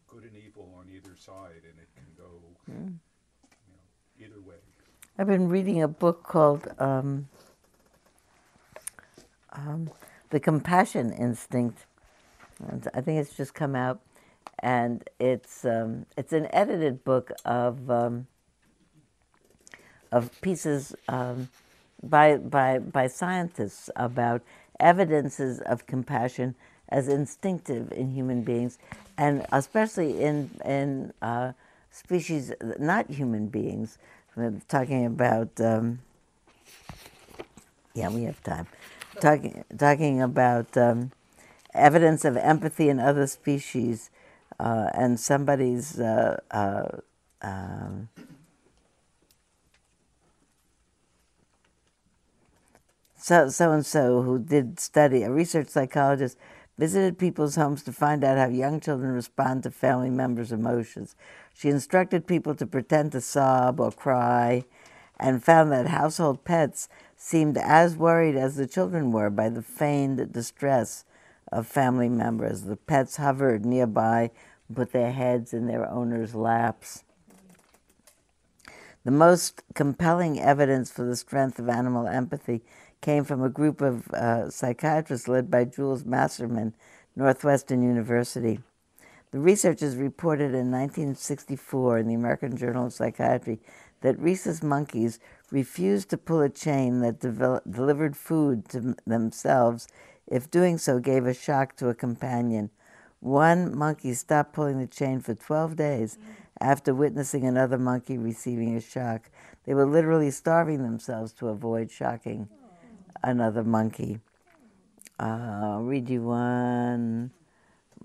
good 0.07 0.25
and 0.25 0.37
evil 0.37 0.75
on 0.79 0.87
either 0.95 1.16
side, 1.16 1.62
and 1.64 1.79
it 1.79 1.88
can 1.95 2.07
go, 2.16 2.31
hmm. 2.66 2.95
you 3.66 3.75
know, 3.75 4.27
either 4.27 4.40
way. 4.40 4.61
I've 5.21 5.27
been 5.27 5.51
reading 5.51 5.83
a 5.83 5.87
book 5.87 6.23
called 6.23 6.67
um, 6.79 7.29
um, 9.53 9.91
The 10.31 10.41
Compassion 10.41 11.13
Instinct. 11.13 11.85
I 12.95 13.03
think 13.03 13.21
it's 13.21 13.37
just 13.37 13.53
come 13.53 13.77
out, 13.77 14.01
and 14.61 15.07
it's 15.19 15.67
um, 15.67 16.07
it's 16.17 16.33
an 16.33 16.49
edited 16.55 17.05
book 17.05 17.33
of 17.45 17.91
um, 17.91 18.29
of 20.11 20.31
pieces 20.41 20.95
um, 21.07 21.51
by 22.03 22.39
by 22.39 22.79
by 22.79 23.07
scientists 23.07 23.91
about 23.97 24.41
evidences 24.81 25.61
of 25.61 25.87
compassion 25.87 26.55
as 26.89 27.09
instinctive 27.09 27.93
in 27.93 28.13
human 28.13 28.41
beings, 28.41 28.79
and 29.19 29.45
especially 29.53 30.23
in 30.23 30.49
in 30.65 31.13
uh, 31.21 31.53
species 31.91 32.55
not 32.79 33.11
human 33.11 33.49
beings. 33.49 33.99
We're 34.37 34.61
talking 34.69 35.07
about 35.07 35.61
um, 35.61 36.01
yeah, 37.95 38.09
we 38.09 38.25
have 38.25 38.43
time. 38.43 38.66
Talking 39.21 39.64
talking 39.77 40.23
about 40.23 40.77
um, 40.77 41.11
evidence 41.75 42.25
of 42.25 42.37
empathy 42.37 42.88
in 42.88 43.01
other 43.01 43.27
species, 43.27 44.11
uh, 44.59 44.90
and 44.95 45.19
somebody's. 45.19 45.99
Uh, 45.99 46.40
uh, 46.51 46.99
um, 47.43 48.09
so 53.16 53.49
so 53.49 53.73
and 53.73 53.85
so 53.87 54.23
who 54.23 54.38
did 54.38 54.81
study 54.81 55.23
a 55.23 55.31
research 55.31 55.69
psychologist 55.69 56.37
visited 56.81 57.19
people's 57.19 57.57
homes 57.57 57.83
to 57.83 57.93
find 57.93 58.25
out 58.25 58.38
how 58.38 58.49
young 58.49 58.81
children 58.81 59.12
respond 59.12 59.62
to 59.62 59.71
family 59.71 60.09
members' 60.09 60.51
emotions. 60.51 61.14
She 61.53 61.69
instructed 61.69 62.27
people 62.27 62.55
to 62.55 62.64
pretend 62.66 63.12
to 63.12 63.21
sob 63.21 63.79
or 63.79 63.93
cry 63.93 64.64
and 65.19 65.45
found 65.45 65.71
that 65.71 65.88
household 65.88 66.43
pets 66.43 66.88
seemed 67.19 67.59
as 67.59 67.99
worried 67.99 68.35
as 68.35 68.57
the 68.57 68.66
children 68.66 69.12
were 69.12 69.29
by 69.29 69.51
the 69.51 69.61
feigned 69.61 70.33
distress 70.33 71.05
of 71.53 71.66
family 71.66 72.09
members. 72.09 72.62
The 72.62 72.77
pets 72.77 73.16
hovered 73.16 73.66
nearby, 73.66 74.31
put 74.75 74.93
their 74.93 75.12
heads 75.12 75.53
in 75.53 75.66
their 75.66 75.87
owners' 75.87 76.35
laps. 76.35 77.05
The 79.05 79.11
most 79.11 79.61
compelling 79.75 80.40
evidence 80.40 80.90
for 80.90 81.05
the 81.05 81.16
strength 81.16 81.59
of 81.59 81.69
animal 81.69 82.09
empathy 82.09 82.62
came 83.01 83.25
from 83.25 83.43
a 83.43 83.49
group 83.49 83.81
of 83.81 84.09
uh, 84.09 84.51
psychiatrists 84.51 85.29
led 85.29 85.51
by 85.51 85.65
Jules 85.65 86.05
Masserman, 86.05 86.75
Northwestern 87.17 87.83
University. 87.83 88.61
The 89.31 89.39
researchers 89.39 89.97
reported 89.97 90.55
in 90.55 90.71
1964 90.71 91.99
in 91.99 92.09
the 92.09 92.15
American 92.15 92.57
Journal 92.57 92.87
of 92.87 92.93
Psychiatry 92.93 93.61
that 94.01 94.19
rhesus 94.19 94.63
monkeys 94.63 95.19
refused 95.51 96.11
to 96.11 96.19
pull 96.19 96.41
a 96.41 96.49
chain 96.49 97.01
that 97.01 97.21
delivered 97.21 98.17
food 98.17 98.69
to 98.71 98.97
themselves 99.07 99.89
if 100.27 100.51
doing 100.51 100.79
so 100.79 100.99
gave 100.99 101.27
a 101.27 101.35
shock 101.35 101.77
to 101.77 101.89
a 101.89 101.95
companion. 101.95 102.71
One 103.21 103.77
monkey 103.77 104.15
stopped 104.15 104.53
pulling 104.53 104.79
the 104.79 104.87
chain 104.87 105.21
for 105.21 105.35
12 105.35 105.77
days 105.77 106.19
after 106.61 106.95
witnessing 106.95 107.45
another 107.45 107.79
monkey 107.79 108.19
receiving 108.19 108.77
a 108.77 108.81
shock. 108.81 109.31
They 109.65 109.75
were 109.75 109.87
literally 109.87 110.31
starving 110.31 110.83
themselves 110.83 111.33
to 111.35 111.49
avoid 111.49 111.91
shocking 111.91 112.49
another 113.23 113.65
monkey. 113.65 114.21
Uh, 115.19 115.61
I'll 115.63 115.83
read 115.83 116.09
you 116.09 116.23
one 116.23 117.31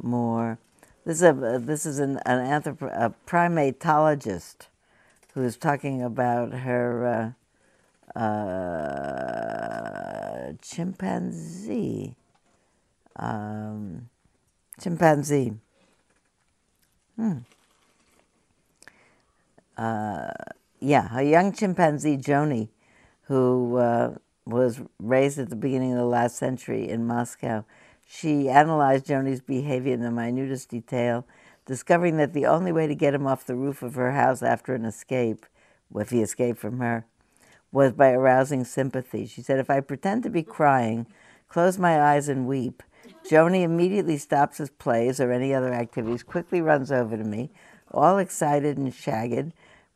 more. 0.02 0.58
This 1.06 1.18
is 1.18 1.24
a 1.24 1.62
this 1.64 1.86
is 1.86 2.00
an, 2.00 2.20
an 2.26 2.40
anthropo, 2.40 2.90
a 2.92 3.14
primatologist 3.28 4.68
who 5.34 5.44
is 5.44 5.58
talking 5.58 6.02
about 6.02 6.54
her 6.54 7.36
uh, 8.16 8.20
uh, 8.20 10.54
chimpanzee. 10.62 12.16
Um, 13.18 14.10
chimpanzee. 14.82 15.54
Hmm. 17.16 17.38
Uh, 19.78 20.32
yeah, 20.80 21.18
a 21.18 21.24
young 21.24 21.54
chimpanzee, 21.54 22.18
Joni, 22.18 22.70
who 23.24 23.78
uh, 23.78 24.16
was 24.46 24.82
raised 25.00 25.40
at 25.40 25.50
the 25.50 25.56
beginning 25.56 25.94
of 25.94 25.98
the 25.98 26.06
last 26.06 26.36
century 26.36 26.88
in 26.90 27.08
Moscow. 27.08 27.66
She 28.06 28.48
analyzed 28.50 29.08
Joni's 29.08 29.42
behavior 29.42 29.94
in 29.94 30.02
the 30.02 30.12
minutest 30.12 30.70
detail, 30.70 31.26
discovering 31.66 32.18
that 32.18 32.34
the 32.34 32.46
only 32.46 32.72
way 32.72 32.86
to 32.86 32.96
get 32.96 33.16
him 33.16 33.26
off 33.26 33.46
the 33.46 33.56
roof 33.56 33.82
of 33.82 33.96
her 33.96 34.12
house 34.12 34.44
after 34.44 34.76
an 34.76 34.86
escape, 34.86 35.46
if 35.96 36.12
he 36.12 36.22
escaped 36.22 36.60
from 36.60 36.80
her, 36.80 37.06
was 37.72 37.94
by 37.94 38.12
arousing 38.12 38.64
sympathy. 38.64 39.26
She 39.26 39.42
said, 39.42 39.60
If 39.60 39.70
I 39.70 39.80
pretend 39.80 40.24
to 40.24 40.30
be 40.30 40.44
crying, 40.44 41.08
close 41.50 41.80
my 41.80 42.00
eyes, 42.00 42.30
and 42.30 42.48
weep, 42.48 42.84
Joni 43.28 43.64
immediately 43.64 44.18
stops 44.18 44.60
his 44.60 44.70
plays 44.70 45.20
or 45.20 45.32
any 45.32 45.54
other 45.54 45.74
activities, 45.74 46.24
quickly 46.24 46.62
runs 46.62 46.92
over 46.92 47.18
to 47.18 47.24
me, 47.24 47.50
all 47.92 48.20
excited 48.20 48.78
and 48.78 48.94
shagged, 48.94 49.54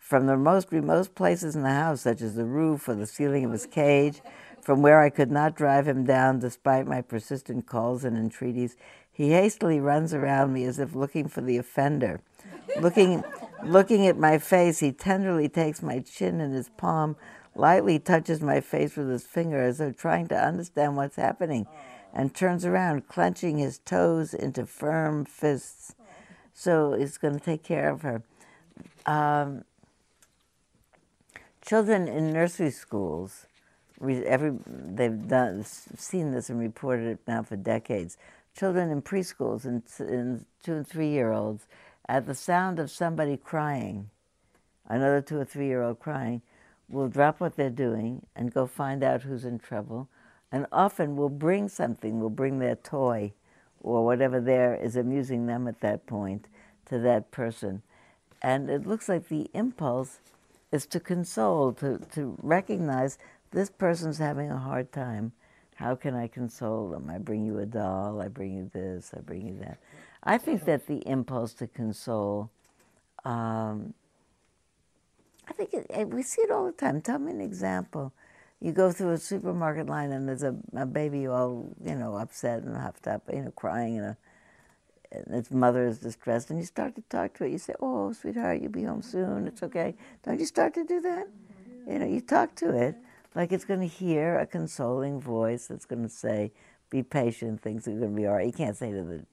from 0.09 0.25
the 0.25 0.35
most 0.35 0.71
remote 0.71 1.13
places 1.13 1.55
in 1.55 1.61
the 1.61 1.69
house, 1.69 2.01
such 2.01 2.19
as 2.19 2.33
the 2.33 2.43
roof 2.43 2.89
or 2.89 2.95
the 2.95 3.05
ceiling 3.05 3.45
of 3.45 3.51
his 3.51 3.67
cage, 3.67 4.21
from 4.59 4.81
where 4.81 5.01
I 5.01 5.11
could 5.11 5.29
not 5.29 5.55
drive 5.55 5.87
him 5.87 6.03
down 6.03 6.39
despite 6.39 6.87
my 6.87 7.03
persistent 7.03 7.67
calls 7.67 8.03
and 8.03 8.17
entreaties, 8.17 8.75
he 9.11 9.29
hastily 9.29 9.79
runs 9.79 10.11
around 10.11 10.51
me 10.51 10.63
as 10.63 10.79
if 10.79 10.95
looking 10.95 11.27
for 11.27 11.41
the 11.41 11.57
offender. 11.57 12.21
looking, 12.81 13.23
looking 13.63 14.07
at 14.07 14.17
my 14.17 14.39
face, 14.39 14.79
he 14.79 14.91
tenderly 14.91 15.47
takes 15.47 15.83
my 15.83 15.99
chin 15.99 16.41
in 16.41 16.53
his 16.53 16.69
palm, 16.69 17.15
lightly 17.53 17.99
touches 17.99 18.41
my 18.41 18.61
face 18.61 18.95
with 18.95 19.11
his 19.11 19.27
finger 19.27 19.61
as 19.61 19.77
though 19.77 19.91
trying 19.91 20.25
to 20.29 20.35
understand 20.35 20.97
what's 20.97 21.17
happening, 21.17 21.67
and 22.11 22.33
turns 22.33 22.65
around, 22.65 23.07
clenching 23.07 23.59
his 23.59 23.77
toes 23.77 24.33
into 24.33 24.65
firm 24.65 25.23
fists. 25.23 25.93
So 26.55 26.93
he's 26.93 27.19
going 27.19 27.35
to 27.35 27.39
take 27.39 27.61
care 27.61 27.91
of 27.91 28.01
her. 28.01 28.23
Um, 29.05 29.65
children 31.65 32.07
in 32.07 32.31
nursery 32.31 32.71
schools, 32.71 33.45
every 34.01 34.53
they've 34.65 35.27
done 35.27 35.63
seen 35.63 36.31
this 36.31 36.49
and 36.49 36.59
reported 36.59 37.07
it 37.07 37.19
now 37.27 37.43
for 37.43 37.55
decades. 37.55 38.17
Children 38.57 38.89
in 38.89 39.01
preschools 39.01 39.65
and, 39.65 39.83
and 39.99 40.45
two 40.63 40.73
and 40.73 40.87
three 40.87 41.09
year 41.09 41.31
olds, 41.31 41.65
at 42.07 42.25
the 42.25 42.35
sound 42.35 42.79
of 42.79 42.89
somebody 42.89 43.37
crying, 43.37 44.09
another 44.87 45.21
two 45.21 45.39
or 45.39 45.45
three 45.45 45.67
year 45.67 45.83
old 45.83 45.99
crying, 45.99 46.41
will 46.87 47.07
drop 47.07 47.39
what 47.39 47.55
they're 47.55 47.69
doing 47.69 48.25
and 48.35 48.53
go 48.53 48.65
find 48.65 49.03
out 49.03 49.21
who's 49.21 49.45
in 49.45 49.59
trouble, 49.59 50.09
and 50.51 50.65
often 50.71 51.15
will 51.15 51.29
bring 51.29 51.69
something, 51.69 52.19
will 52.19 52.29
bring 52.29 52.59
their 52.59 52.75
toy 52.75 53.31
or 53.81 54.03
whatever 54.03 54.41
there 54.41 54.75
is 54.75 54.95
amusing 54.95 55.45
them 55.45 55.67
at 55.67 55.79
that 55.81 56.05
point 56.07 56.47
to 56.85 56.99
that 56.99 57.31
person. 57.31 57.81
And 58.41 58.69
it 58.69 58.87
looks 58.87 59.07
like 59.07 59.27
the 59.27 59.49
impulse 59.53 60.19
is 60.71 60.85
to 60.87 60.99
console, 60.99 61.73
to, 61.73 61.99
to 62.13 62.37
recognize 62.41 63.17
this 63.51 63.69
person's 63.69 64.17
having 64.17 64.51
a 64.51 64.57
hard 64.57 64.91
time. 64.91 65.31
How 65.75 65.95
can 65.95 66.13
I 66.13 66.27
console 66.27 66.89
them? 66.89 67.09
I 67.09 67.17
bring 67.17 67.45
you 67.45 67.59
a 67.59 67.65
doll, 67.65 68.21
I 68.21 68.27
bring 68.27 68.53
you 68.53 68.69
this, 68.73 69.11
I 69.15 69.21
bring 69.21 69.47
you 69.47 69.57
that. 69.59 69.79
I 70.23 70.37
think 70.37 70.65
that 70.65 70.87
the 70.87 71.07
impulse 71.07 71.53
to 71.55 71.67
console, 71.67 72.51
um, 73.23 73.93
I 75.47 75.53
think 75.53 75.73
it, 75.73 76.09
we 76.09 76.21
see 76.21 76.41
it 76.41 76.51
all 76.51 76.65
the 76.65 76.73
time. 76.73 77.01
Tell 77.01 77.17
me 77.17 77.31
an 77.31 77.41
example. 77.41 78.13
You 78.59 78.73
go 78.73 78.91
through 78.91 79.11
a 79.11 79.17
supermarket 79.17 79.87
line 79.87 80.11
and 80.11 80.27
there's 80.27 80.43
a, 80.43 80.55
a 80.75 80.85
baby 80.85 81.27
all, 81.27 81.69
you 81.83 81.95
know, 81.95 82.15
upset 82.15 82.63
and 82.63 82.75
huffed 82.75 83.07
up, 83.07 83.23
you 83.31 83.41
know, 83.41 83.51
crying 83.51 83.97
and 83.97 84.05
a 84.05 84.17
and 85.11 85.25
its 85.35 85.51
mother 85.51 85.85
is 85.87 85.99
distressed, 85.99 86.49
and 86.49 86.59
you 86.59 86.65
start 86.65 86.95
to 86.95 87.01
talk 87.09 87.33
to 87.35 87.45
it. 87.45 87.51
You 87.51 87.57
say, 87.57 87.73
"Oh, 87.79 88.13
sweetheart, 88.13 88.61
you'll 88.61 88.71
be 88.71 88.83
home 88.83 89.01
soon. 89.01 89.47
It's 89.47 89.63
okay." 89.63 89.95
Don't 90.23 90.39
you 90.39 90.45
start 90.45 90.73
to 90.75 90.83
do 90.83 91.01
that? 91.01 91.27
You 91.87 91.99
know, 91.99 92.05
you 92.05 92.21
talk 92.21 92.55
to 92.55 92.75
it 92.75 92.95
like 93.35 93.51
it's 93.51 93.65
going 93.65 93.79
to 93.79 93.87
hear 93.87 94.37
a 94.37 94.45
consoling 94.45 95.19
voice 95.19 95.67
that's 95.67 95.85
going 95.85 96.03
to 96.03 96.09
say, 96.09 96.51
"Be 96.89 97.01
patient. 97.03 97.61
Things 97.61 97.87
are 97.87 97.91
going 97.91 98.11
to 98.11 98.21
be 98.21 98.27
all 98.27 98.35
right." 98.35 98.45
You 98.45 98.53
can't 98.53 98.77
say 98.77 98.91
to 98.91 99.03
the, 99.03 99.25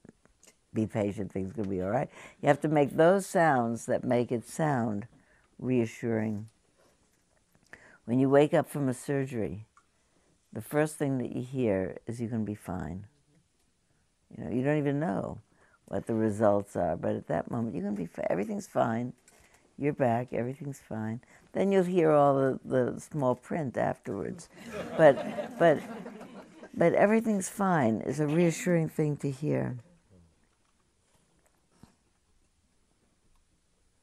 "Be 0.72 0.86
patient. 0.86 1.30
Things 1.30 1.50
are 1.50 1.54
going 1.54 1.68
to 1.68 1.74
be 1.74 1.82
all 1.82 1.90
right." 1.90 2.08
You 2.40 2.48
have 2.48 2.60
to 2.60 2.68
make 2.68 2.96
those 2.96 3.26
sounds 3.26 3.86
that 3.86 4.02
make 4.02 4.32
it 4.32 4.48
sound 4.48 5.06
reassuring. 5.58 6.48
When 8.06 8.18
you 8.18 8.30
wake 8.30 8.54
up 8.54 8.68
from 8.68 8.88
a 8.88 8.94
surgery, 8.94 9.66
the 10.52 10.62
first 10.62 10.96
thing 10.96 11.18
that 11.18 11.34
you 11.34 11.42
hear 11.42 11.98
is 12.06 12.20
you're 12.20 12.30
going 12.30 12.46
to 12.46 12.50
be 12.50 12.54
fine. 12.54 13.06
You 14.36 14.44
know, 14.44 14.50
you 14.50 14.62
don't 14.62 14.78
even 14.78 14.98
know 14.98 15.40
what 15.87 16.07
the 16.07 16.14
results 16.14 16.77
are. 16.77 16.96
But 16.96 17.16
at 17.16 17.27
that 17.29 17.51
moment, 17.51 17.75
you're 17.75 17.85
going 17.85 17.96
to 17.96 18.03
be 18.03 18.09
everything's 18.29 18.66
fine. 18.66 19.12
You're 19.79 19.92
back. 19.92 20.33
Everything's 20.33 20.81
fine. 20.81 21.20
Then 21.53 21.72
you'll 21.72 21.85
hear 21.85 22.11
all 22.11 22.35
the, 22.35 22.61
the 22.64 23.01
small 23.01 23.35
print 23.35 23.77
afterwards. 23.77 24.49
but 24.96 25.59
but 25.59 25.81
but 26.75 26.92
everything's 26.92 27.49
fine 27.49 28.03
is 28.03 28.20
a 28.20 28.27
reassuring 28.27 28.88
thing 28.88 29.16
to 29.18 29.31
hear. 29.31 29.77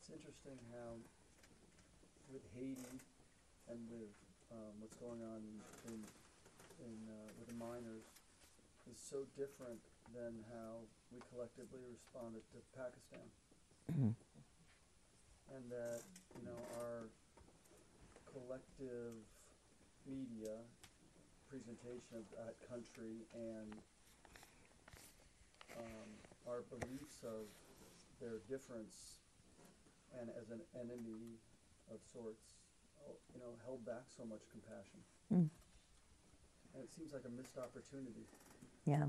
It's 0.01 0.09
interesting 0.09 0.57
how 0.73 0.97
with 2.31 2.41
Haiti 2.55 2.97
and 3.69 3.79
with 3.89 4.09
um, 4.51 4.73
what's 4.79 4.97
going 4.97 5.21
on 5.21 5.41
in, 5.89 6.01
in 6.81 6.93
uh, 7.09 7.29
with 7.37 7.47
the 7.49 7.57
miners 7.57 8.05
is 8.89 8.97
so 8.97 9.25
different 9.37 9.79
than 10.13 10.33
how 10.49 10.85
we 11.13 11.21
collectively 11.29 11.79
responded 11.85 12.41
to 12.49 12.57
Pakistan. 12.73 13.27
Mm-hmm. 13.93 14.13
And 15.53 15.63
that, 15.69 16.01
you 16.33 16.43
know, 16.49 16.57
our 16.81 17.05
collective 18.33 19.13
media 20.09 20.57
presentation 21.45 22.17
of 22.17 22.25
that 22.33 22.57
country 22.65 23.21
and 23.37 23.69
um, 25.77 26.09
our 26.49 26.65
beliefs 26.73 27.21
of 27.21 27.45
their 28.17 28.41
difference 28.49 29.21
and 30.19 30.29
as 30.33 30.49
an 30.49 30.61
enemy 30.73 31.37
of 31.93 32.01
sorts, 32.01 32.57
you 33.33 33.39
know, 33.39 33.53
held 33.65 33.85
back 33.85 34.09
so 34.09 34.25
much 34.25 34.41
compassion. 34.49 34.99
Mm. 35.29 35.49
And 36.73 36.81
it 36.81 36.89
seems 36.89 37.13
like 37.13 37.25
a 37.25 37.29
missed 37.29 37.57
opportunity. 37.57 38.25
Yeah. 38.85 39.05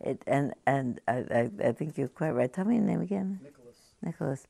It, 0.00 0.22
and 0.26 0.54
and 0.66 1.00
I, 1.06 1.24
I, 1.30 1.50
I 1.68 1.72
think 1.72 1.96
you're 1.96 2.08
quite 2.08 2.32
right. 2.32 2.52
Tell 2.52 2.64
me 2.64 2.76
your 2.76 2.84
name 2.84 3.00
again. 3.00 3.40
Nicholas. 3.42 3.76
Nicholas. 4.02 4.46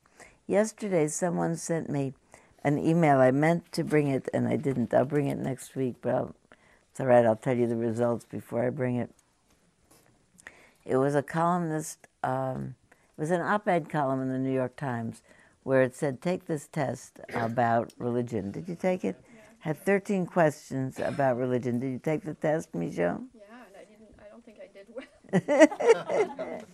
Yesterday, 0.47 1.09
someone 1.09 1.57
sent 1.57 1.89
me 1.89 2.15
an 2.63 2.79
email. 2.79 3.19
I 3.21 3.31
meant 3.31 3.71
to 3.73 3.85
bring 3.85 4.09
it 4.09 4.29
and 4.35 4.49
I 4.49 4.57
didn't. 4.57 4.93
I'll 4.93 5.05
bring 5.05 5.29
it 5.29 5.39
next 5.39 5.77
week, 5.77 5.97
but 6.03 6.15
I'll, 6.15 6.35
it's 6.91 7.01
all 7.01 7.07
right. 7.07 7.25
I'll 7.25 7.37
tell 7.37 7.57
you 7.57 7.67
the 7.67 7.77
results 7.77 8.25
before 8.25 8.67
I 8.67 8.71
bring 8.71 8.97
it. 8.97 9.11
It 10.85 10.97
was 10.97 11.15
a 11.15 11.23
columnist, 11.23 12.09
um, 12.23 12.75
it 13.17 13.21
was 13.21 13.31
an 13.31 13.41
op 13.41 13.67
ed 13.69 13.89
column 13.89 14.21
in 14.21 14.31
the 14.31 14.39
New 14.39 14.53
York 14.53 14.77
Times 14.77 15.23
where 15.63 15.83
it 15.83 15.95
said, 15.97 16.21
Take 16.21 16.47
this 16.47 16.69
test 16.69 17.21
about 17.35 17.93
religion. 17.99 18.51
Did 18.51 18.69
you 18.69 18.75
take 18.77 19.05
it? 19.05 19.17
Had 19.61 19.79
13 19.79 20.27
questions 20.27 20.99
about 21.01 21.39
religion. 21.39 21.81
Did 21.81 21.91
you 21.91 21.99
take 21.99 22.23
the 22.23 22.35
test, 22.35 22.73
Mijo? 22.73 23.25
It, 25.35 26.65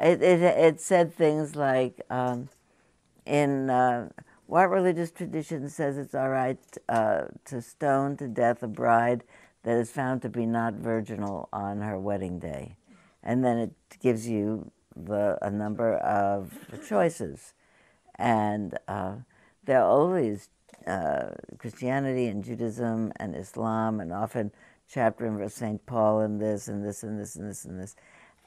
it, 0.00 0.22
it 0.22 0.80
said 0.80 1.12
things 1.12 1.56
like, 1.56 2.00
um, 2.10 2.48
in 3.24 3.70
uh, 3.70 4.08
what 4.46 4.70
religious 4.70 5.10
tradition 5.10 5.68
says 5.68 5.98
it's 5.98 6.14
all 6.14 6.28
right 6.28 6.58
uh, 6.88 7.24
to 7.44 7.60
stone 7.60 8.16
to 8.16 8.28
death 8.28 8.62
a 8.62 8.68
bride 8.68 9.24
that 9.64 9.76
is 9.76 9.90
found 9.90 10.22
to 10.22 10.28
be 10.28 10.46
not 10.46 10.74
virginal 10.74 11.48
on 11.52 11.80
her 11.80 11.98
wedding 11.98 12.38
day? 12.38 12.76
And 13.22 13.44
then 13.44 13.58
it 13.58 13.72
gives 14.00 14.28
you 14.28 14.70
the, 14.94 15.36
a 15.42 15.50
number 15.50 15.96
of 15.96 16.56
choices. 16.88 17.54
And 18.14 18.78
uh, 18.86 19.16
there 19.64 19.82
are 19.82 19.90
always 19.90 20.48
uh, 20.86 21.30
Christianity 21.58 22.28
and 22.28 22.44
Judaism 22.44 23.12
and 23.16 23.34
Islam, 23.34 23.98
and 23.98 24.12
often 24.12 24.52
chapter 24.90 25.26
and 25.26 25.38
verse 25.38 25.54
St. 25.54 25.84
Paul 25.86 26.20
and 26.20 26.40
this 26.40 26.68
and 26.68 26.84
this 26.84 27.02
and 27.02 27.18
this 27.18 27.36
and 27.36 27.48
this 27.48 27.64
and 27.64 27.80
this. 27.80 27.96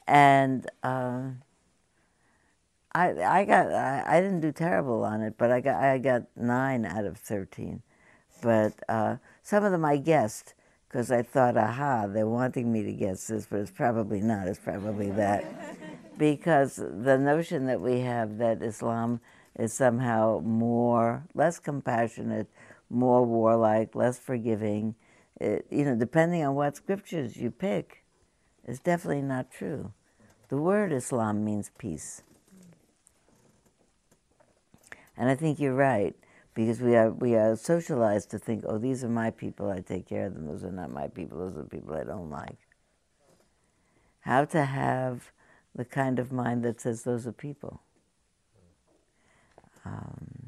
And 0.06 0.70
uh, 0.82 1.30
I, 2.92 3.10
I 3.22 3.44
got 3.44 3.72
I, 3.72 4.04
I, 4.06 4.20
didn't 4.20 4.40
do 4.40 4.52
terrible 4.52 5.04
on 5.04 5.20
it, 5.22 5.34
but 5.38 5.50
I 5.52 5.60
got 5.60 5.82
I 5.82 5.98
got 5.98 6.22
nine 6.36 6.84
out 6.84 7.04
of 7.04 7.16
thirteen. 7.16 7.82
But 8.42 8.72
uh, 8.88 9.16
some 9.42 9.64
of 9.64 9.72
them 9.72 9.84
I 9.84 9.98
guessed 9.98 10.54
because 10.90 11.12
I 11.12 11.22
thought, 11.22 11.56
aha, 11.56 12.08
they're 12.08 12.26
wanting 12.26 12.72
me 12.72 12.82
to 12.82 12.92
guess 12.92 13.28
this, 13.28 13.46
but 13.46 13.60
it's 13.60 13.70
probably 13.70 14.20
not. 14.20 14.48
It's 14.48 14.58
probably 14.58 15.10
that, 15.12 15.44
because 16.18 16.76
the 16.76 17.16
notion 17.16 17.66
that 17.66 17.80
we 17.80 18.00
have 18.00 18.38
that 18.38 18.60
Islam 18.60 19.20
is 19.56 19.72
somehow 19.72 20.40
more, 20.44 21.22
less 21.32 21.60
compassionate, 21.60 22.48
more 22.88 23.24
warlike, 23.24 23.94
less 23.94 24.18
forgiving. 24.18 24.96
It, 25.40 25.66
you 25.70 25.84
know, 25.84 25.96
depending 25.96 26.44
on 26.44 26.54
what 26.54 26.76
scriptures 26.76 27.36
you 27.36 27.50
pick, 27.50 28.04
it's 28.64 28.78
definitely 28.78 29.22
not 29.22 29.50
true. 29.50 29.92
The 30.48 30.58
word 30.58 30.92
Islam 30.92 31.44
means 31.44 31.70
peace. 31.78 32.22
And 35.16 35.30
I 35.30 35.34
think 35.34 35.58
you're 35.58 35.74
right 35.74 36.14
because 36.54 36.80
we 36.80 36.96
are 36.96 37.10
we 37.10 37.34
are 37.36 37.56
socialized 37.56 38.30
to 38.30 38.38
think, 38.38 38.64
oh, 38.66 38.78
these 38.78 39.02
are 39.04 39.08
my 39.08 39.30
people, 39.30 39.70
I 39.70 39.80
take 39.80 40.06
care 40.08 40.26
of 40.26 40.34
them. 40.34 40.46
Those 40.46 40.64
are 40.64 40.72
not 40.72 40.90
my 40.90 41.08
people. 41.08 41.38
Those 41.38 41.56
are 41.56 41.64
people 41.64 41.94
I 41.94 42.04
don't 42.04 42.30
like. 42.30 42.58
How 44.20 44.44
to 44.46 44.64
have 44.64 45.32
the 45.74 45.84
kind 45.84 46.18
of 46.18 46.32
mind 46.32 46.62
that 46.64 46.80
says 46.80 47.04
those 47.04 47.26
are 47.26 47.32
people. 47.32 47.80
Um, 49.84 50.39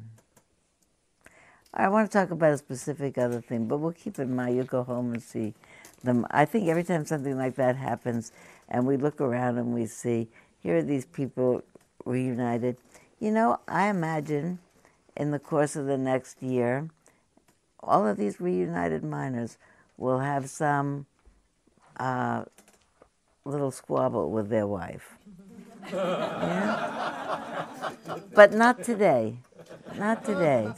I 1.75 1.87
want 1.87 2.09
to 2.09 2.17
talk 2.17 2.29
about 2.29 2.53
a 2.53 2.57
specific 2.57 3.17
other 3.17 3.41
thing, 3.41 3.65
but 3.67 3.79
we'll 3.79 3.93
keep 3.93 4.19
in 4.19 4.35
mind. 4.35 4.55
You 4.55 4.63
go 4.63 4.83
home 4.83 5.11
and 5.13 5.23
see 5.23 5.55
them. 6.03 6.27
I 6.29 6.45
think 6.45 6.67
every 6.67 6.83
time 6.83 7.05
something 7.05 7.35
like 7.35 7.55
that 7.55 7.75
happens, 7.77 8.31
and 8.69 8.85
we 8.85 8.95
look 8.95 9.19
around 9.19 9.57
and 9.57 9.73
we 9.73 9.87
see 9.87 10.27
here 10.61 10.77
are 10.77 10.83
these 10.83 11.05
people 11.05 11.63
reunited. 12.05 12.77
You 13.19 13.31
know, 13.31 13.59
I 13.67 13.87
imagine 13.87 14.59
in 15.17 15.31
the 15.31 15.39
course 15.39 15.75
of 15.75 15.87
the 15.87 15.97
next 15.97 16.43
year, 16.43 16.89
all 17.79 18.07
of 18.07 18.17
these 18.17 18.39
reunited 18.39 19.03
miners 19.03 19.57
will 19.97 20.19
have 20.19 20.49
some 20.49 21.07
uh, 21.97 22.45
little 23.45 23.71
squabble 23.71 24.29
with 24.29 24.49
their 24.49 24.67
wife. 24.67 25.17
Yeah? 25.91 27.89
But 28.33 28.53
not 28.53 28.83
today. 28.83 29.37
Not 29.97 30.23
today. 30.23 30.71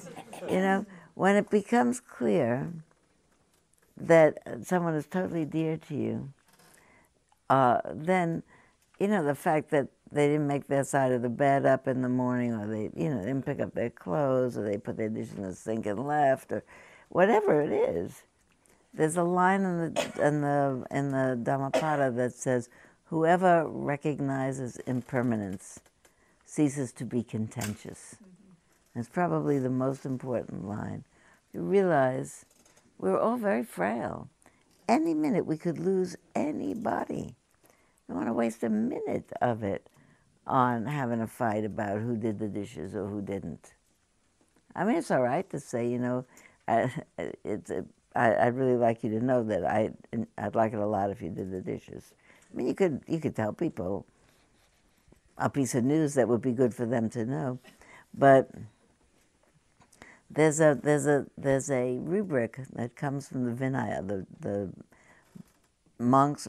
You 0.49 0.61
know, 0.61 0.85
when 1.15 1.35
it 1.35 1.49
becomes 1.49 1.99
clear 1.99 2.71
that 3.97 4.37
someone 4.63 4.93
is 4.95 5.05
totally 5.05 5.45
dear 5.45 5.77
to 5.77 5.95
you, 5.95 6.33
uh, 7.49 7.79
then, 7.93 8.43
you 8.99 9.07
know, 9.07 9.23
the 9.23 9.35
fact 9.35 9.69
that 9.71 9.87
they 10.11 10.27
didn't 10.27 10.47
make 10.47 10.67
their 10.67 10.83
side 10.83 11.11
of 11.11 11.21
the 11.21 11.29
bed 11.29 11.65
up 11.65 11.87
in 11.87 12.01
the 12.01 12.09
morning, 12.09 12.53
or 12.53 12.67
they, 12.67 12.89
you 12.95 13.09
know, 13.09 13.19
didn't 13.19 13.43
pick 13.45 13.59
up 13.59 13.73
their 13.73 13.89
clothes, 13.89 14.57
or 14.57 14.63
they 14.63 14.77
put 14.77 14.97
their 14.97 15.09
dishes 15.09 15.33
in 15.33 15.43
the 15.43 15.55
sink 15.55 15.85
and 15.85 16.05
left, 16.05 16.51
or 16.51 16.63
whatever 17.09 17.61
it 17.61 17.71
is. 17.71 18.23
There's 18.93 19.17
a 19.17 19.23
line 19.23 19.61
in 19.61 19.93
the 19.93 20.25
in 20.25 20.41
the 20.41 20.85
in 20.89 21.11
the 21.11 21.39
Dhammapada 21.41 22.11
that 22.11 22.33
says, 22.33 22.69
"Whoever 23.05 23.67
recognizes 23.67 24.77
impermanence 24.87 25.81
ceases 26.45 26.93
to 26.93 27.05
be 27.05 27.21
contentious." 27.23 28.15
Mm-hmm. 28.15 28.44
It's 28.95 29.09
probably 29.09 29.59
the 29.59 29.69
most 29.69 30.05
important 30.05 30.67
line. 30.67 31.03
You 31.53 31.61
realize 31.61 32.45
we're 32.97 33.19
all 33.19 33.37
very 33.37 33.63
frail. 33.63 34.29
Any 34.87 35.13
minute 35.13 35.45
we 35.45 35.57
could 35.57 35.79
lose 35.79 36.15
anybody. 36.33 37.35
I 37.65 38.13
don't 38.13 38.17
want 38.17 38.29
to 38.29 38.33
waste 38.33 38.63
a 38.63 38.69
minute 38.69 39.31
of 39.41 39.63
it 39.63 39.89
on 40.47 40.85
having 40.85 41.21
a 41.21 41.27
fight 41.27 41.65
about 41.65 42.01
who 42.01 42.15
did 42.15 42.39
the 42.39 42.47
dishes 42.47 42.95
or 42.95 43.07
who 43.07 43.21
didn't. 43.21 43.73
I 44.75 44.83
mean, 44.83 44.97
it's 44.97 45.11
all 45.11 45.21
right 45.21 45.49
to 45.49 45.59
say, 45.59 45.87
you 45.89 45.99
know, 45.99 46.25
I, 46.67 46.91
it's 47.43 47.69
a, 47.69 47.85
I, 48.15 48.45
would 48.45 48.55
really 48.55 48.77
like 48.77 49.03
you 49.03 49.09
to 49.11 49.23
know 49.23 49.43
that 49.43 49.65
I 49.65 49.91
I'd 50.37 50.55
like 50.55 50.73
it 50.73 50.79
a 50.79 50.85
lot 50.85 51.09
if 51.09 51.21
you 51.21 51.29
did 51.29 51.51
the 51.51 51.59
dishes. 51.59 52.13
I 52.51 52.57
mean, 52.57 52.67
you 52.67 52.73
could 52.73 53.01
you 53.07 53.19
could 53.19 53.35
tell 53.35 53.51
people 53.51 54.05
a 55.37 55.49
piece 55.49 55.75
of 55.75 55.83
news 55.83 56.13
that 56.13 56.27
would 56.29 56.41
be 56.41 56.53
good 56.53 56.73
for 56.73 56.85
them 56.85 57.09
to 57.09 57.25
know, 57.25 57.59
but 58.13 58.49
there's 60.29 60.59
a 60.59 60.77
there's 60.81 61.05
a 61.05 61.25
there's 61.37 61.69
a 61.69 61.97
rubric 61.97 62.59
that 62.73 62.95
comes 62.95 63.27
from 63.27 63.45
the 63.45 63.51
Vinaya, 63.51 64.05
the 64.07 64.25
the 64.39 64.71
monks' 65.99 66.47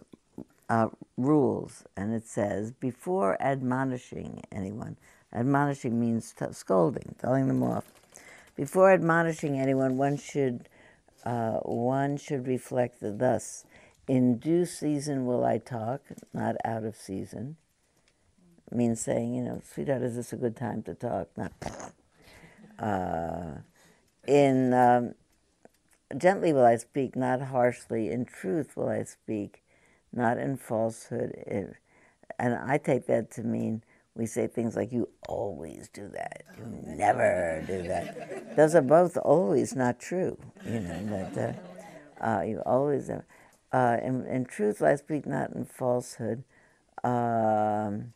uh, 0.68 0.88
rules, 1.16 1.84
and 1.96 2.14
it 2.14 2.26
says 2.26 2.72
before 2.72 3.40
admonishing 3.40 4.42
anyone, 4.50 4.96
admonishing 5.32 6.00
means 6.00 6.34
t- 6.38 6.46
scolding, 6.52 7.14
telling 7.20 7.48
them 7.48 7.62
off. 7.62 7.84
Before 8.56 8.90
admonishing 8.90 9.58
anyone, 9.58 9.98
one 9.98 10.16
should 10.16 10.68
uh, 11.24 11.58
one 11.60 12.16
should 12.16 12.46
reflect 12.46 13.00
that 13.00 13.18
thus: 13.18 13.64
in 14.08 14.38
due 14.38 14.64
season 14.64 15.26
will 15.26 15.44
I 15.44 15.58
talk, 15.58 16.00
not 16.32 16.56
out 16.64 16.84
of 16.84 16.96
season. 16.96 17.56
Means 18.72 19.00
saying, 19.00 19.32
you 19.32 19.42
know, 19.42 19.62
sweetheart, 19.64 20.02
is 20.02 20.16
this 20.16 20.32
a 20.32 20.36
good 20.36 20.56
time 20.56 20.82
to 20.84 20.94
talk? 20.94 21.28
Not. 21.36 21.52
Uh, 22.78 23.58
in 24.26 24.74
um, 24.74 25.14
gently 26.16 26.52
will 26.52 26.64
I 26.64 26.76
speak, 26.76 27.16
not 27.16 27.40
harshly. 27.40 28.10
In 28.10 28.24
truth 28.24 28.76
will 28.76 28.88
I 28.88 29.04
speak, 29.04 29.62
not 30.12 30.38
in 30.38 30.56
falsehood. 30.56 31.32
It, 31.46 31.76
and 32.38 32.54
I 32.54 32.78
take 32.78 33.06
that 33.06 33.30
to 33.32 33.42
mean 33.42 33.82
we 34.16 34.26
say 34.26 34.46
things 34.46 34.74
like, 34.76 34.92
you 34.92 35.08
always 35.28 35.88
do 35.92 36.08
that, 36.08 36.44
you 36.56 36.64
never 36.86 37.62
do 37.66 37.82
that. 37.82 38.56
Those 38.56 38.74
are 38.74 38.82
both 38.82 39.16
always 39.18 39.76
not 39.76 40.00
true, 40.00 40.38
you 40.64 40.80
know, 40.80 41.06
that 41.06 41.58
uh, 42.20 42.26
uh, 42.26 42.42
you 42.42 42.62
always, 42.64 43.10
uh, 43.10 43.20
in, 44.02 44.24
in, 44.26 44.46
truth 44.46 44.80
will 44.80 44.88
I 44.88 44.94
speak 44.94 45.26
not 45.26 45.52
in 45.52 45.66
falsehood. 45.66 46.44
Um, 47.04 48.14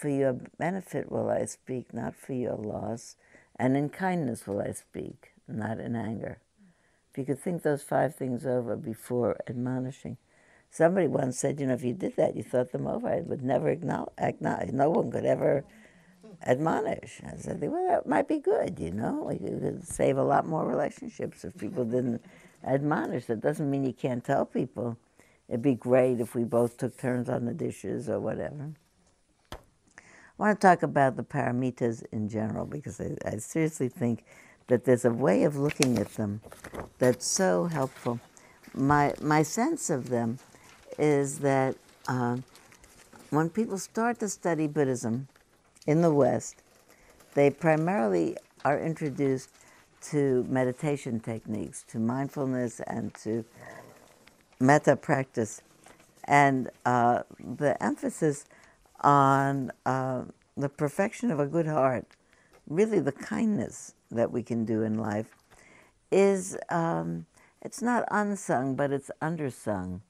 for 0.00 0.08
your 0.08 0.32
benefit 0.58 1.12
will 1.12 1.28
I 1.28 1.44
speak, 1.44 1.92
not 1.92 2.16
for 2.16 2.32
your 2.32 2.56
loss. 2.56 3.16
And 3.56 3.76
in 3.76 3.90
kindness 3.90 4.46
will 4.46 4.62
I 4.62 4.72
speak, 4.72 5.32
not 5.46 5.78
in 5.78 5.94
anger. 5.94 6.38
If 7.10 7.18
you 7.18 7.24
could 7.24 7.38
think 7.38 7.62
those 7.62 7.82
five 7.82 8.14
things 8.14 8.46
over 8.46 8.76
before 8.76 9.36
admonishing. 9.46 10.16
Somebody 10.70 11.08
once 11.08 11.38
said, 11.38 11.60
you 11.60 11.66
know, 11.66 11.74
if 11.74 11.82
you 11.82 11.92
did 11.92 12.16
that, 12.16 12.36
you 12.36 12.42
thought 12.42 12.72
them 12.72 12.86
over, 12.86 13.08
I 13.08 13.20
would 13.20 13.42
never 13.42 13.68
acknowledge. 13.68 14.72
No 14.72 14.88
one 14.88 15.10
could 15.10 15.26
ever 15.26 15.64
admonish. 16.46 17.20
I 17.26 17.36
said, 17.36 17.60
well, 17.60 17.86
that 17.88 18.08
might 18.08 18.28
be 18.28 18.38
good, 18.38 18.78
you 18.78 18.92
know. 18.92 19.30
You 19.30 19.58
could 19.60 19.86
save 19.86 20.16
a 20.16 20.22
lot 20.22 20.46
more 20.46 20.64
relationships 20.64 21.44
if 21.44 21.58
people 21.58 21.84
didn't 21.84 22.24
admonish. 22.64 23.26
That 23.26 23.40
doesn't 23.40 23.70
mean 23.70 23.84
you 23.84 23.92
can't 23.92 24.24
tell 24.24 24.46
people. 24.46 24.96
It'd 25.48 25.60
be 25.60 25.74
great 25.74 26.20
if 26.20 26.34
we 26.34 26.44
both 26.44 26.78
took 26.78 26.96
turns 26.96 27.28
on 27.28 27.44
the 27.44 27.52
dishes 27.52 28.08
or 28.08 28.20
whatever. 28.20 28.70
I 30.40 30.42
want 30.44 30.58
to 30.58 30.66
talk 30.66 30.82
about 30.82 31.16
the 31.16 31.22
paramitas 31.22 32.02
in 32.12 32.26
general 32.30 32.64
because 32.64 32.98
I, 32.98 33.14
I 33.26 33.36
seriously 33.36 33.90
think 33.90 34.24
that 34.68 34.86
there's 34.86 35.04
a 35.04 35.12
way 35.12 35.42
of 35.42 35.56
looking 35.56 35.98
at 35.98 36.14
them 36.14 36.40
that's 36.98 37.26
so 37.26 37.66
helpful. 37.66 38.18
My, 38.72 39.12
my 39.20 39.42
sense 39.42 39.90
of 39.90 40.08
them 40.08 40.38
is 40.98 41.40
that 41.40 41.76
uh, 42.08 42.38
when 43.28 43.50
people 43.50 43.76
start 43.76 44.18
to 44.20 44.30
study 44.30 44.66
Buddhism 44.66 45.28
in 45.86 46.00
the 46.00 46.10
West, 46.10 46.62
they 47.34 47.50
primarily 47.50 48.34
are 48.64 48.80
introduced 48.80 49.50
to 50.04 50.46
meditation 50.48 51.20
techniques, 51.20 51.84
to 51.88 51.98
mindfulness, 51.98 52.80
and 52.86 53.12
to 53.16 53.44
metta 54.58 54.96
practice. 54.96 55.60
And 56.24 56.70
uh, 56.86 57.24
the 57.38 57.76
emphasis 57.82 58.46
on 59.00 59.72
uh, 59.86 60.24
the 60.56 60.68
perfection 60.68 61.30
of 61.30 61.40
a 61.40 61.46
good 61.46 61.66
heart, 61.66 62.06
really 62.68 63.00
the 63.00 63.12
kindness 63.12 63.94
that 64.10 64.30
we 64.30 64.42
can 64.42 64.64
do 64.64 64.82
in 64.82 64.98
life, 64.98 65.34
is 66.10 66.56
um, 66.68 67.26
it's 67.62 67.82
not 67.82 68.04
unsung, 68.10 68.74
but 68.74 68.90
it's 68.90 69.10
undersung. 69.22 70.00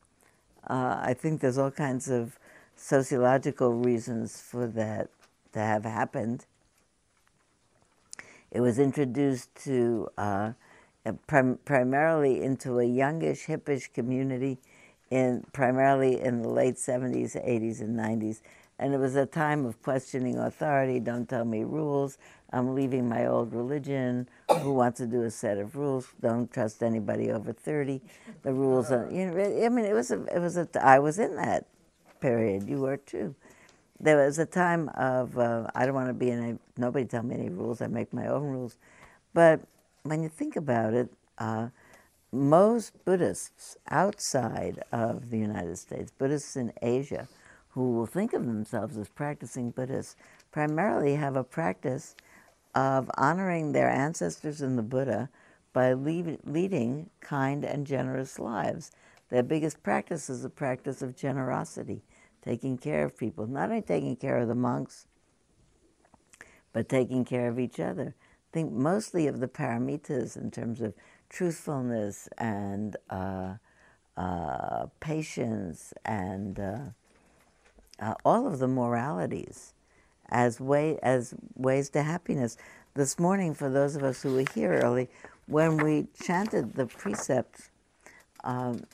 Uh, 0.69 1.01
I 1.03 1.15
think 1.15 1.41
there's 1.41 1.59
all 1.59 1.71
kinds 1.71 2.09
of 2.09 2.39
sociological 2.77 3.73
reasons 3.73 4.41
for 4.41 4.67
that 4.67 5.11
to 5.53 5.59
have 5.59 5.85
happened. 5.85 6.47
It 8.51 8.61
was 8.61 8.79
introduced 8.79 9.55
to 9.65 10.09
uh, 10.19 10.53
prim- 11.27 11.59
primarily 11.65 12.43
into 12.43 12.79
a 12.79 12.85
youngish, 12.85 13.47
hippish 13.47 13.93
community, 13.93 14.59
in 15.11 15.45
primarily 15.53 16.21
in 16.21 16.43
the 16.43 16.49
late 16.49 16.77
70s, 16.77 17.37
80s, 17.37 17.81
and 17.81 17.99
90s. 17.99 18.41
And 18.81 18.95
it 18.95 18.99
was 18.99 19.15
a 19.15 19.27
time 19.27 19.67
of 19.67 19.83
questioning 19.83 20.39
authority. 20.39 21.01
Don't 21.01 21.29
tell 21.29 21.45
me 21.45 21.65
rules. 21.65 22.19
I'm 22.51 22.75
leaving 22.75 23.09
my 23.11 23.27
old 23.27 23.55
religion. 23.55 24.27
Who 24.63 24.73
wants 24.73 24.99
to 25.01 25.07
do 25.07 25.23
a 25.25 25.31
set 25.31 25.59
of 25.59 25.77
rules? 25.77 26.09
Don't 26.23 26.51
trust 26.53 26.83
anybody 26.83 27.31
over 27.31 27.53
30. 27.53 28.01
The 28.43 28.55
rules 28.55 28.91
are, 28.91 29.07
you 29.13 29.27
know, 29.27 29.39
I 29.67 29.69
mean, 29.69 29.85
it 29.85 29.93
was 29.95 30.11
a, 30.11 30.25
it 30.35 30.41
was 30.41 30.57
a, 30.57 30.67
I 30.83 30.99
was 30.99 31.19
in 31.19 31.37
that 31.37 31.67
period. 32.21 32.69
You 32.69 32.81
were 32.81 32.97
too. 32.97 33.35
There 34.01 34.17
was 34.17 34.39
a 34.39 34.47
time 34.47 34.89
of, 34.97 35.39
uh, 35.39 35.69
I 35.75 35.85
don't 35.87 35.95
want 35.95 36.09
to 36.09 36.15
be 36.15 36.31
in 36.31 36.43
a, 36.43 36.81
nobody 36.81 37.05
tell 37.05 37.23
me 37.23 37.35
any 37.35 37.51
rules. 37.51 37.83
I 37.83 37.87
make 37.87 38.15
my 38.15 38.29
own 38.29 38.45
rules. 38.45 38.79
But 39.35 39.61
when 40.05 40.23
you 40.23 40.31
think 40.31 40.57
about 40.57 40.95
it, 40.95 41.13
uh, 41.39 41.69
most 42.33 43.05
Buddhists 43.05 43.77
outside 43.91 44.83
of 44.91 45.31
the 45.31 45.39
United 45.39 45.79
States, 45.79 46.11
Buddhists 46.17 46.57
in 46.57 46.73
Asia, 46.81 47.29
who 47.71 47.93
will 47.93 48.07
think 48.07 48.33
of 48.33 48.47
themselves 48.47 48.97
as 48.97 49.09
practicing 49.09 49.71
Buddhists, 49.71 50.17
primarily 50.51 51.15
have 51.15 51.37
a 51.37 51.45
practice 51.45 52.17
of 52.75 53.11
honoring 53.17 53.73
their 53.73 53.89
ancestors 53.89 54.61
and 54.61 54.79
the 54.79 54.83
Buddha 54.83 55.29
by 55.73 55.93
lead, 55.93 56.39
leading 56.45 57.11
kind 57.21 57.65
and 57.65 57.87
generous 57.87 58.39
lives. 58.39 58.91
Their 59.29 59.43
biggest 59.43 59.83
practice 59.83 60.29
is 60.29 60.43
the 60.43 60.51
practice 60.51 61.03
of 61.03 61.17
generosity, 61.17 62.03
taking 62.45 62.77
care 62.77 63.05
of 63.05 63.17
people, 63.17 63.47
not 63.47 63.71
only 63.71 63.83
taking 63.83 64.17
care 64.17 64.39
of 64.39 64.49
the 64.49 64.55
monks, 64.55 65.07
but 66.73 66.89
taking 66.89 67.25
care 67.25 67.49
of 67.49 67.59
each 67.59 67.79
other. 67.79 68.15
Think 68.53 68.73
mostly 68.73 69.29
of 69.29 69.39
the 69.39 69.47
paramitas 69.49 70.37
in 70.37 70.51
terms 70.51 70.81
of 70.81 70.95
truthfulness 71.29 72.29
and 72.37 72.97
uh, 73.09 73.55
uh, 74.17 74.87
patience 74.99 75.95
and 76.05 76.59
uh, 76.59 76.79
uh, 78.01 78.15
all 78.25 78.47
of 78.47 78.59
the 78.59 78.69
moralities 78.69 79.75
as 80.31 80.61
way 80.61 80.99
as 81.03 81.35
ways 81.57 81.91
to 81.91 82.03
happiness. 82.03 82.57
This 82.95 83.19
morning, 83.19 83.55
for 83.55 83.69
those 83.69 83.97
of 83.97 84.03
us 84.03 84.23
who 84.23 84.35
were 84.35 84.45
here 84.55 84.81
early, 84.83 85.09
when 85.47 85.77
we 85.77 86.07
chanted 86.23 86.75
the 86.75 86.87
precepts 86.87 87.71
um, 88.45 88.85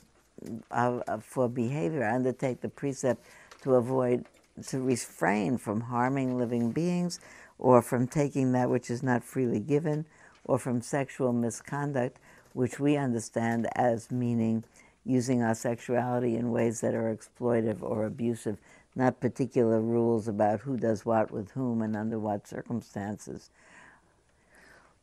for 1.21 1.47
behavior, 1.47 2.03
I 2.03 2.15
undertake 2.15 2.61
the 2.61 2.69
precept 2.69 3.25
to 3.61 3.75
avoid, 3.75 4.25
to 4.67 4.81
refrain 4.81 5.57
from 5.57 5.81
harming 5.81 6.37
living 6.37 6.71
beings, 6.71 7.19
or 7.59 7.81
from 7.81 8.07
taking 8.07 8.51
that 8.51 8.69
which 8.69 8.89
is 8.89 9.01
not 9.01 9.23
freely 9.23 9.59
given, 9.59 10.05
or 10.43 10.59
from 10.59 10.81
sexual 10.81 11.33
misconduct, 11.33 12.17
which 12.53 12.79
we 12.79 12.97
understand 12.97 13.67
as 13.75 14.11
meaning 14.11 14.63
using 15.05 15.41
our 15.41 15.55
sexuality 15.55 16.35
in 16.35 16.51
ways 16.51 16.81
that 16.81 16.93
are 16.93 17.15
exploitive 17.15 17.81
or 17.81 18.05
abusive, 18.05 18.57
not 18.97 19.19
particular 19.19 19.79
rules 19.79 20.27
about 20.27 20.61
who 20.61 20.75
does 20.75 21.05
what 21.05 21.29
with 21.29 21.51
whom 21.51 21.83
and 21.83 21.95
under 21.95 22.17
what 22.17 22.47
circumstances. 22.47 23.51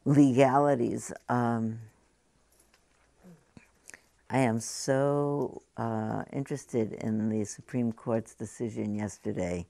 Legalities. 0.04 1.12
Um, 1.28 1.78
I 4.28 4.38
am 4.38 4.58
so 4.58 5.62
uh, 5.76 6.24
interested 6.32 6.94
in 6.94 7.28
the 7.28 7.44
Supreme 7.44 7.92
Court's 7.92 8.34
decision 8.34 8.96
yesterday 8.96 9.64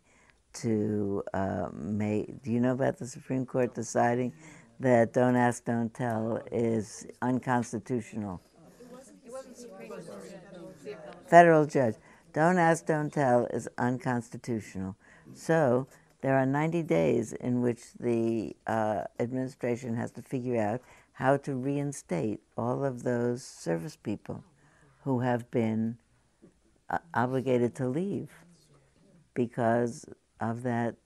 to 0.54 1.22
uh, 1.34 1.68
make. 1.74 2.42
Do 2.42 2.50
you 2.50 2.60
know 2.60 2.72
about 2.72 2.98
the 2.98 3.06
Supreme 3.06 3.44
Court 3.44 3.74
deciding 3.74 4.32
that 4.80 5.12
"Don't 5.12 5.36
Ask, 5.36 5.66
Don't 5.66 5.92
Tell" 5.92 6.40
is 6.50 7.06
unconstitutional? 7.20 8.40
It 8.80 9.30
wasn't 9.30 9.56
Supreme 9.56 9.90
Court. 9.90 10.04
Federal 11.26 11.66
judge. 11.66 11.96
Don't 12.34 12.58
ask, 12.58 12.84
don't 12.84 13.12
tell 13.12 13.46
is 13.46 13.68
unconstitutional. 13.78 14.96
So 15.34 15.86
there 16.20 16.36
are 16.36 16.44
90 16.44 16.82
days 16.82 17.32
in 17.32 17.62
which 17.62 17.94
the 18.00 18.56
uh, 18.66 19.04
administration 19.20 19.94
has 19.94 20.10
to 20.12 20.22
figure 20.22 20.60
out 20.60 20.82
how 21.12 21.36
to 21.38 21.54
reinstate 21.54 22.40
all 22.58 22.84
of 22.84 23.04
those 23.04 23.44
service 23.44 23.94
people 23.94 24.42
who 25.04 25.20
have 25.20 25.48
been 25.52 25.96
uh, 26.90 26.98
obligated 27.14 27.76
to 27.76 27.88
leave 27.88 28.30
because 29.34 30.04
of 30.40 30.64
that. 30.64 30.96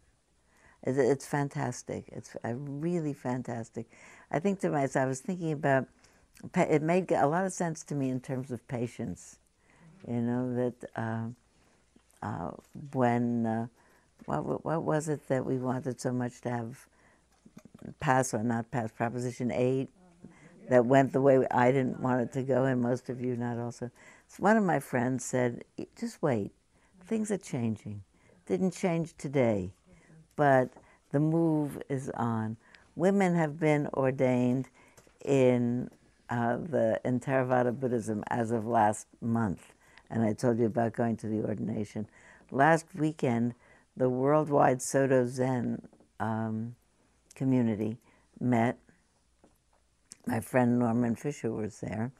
It's, 0.83 0.97
it's 0.97 1.26
fantastic. 1.26 2.09
It's 2.11 2.37
really 2.43 3.12
fantastic. 3.12 3.91
I 4.31 4.39
think 4.39 4.61
to 4.61 4.70
myself, 4.70 5.05
I 5.05 5.09
was 5.09 5.20
thinking 5.20 5.53
about 5.53 5.89
it 6.57 6.81
made 6.81 7.12
a 7.12 7.26
lot 7.26 7.45
of 7.45 7.53
sense 7.53 7.85
to 7.85 7.95
me 7.95 8.09
in 8.09 8.20
terms 8.20 8.51
of 8.51 8.66
patience 8.66 9.41
you 10.07 10.20
know 10.20 10.55
that 10.55 10.90
uh, 10.96 11.28
uh, 12.22 12.51
when 12.92 13.46
uh, 13.46 13.66
what 14.26 14.64
what 14.64 14.82
was 14.82 15.09
it 15.09 15.26
that 15.28 15.44
we 15.44 15.59
wanted 15.59 16.01
so 16.01 16.12
much 16.12 16.40
to 16.42 16.51
have 16.51 16.86
pass 18.01 18.34
or 18.34 18.42
not 18.42 18.70
pass 18.70 18.90
Proposition 18.90 19.51
Eight 19.51 19.88
that 20.68 20.84
went 20.84 21.12
the 21.12 21.20
way 21.20 21.46
I 21.51 21.72
didn't 21.72 22.01
want 22.01 22.20
it 22.20 22.32
to 22.32 22.42
go, 22.42 22.64
and 22.64 22.80
most 22.80 23.09
of 23.09 23.20
you 23.20 23.36
not 23.36 23.59
also. 23.59 23.90
So 24.26 24.42
one 24.42 24.57
of 24.57 24.64
my 24.64 24.80
friends 24.80 25.24
said, 25.24 25.64
"Just 25.99 26.22
wait, 26.22 26.53
things 27.05 27.30
are 27.30 27.38
changing. 27.38 28.03
Didn't 28.46 28.72
change 28.72 29.14
today, 29.16 29.72
but 30.36 30.70
the 31.11 31.20
move 31.20 31.82
is 31.88 32.11
on. 32.11 32.57
Women 32.96 33.34
have 33.34 33.59
been 33.59 33.88
ordained 33.94 34.68
in 35.24 35.90
uh, 36.28 36.57
the 36.57 37.01
in 37.05 37.20
Theravada 37.20 37.78
Buddhism 37.78 38.24
as 38.28 38.51
of 38.51 38.66
last 38.66 39.07
month 39.20 39.72
and 40.11 40.23
I 40.23 40.33
told 40.33 40.59
you 40.59 40.67
about 40.67 40.95
going 40.95 41.17
to 41.19 41.27
the 41.27 41.43
ordination. 41.43 42.09
Last 42.51 42.87
weekend, 42.95 43.55
the 43.97 44.09
worldwide 44.09 44.81
Soto 44.81 45.27
Zen 45.27 45.83
um, 46.21 46.77
community 47.35 47.99
met. 48.41 48.79
My 50.27 50.41
friend 50.41 50.79
Norman 50.79 51.15
Fischer 51.17 51.51
was 51.51 51.81
there, 51.81 52.13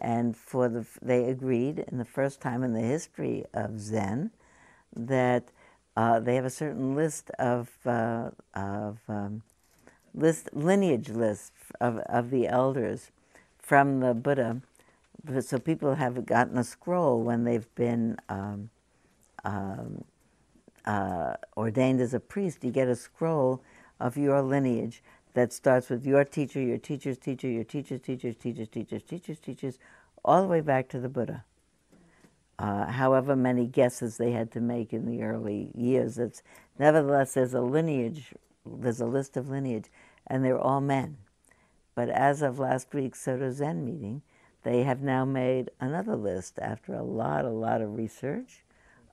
and 0.00 0.36
for 0.36 0.68
the 0.68 0.86
they 1.02 1.24
agreed 1.24 1.84
in 1.90 1.98
the 1.98 2.04
first 2.04 2.40
time 2.40 2.62
in 2.62 2.74
the 2.74 2.80
history 2.80 3.44
of 3.54 3.80
Zen 3.80 4.30
that 4.94 5.50
uh, 5.96 6.20
they 6.20 6.34
have 6.34 6.44
a 6.44 6.50
certain 6.50 6.94
list 6.94 7.30
of 7.38 7.70
uh, 7.86 8.30
of 8.54 8.98
um, 9.08 9.42
list 10.14 10.50
lineage 10.52 11.08
list 11.08 11.52
of 11.80 11.98
of 11.98 12.30
the 12.30 12.46
elders 12.46 13.10
from 13.58 14.00
the 14.00 14.14
Buddha 14.14 14.60
so 15.40 15.58
people 15.58 15.94
have 15.94 16.26
gotten 16.26 16.58
a 16.58 16.64
scroll 16.64 17.22
when 17.22 17.44
they've 17.44 17.72
been 17.74 18.16
um, 18.28 18.70
um, 19.44 20.04
uh, 20.84 21.34
ordained 21.56 22.00
as 22.00 22.14
a 22.14 22.20
priest. 22.20 22.64
You 22.64 22.70
get 22.70 22.88
a 22.88 22.96
scroll 22.96 23.62
of 23.98 24.16
your 24.16 24.42
lineage 24.42 25.02
that 25.34 25.52
starts 25.52 25.90
with 25.90 26.06
your 26.06 26.24
teacher, 26.24 26.60
your 26.60 26.78
teacher's 26.78 27.18
teacher, 27.18 27.48
your 27.48 27.64
teacher's 27.64 28.00
teacher's 28.00 28.36
teacher's 28.36 28.68
teacher's 28.68 29.02
teacher's 29.02 29.38
teachers, 29.38 29.78
all 30.24 30.42
the 30.42 30.48
way 30.48 30.60
back 30.60 30.88
to 30.88 30.98
the 30.98 31.08
Buddha. 31.08 31.44
Uh, 32.58 32.86
however 32.86 33.36
many 33.36 33.66
guesses 33.66 34.16
they 34.16 34.30
had 34.32 34.50
to 34.50 34.60
make 34.60 34.92
in 34.92 35.04
the 35.06 35.22
early 35.22 35.70
years, 35.74 36.18
it's 36.18 36.42
nevertheless 36.78 37.34
there's 37.34 37.52
a 37.52 37.60
lineage, 37.60 38.32
there's 38.64 39.00
a 39.00 39.06
list 39.06 39.36
of 39.36 39.50
lineage, 39.50 39.90
and 40.26 40.42
they're 40.42 40.58
all 40.58 40.80
men. 40.80 41.18
But 41.94 42.08
as 42.08 42.40
of 42.40 42.58
last 42.58 42.94
week's 42.94 43.20
Soto 43.20 43.50
Zen 43.50 43.84
meeting, 43.84 44.22
they 44.66 44.82
have 44.82 45.00
now 45.00 45.24
made 45.24 45.70
another 45.78 46.16
list 46.16 46.58
after 46.60 46.92
a 46.92 47.02
lot, 47.04 47.44
a 47.44 47.50
lot 47.50 47.80
of 47.80 47.96
research 47.96 48.64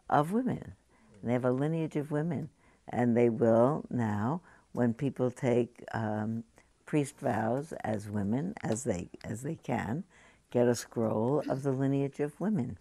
of 0.10 0.32
women. 0.32 0.74
And 1.22 1.30
they 1.30 1.34
have 1.34 1.46
a 1.46 1.52
lineage 1.52 1.96
of 1.96 2.10
women. 2.10 2.50
And 2.90 3.16
they 3.16 3.30
will 3.30 3.86
now, 3.92 4.42
when 4.72 4.96
people 4.96 5.30
take 5.30 5.84
um, 5.94 6.44
priest 6.88 7.20
vows 7.20 7.72
as 7.84 8.10
women, 8.10 8.56
as 8.64 8.84
they, 8.84 9.10
as 9.24 9.44
they 9.44 9.54
can, 9.54 10.06
get 10.50 10.68
a 10.68 10.74
scroll 10.74 11.44
of 11.48 11.62
the 11.62 11.72
lineage 11.72 12.20
of 12.20 12.40
women. 12.42 12.80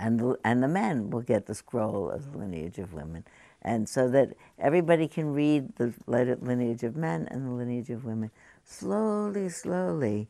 And 0.00 0.18
the, 0.18 0.36
and 0.44 0.60
the 0.60 0.66
men 0.66 1.10
will 1.10 1.22
get 1.22 1.46
the 1.46 1.54
scroll 1.54 2.10
of 2.10 2.32
the 2.32 2.38
lineage 2.38 2.78
of 2.78 2.92
women. 2.94 3.24
And 3.62 3.88
so 3.88 4.08
that 4.08 4.34
everybody 4.58 5.06
can 5.06 5.32
read 5.32 5.76
the 5.76 5.94
lineage 6.08 6.82
of 6.82 6.96
men 6.96 7.28
and 7.30 7.46
the 7.46 7.52
lineage 7.52 7.90
of 7.90 8.04
women. 8.04 8.32
Slowly, 8.64 9.48
slowly, 9.50 10.26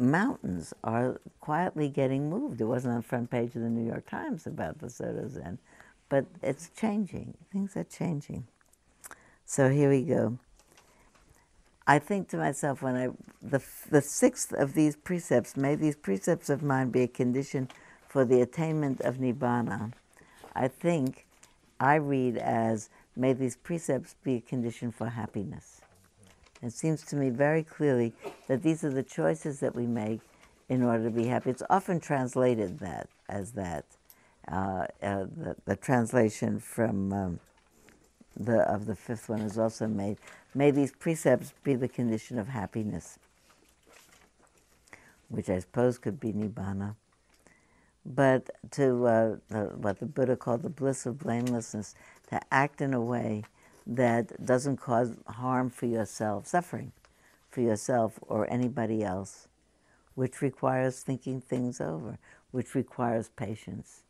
mountains 0.00 0.74
are 0.82 1.20
quietly 1.40 1.88
getting 1.88 2.30
moved. 2.30 2.60
It 2.60 2.64
wasn't 2.64 2.92
on 2.94 3.00
the 3.00 3.06
front 3.06 3.30
page 3.30 3.54
of 3.54 3.62
the 3.62 3.70
New 3.70 3.86
York 3.86 4.08
Times 4.08 4.46
about 4.46 4.78
the 4.78 4.90
Soto 4.90 5.28
Zen, 5.28 5.58
but 6.08 6.26
it's 6.42 6.70
changing. 6.76 7.34
Things 7.52 7.76
are 7.76 7.84
changing. 7.84 8.46
So 9.44 9.68
here 9.68 9.90
we 9.90 10.02
go. 10.02 10.38
I 11.86 11.98
think 11.98 12.28
to 12.28 12.36
myself 12.36 12.82
when 12.82 12.96
I 12.96 13.08
the 13.42 13.60
the 13.90 14.00
sixth 14.00 14.52
of 14.52 14.74
these 14.74 14.96
precepts, 14.96 15.56
may 15.56 15.74
these 15.74 15.96
precepts 15.96 16.48
of 16.48 16.62
mine 16.62 16.90
be 16.90 17.02
a 17.02 17.08
condition 17.08 17.68
for 18.08 18.24
the 18.24 18.40
attainment 18.40 19.00
of 19.00 19.16
nibbana. 19.16 19.92
I 20.54 20.68
think 20.68 21.26
I 21.80 21.96
read 21.96 22.36
as 22.36 22.90
may 23.16 23.32
these 23.32 23.56
precepts 23.56 24.14
be 24.22 24.36
a 24.36 24.40
condition 24.40 24.92
for 24.92 25.08
happiness. 25.08 25.79
It 26.62 26.72
seems 26.72 27.02
to 27.04 27.16
me 27.16 27.30
very 27.30 27.62
clearly 27.62 28.12
that 28.48 28.62
these 28.62 28.84
are 28.84 28.90
the 28.90 29.02
choices 29.02 29.60
that 29.60 29.74
we 29.74 29.86
make 29.86 30.20
in 30.68 30.82
order 30.82 31.04
to 31.04 31.10
be 31.10 31.26
happy. 31.26 31.50
It's 31.50 31.62
often 31.70 32.00
translated 32.00 32.78
that 32.80 33.08
as 33.28 33.52
that. 33.52 33.84
Uh, 34.48 34.86
uh, 35.02 35.24
the, 35.36 35.56
the, 35.64 35.76
translation 35.76 36.58
from 36.58 37.12
um, 37.12 37.40
the 38.36 38.60
of 38.60 38.86
the 38.86 38.96
fifth 38.96 39.28
one 39.28 39.40
is 39.40 39.58
also 39.58 39.86
made. 39.86 40.16
May 40.54 40.70
these 40.70 40.92
precepts 40.92 41.52
be 41.62 41.74
the 41.74 41.88
condition 41.88 42.38
of 42.38 42.48
happiness, 42.48 43.18
which 45.28 45.48
I 45.48 45.58
suppose 45.60 45.98
could 45.98 46.18
be 46.18 46.32
nibbana. 46.32 46.96
But 48.04 48.50
to 48.72 49.06
uh, 49.06 49.36
the, 49.48 49.64
what 49.76 50.00
the 50.00 50.06
Buddha 50.06 50.36
called 50.36 50.62
the 50.62 50.70
bliss 50.70 51.04
of 51.06 51.18
blamelessness, 51.18 51.94
to 52.30 52.40
act 52.50 52.80
in 52.80 52.94
a 52.94 53.00
way 53.00 53.44
that 53.86 54.44
doesn't 54.44 54.76
cause 54.76 55.16
harm 55.26 55.70
for 55.70 55.86
yourself, 55.86 56.46
suffering 56.46 56.92
for 57.50 57.60
yourself 57.60 58.18
or 58.22 58.50
anybody 58.50 59.02
else, 59.02 59.48
which 60.14 60.40
requires 60.40 61.00
thinking 61.00 61.40
things 61.40 61.80
over, 61.80 62.18
which 62.50 62.74
requires 62.74 63.30
patience. 63.36 64.02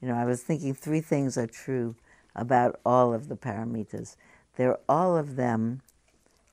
You 0.00 0.08
know, 0.08 0.14
I 0.14 0.24
was 0.24 0.42
thinking 0.42 0.74
three 0.74 1.00
things 1.00 1.36
are 1.36 1.46
true 1.46 1.96
about 2.36 2.78
all 2.84 3.12
of 3.12 3.28
the 3.28 3.36
paramitas. 3.36 4.16
They're 4.56 4.78
all 4.88 5.16
of 5.16 5.36
them 5.36 5.82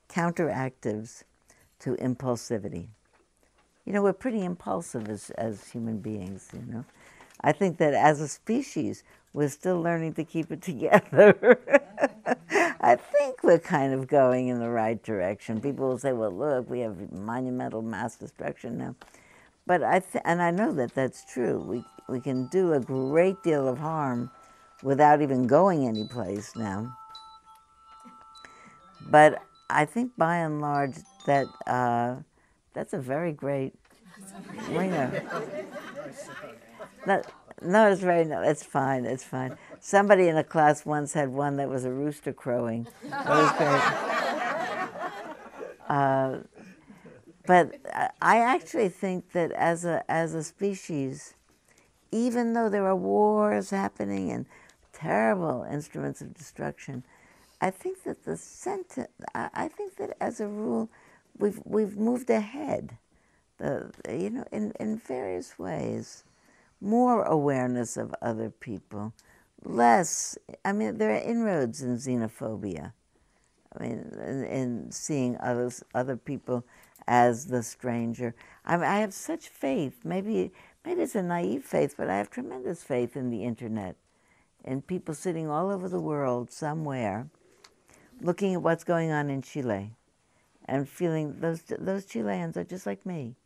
counteractives 0.08 1.24
to 1.80 1.94
impulsivity. 1.96 2.88
You 3.84 3.92
know, 3.92 4.02
we're 4.02 4.12
pretty 4.12 4.44
impulsive 4.44 5.08
as, 5.08 5.30
as 5.30 5.68
human 5.68 5.98
beings, 5.98 6.48
you 6.52 6.64
know. 6.72 6.84
I 7.40 7.52
think 7.52 7.78
that 7.78 7.94
as 7.94 8.20
a 8.20 8.28
species, 8.28 9.04
we're 9.36 9.50
still 9.50 9.82
learning 9.82 10.14
to 10.14 10.24
keep 10.24 10.50
it 10.50 10.62
together. 10.72 11.60
I 12.80 12.96
think 12.96 13.42
we're 13.42 13.58
kind 13.58 13.92
of 13.92 14.08
going 14.08 14.48
in 14.48 14.60
the 14.60 14.70
right 14.70 15.00
direction. 15.02 15.60
People 15.60 15.88
will 15.88 15.98
say, 15.98 16.12
well, 16.12 16.30
look, 16.32 16.70
we 16.70 16.80
have 16.80 17.12
monumental 17.12 17.82
mass 17.82 18.16
destruction 18.16 18.78
now. 18.78 18.94
But 19.66 19.82
I 19.82 19.98
th- 19.98 20.22
and 20.24 20.40
I 20.40 20.50
know 20.50 20.72
that 20.72 20.94
that's 20.94 21.30
true. 21.30 21.60
We, 21.60 21.84
we 22.08 22.20
can 22.20 22.46
do 22.46 22.72
a 22.72 22.80
great 22.80 23.42
deal 23.42 23.68
of 23.68 23.78
harm 23.78 24.30
without 24.82 25.20
even 25.20 25.46
going 25.46 25.86
anyplace 25.86 26.56
now. 26.56 26.96
But 29.10 29.42
I 29.68 29.84
think 29.84 30.12
by 30.16 30.36
and 30.36 30.62
large 30.62 30.96
that 31.26 31.46
uh, 31.66 32.16
that's 32.72 32.94
a 32.94 32.98
very 32.98 33.32
great 33.32 33.74
ringer. 34.70 35.22
That, 37.04 37.30
no, 37.62 37.90
it's 37.90 38.02
very 38.02 38.24
no, 38.24 38.42
it's 38.42 38.62
fine, 38.62 39.04
it's 39.04 39.24
fine. 39.24 39.56
Somebody 39.80 40.28
in 40.28 40.36
a 40.36 40.44
class 40.44 40.84
once 40.84 41.12
had 41.12 41.28
one 41.30 41.56
that 41.56 41.68
was 41.68 41.84
a 41.84 41.90
rooster 41.90 42.32
crowing. 42.32 42.86
That 43.08 43.28
was 43.28 43.52
great. 43.52 43.82
Uh, 45.88 46.38
but 47.46 47.76
I 48.20 48.38
actually 48.38 48.88
think 48.88 49.32
that 49.32 49.52
as 49.52 49.84
a 49.84 50.04
as 50.10 50.34
a 50.34 50.42
species, 50.42 51.34
even 52.10 52.52
though 52.52 52.68
there 52.68 52.86
are 52.86 52.96
wars 52.96 53.70
happening 53.70 54.30
and 54.32 54.46
terrible 54.92 55.64
instruments 55.70 56.20
of 56.20 56.34
destruction, 56.34 57.04
I 57.60 57.70
think 57.70 58.02
that 58.04 58.24
the 58.24 58.36
sentiment, 58.36 59.10
I 59.34 59.68
think 59.68 59.96
that 59.96 60.16
as 60.20 60.40
a 60.40 60.48
rule, 60.48 60.88
we've 61.38 61.60
we've 61.64 61.96
moved 61.96 62.30
ahead, 62.30 62.96
the 63.58 63.92
you 64.10 64.30
know 64.30 64.44
in 64.50 64.72
in 64.80 64.98
various 64.98 65.58
ways, 65.58 66.24
more 66.86 67.22
awareness 67.24 67.96
of 67.96 68.14
other 68.22 68.50
people, 68.50 69.12
less. 69.64 70.38
I 70.64 70.72
mean, 70.72 70.98
there 70.98 71.10
are 71.10 71.20
inroads 71.20 71.82
in 71.82 71.96
xenophobia. 71.96 72.92
I 73.76 73.82
mean, 73.82 74.12
in, 74.24 74.44
in 74.44 74.90
seeing 74.90 75.36
others 75.38 75.82
other 75.94 76.16
people 76.16 76.64
as 77.06 77.46
the 77.46 77.62
stranger. 77.62 78.34
I, 78.64 78.76
mean, 78.76 78.86
I 78.86 78.98
have 78.98 79.12
such 79.12 79.48
faith. 79.48 80.04
Maybe 80.04 80.52
maybe 80.84 81.02
it's 81.02 81.14
a 81.14 81.22
naive 81.22 81.64
faith, 81.64 81.94
but 81.98 82.08
I 82.08 82.16
have 82.16 82.30
tremendous 82.30 82.82
faith 82.82 83.16
in 83.16 83.30
the 83.30 83.44
internet, 83.44 83.96
and 84.64 84.86
people 84.86 85.14
sitting 85.14 85.48
all 85.48 85.70
over 85.70 85.88
the 85.88 86.00
world 86.00 86.50
somewhere 86.50 87.28
looking 88.20 88.54
at 88.54 88.62
what's 88.62 88.84
going 88.84 89.10
on 89.10 89.30
in 89.30 89.42
Chile 89.42 89.92
and 90.64 90.88
feeling 90.88 91.40
those, 91.40 91.62
those 91.78 92.06
Chileans 92.06 92.56
are 92.56 92.64
just 92.64 92.86
like 92.86 93.04
me. 93.06 93.36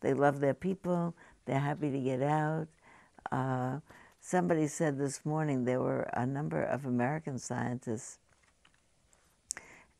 They 0.00 0.14
love 0.14 0.40
their 0.40 0.54
people, 0.54 1.14
they're 1.44 1.58
happy 1.58 1.90
to 1.90 1.98
get 1.98 2.22
out. 2.22 2.68
Uh, 3.30 3.80
somebody 4.20 4.66
said 4.66 4.98
this 4.98 5.24
morning 5.24 5.64
there 5.64 5.80
were 5.80 6.08
a 6.14 6.26
number 6.26 6.62
of 6.62 6.84
American 6.84 7.38
scientists 7.38 8.18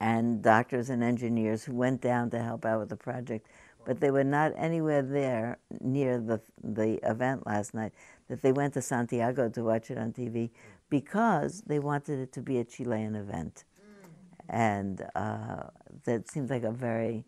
and 0.01 0.43
doctors 0.43 0.91
and 0.91 1.03
engineers 1.03 1.64
who 1.64 1.74
went 1.74 2.01
down 2.01 2.31
to 2.31 2.43
help 2.43 2.64
out 2.64 2.81
with 2.81 2.89
the 2.89 2.97
project, 2.97 3.47
but 3.85 4.01
they 4.01 4.11
were 4.11 4.24
not 4.24 4.53
anywhere 4.57 5.03
there 5.03 5.59
near 5.81 6.18
the, 6.18 6.41
the 6.62 6.99
event 7.09 7.47
last 7.47 7.74
night, 7.74 7.93
that 8.29 8.43
they 8.43 8.53
went 8.53 8.74
to 8.74 8.83
Santiago 8.83 9.49
to 9.49 9.62
watch 9.64 9.91
it 9.91 9.99
on 9.99 10.12
TV 10.12 10.51
because 10.89 11.62
they 11.66 11.79
wanted 11.79 12.18
it 12.20 12.33
to 12.33 12.41
be 12.41 12.59
a 12.59 12.64
Chilean 12.64 13.14
event 13.14 13.64
and 14.49 15.05
uh, 15.14 15.64
that 16.05 16.31
seems 16.31 16.51
like 16.51 16.62
a 16.62 16.72
very 16.72 17.24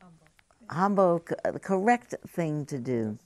humble, 0.00 0.26
humble 0.70 1.20
correct 1.60 2.14
thing 2.28 2.64
to 2.66 2.78
do. 2.78 3.18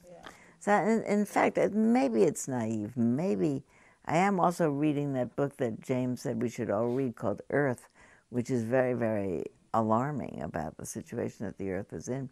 So, 0.59 0.73
in, 0.73 1.03
in, 1.03 1.25
fact, 1.25 1.57
maybe 1.73 2.23
it's 2.23 2.47
naive. 2.47 2.97
Maybe 2.97 3.63
I 4.05 4.17
am 4.17 4.39
also 4.39 4.69
reading 4.69 5.13
that 5.13 5.35
book 5.35 5.57
that 5.57 5.81
James 5.81 6.21
said 6.21 6.41
we 6.41 6.49
should 6.49 6.69
all 6.69 6.87
read 6.87 7.15
called 7.15 7.41
Earth, 7.49 7.89
which 8.29 8.49
is 8.49 8.63
very, 8.63 8.93
very 8.93 9.45
alarming 9.73 10.41
about 10.41 10.77
the 10.77 10.85
situation 10.85 11.45
that 11.45 11.57
the 11.57 11.71
Earth 11.71 11.93
is 11.93 12.07
in. 12.07 12.29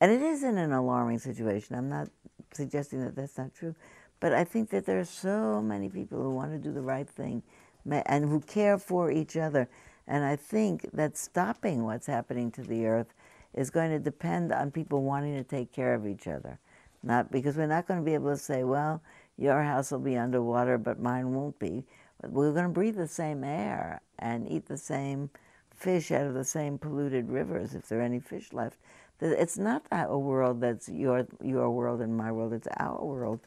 And 0.00 0.12
it 0.12 0.22
is 0.22 0.42
in 0.42 0.58
an 0.58 0.72
alarming 0.72 1.18
situation. 1.18 1.74
I'm 1.74 1.88
not 1.88 2.08
suggesting 2.52 3.04
that 3.04 3.16
that's 3.16 3.36
not 3.36 3.54
true, 3.54 3.74
but 4.20 4.32
I 4.32 4.44
think 4.44 4.70
that 4.70 4.86
there 4.86 5.00
are 5.00 5.04
so 5.04 5.60
many 5.60 5.88
people 5.88 6.22
who 6.22 6.30
want 6.30 6.52
to 6.52 6.58
do 6.58 6.72
the 6.72 6.82
right 6.82 7.08
thing 7.08 7.42
and 7.90 8.28
who 8.28 8.40
care 8.40 8.78
for 8.78 9.10
each 9.10 9.36
other 9.36 9.68
and 10.06 10.24
I 10.24 10.36
think 10.36 10.88
that 10.92 11.16
stopping 11.16 11.84
what's 11.84 12.06
happening 12.06 12.50
to 12.52 12.62
the 12.62 12.86
earth 12.86 13.12
is 13.54 13.70
going 13.70 13.90
to 13.90 13.98
depend 13.98 14.52
on 14.52 14.70
people 14.70 15.02
wanting 15.02 15.34
to 15.34 15.44
take 15.44 15.72
care 15.72 15.94
of 15.94 16.06
each 16.06 16.28
other. 16.28 16.58
Not 17.06 17.32
because 17.32 17.56
we're 17.56 17.68
not 17.68 17.88
going 17.88 18.00
to 18.00 18.06
be 18.06 18.14
able 18.14 18.32
to 18.32 18.38
say, 18.38 18.64
well, 18.64 19.02
your 19.38 19.62
house 19.62 19.92
will 19.92 20.00
be 20.00 20.18
underwater, 20.18 20.78
but 20.78 21.00
mine 21.00 21.34
won't 21.34 21.58
be. 21.60 21.84
But 22.22 22.32
We're 22.32 22.52
going 22.52 22.64
to 22.66 22.70
breathe 22.70 22.96
the 22.98 23.08
same 23.08 23.44
air 23.44 24.02
and 24.18 24.50
eat 24.50 24.66
the 24.68 24.78
same 24.78 25.30
fish 25.76 26.12
out 26.12 26.26
of 26.26 26.34
the 26.34 26.44
same 26.44 26.78
polluted 26.78 27.30
rivers 27.30 27.74
if 27.74 27.88
there 27.88 28.00
are 28.00 28.04
any 28.04 28.20
fish 28.20 28.52
left. 28.52 28.78
It's 29.20 29.58
not 29.58 29.86
a 29.92 30.18
world 30.18 30.60
that's 30.62 30.88
your 30.90 31.26
your 31.42 31.70
world 31.70 32.02
and 32.02 32.16
my 32.16 32.32
world. 32.32 32.54
It's 32.54 32.68
our 32.78 33.02
world, 33.04 33.40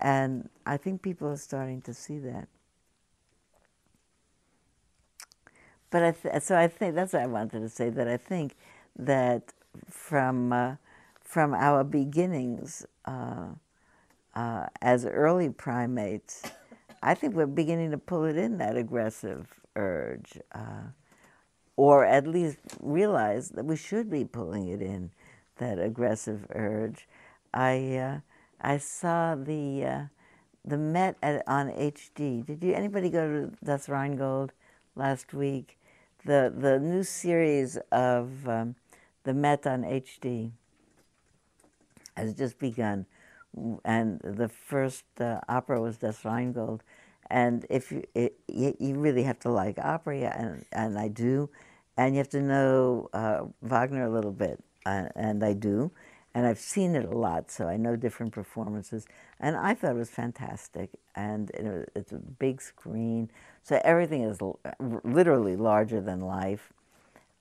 and 0.00 0.50
I 0.66 0.78
think 0.78 1.02
people 1.02 1.28
are 1.28 1.36
starting 1.36 1.82
to 1.82 1.94
see 1.94 2.18
that. 2.20 2.48
but 5.90 6.02
I 6.04 6.10
th- 6.12 6.42
so 6.42 6.56
I 6.56 6.68
think 6.68 6.94
that's 6.94 7.12
what 7.12 7.22
I 7.22 7.26
wanted 7.26 7.60
to 7.60 7.68
say. 7.68 7.90
That 7.90 8.08
I 8.08 8.16
think 8.16 8.56
that 8.98 9.52
from 9.90 10.52
uh, 10.52 10.76
from 11.26 11.54
our 11.54 11.84
beginnings 11.84 12.86
uh, 13.04 13.48
uh, 14.34 14.66
as 14.80 15.04
early 15.04 15.50
primates, 15.50 16.42
I 17.02 17.14
think 17.14 17.34
we're 17.34 17.46
beginning 17.46 17.90
to 17.90 17.98
pull 17.98 18.24
it 18.24 18.36
in 18.36 18.58
that 18.58 18.76
aggressive 18.76 19.48
urge, 19.74 20.38
uh, 20.52 20.92
or 21.76 22.04
at 22.04 22.26
least 22.26 22.58
realize 22.80 23.50
that 23.50 23.64
we 23.64 23.76
should 23.76 24.10
be 24.10 24.24
pulling 24.24 24.68
it 24.68 24.80
in 24.80 25.10
that 25.58 25.78
aggressive 25.78 26.46
urge. 26.54 27.08
I 27.52 27.96
uh, 27.96 28.20
I 28.60 28.78
saw 28.78 29.34
the 29.34 29.84
uh, 29.84 30.02
the 30.64 30.78
Met 30.78 31.16
at, 31.22 31.42
on 31.46 31.68
HD. 31.70 32.44
Did 32.46 32.62
you 32.62 32.72
anybody 32.72 33.10
go 33.10 33.26
to 33.28 33.52
Das 33.64 33.88
Rheingold? 33.88 34.52
last 34.96 35.34
week, 35.34 35.78
the 36.24 36.52
the 36.56 36.80
new 36.80 37.04
series 37.04 37.76
of 37.92 38.48
um, 38.48 38.74
the 39.24 39.34
Met 39.34 39.66
on 39.66 39.82
HD 39.82 40.52
has 42.16 42.34
just 42.34 42.58
begun, 42.58 43.06
and 43.84 44.20
the 44.20 44.48
first 44.48 45.04
uh, 45.20 45.40
opera 45.48 45.80
was 45.80 45.98
Das 45.98 46.24
Rheingold, 46.24 46.82
and 47.30 47.66
if 47.70 47.90
you 47.92 48.04
it, 48.14 48.38
you 48.46 48.94
really 48.98 49.24
have 49.24 49.38
to 49.40 49.50
like 49.50 49.78
opera, 49.78 50.18
and 50.18 50.64
and 50.72 50.98
I 50.98 51.08
do, 51.08 51.50
and 51.96 52.14
you 52.14 52.18
have 52.18 52.28
to 52.30 52.40
know 52.40 53.08
uh, 53.12 53.44
Wagner 53.62 54.04
a 54.04 54.10
little 54.10 54.32
bit, 54.32 54.62
uh, 54.84 55.08
and 55.14 55.42
I 55.44 55.52
do, 55.52 55.90
and 56.34 56.46
I've 56.46 56.58
seen 56.58 56.94
it 56.94 57.04
a 57.04 57.16
lot, 57.16 57.50
so 57.50 57.66
I 57.66 57.76
know 57.76 57.96
different 57.96 58.32
performances. 58.32 59.06
And 59.40 59.56
I 59.56 59.74
thought 59.74 59.92
it 59.92 59.98
was 59.98 60.10
fantastic, 60.10 60.90
and 61.14 61.50
it, 61.50 61.90
it's 61.94 62.12
a 62.12 62.18
big 62.18 62.62
screen, 62.62 63.30
so 63.62 63.80
everything 63.84 64.22
is 64.22 64.38
literally 65.04 65.56
larger 65.56 66.00
than 66.00 66.20
life. 66.20 66.72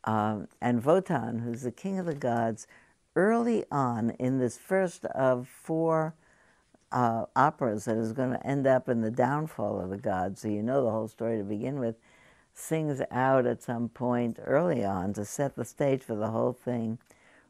Um, 0.04 0.48
and 0.62 0.84
Wotan, 0.84 1.40
who's 1.40 1.64
the 1.64 1.72
king 1.72 2.00
of 2.00 2.06
the 2.06 2.14
gods, 2.14 2.68
early 3.16 3.64
on 3.72 4.12
in 4.12 4.40
this 4.40 4.58
first 4.58 5.06
of 5.06 5.48
four 5.48 6.16
uh, 6.92 7.26
operas 7.36 7.86
that 7.86 7.98
is 7.98 8.14
going 8.14 8.32
to 8.32 8.46
end 8.46 8.68
up 8.68 8.88
in 8.88 9.02
the 9.02 9.12
downfall 9.12 9.82
of 9.82 9.90
the 9.90 9.98
gods, 9.98 10.42
so 10.42 10.48
you 10.48 10.64
know 10.64 10.84
the 10.84 10.92
whole 10.92 11.08
story 11.08 11.38
to 11.38 11.44
begin 11.44 11.80
with, 11.80 11.96
sings 12.54 13.02
out 13.12 13.46
at 13.46 13.62
some 13.62 13.90
point 13.90 14.40
early 14.46 14.84
on 14.84 15.14
to 15.14 15.26
set 15.26 15.56
the 15.56 15.66
stage 15.66 16.02
for 16.02 16.16
the 16.16 16.30
whole 16.30 16.54
thing 16.54 16.98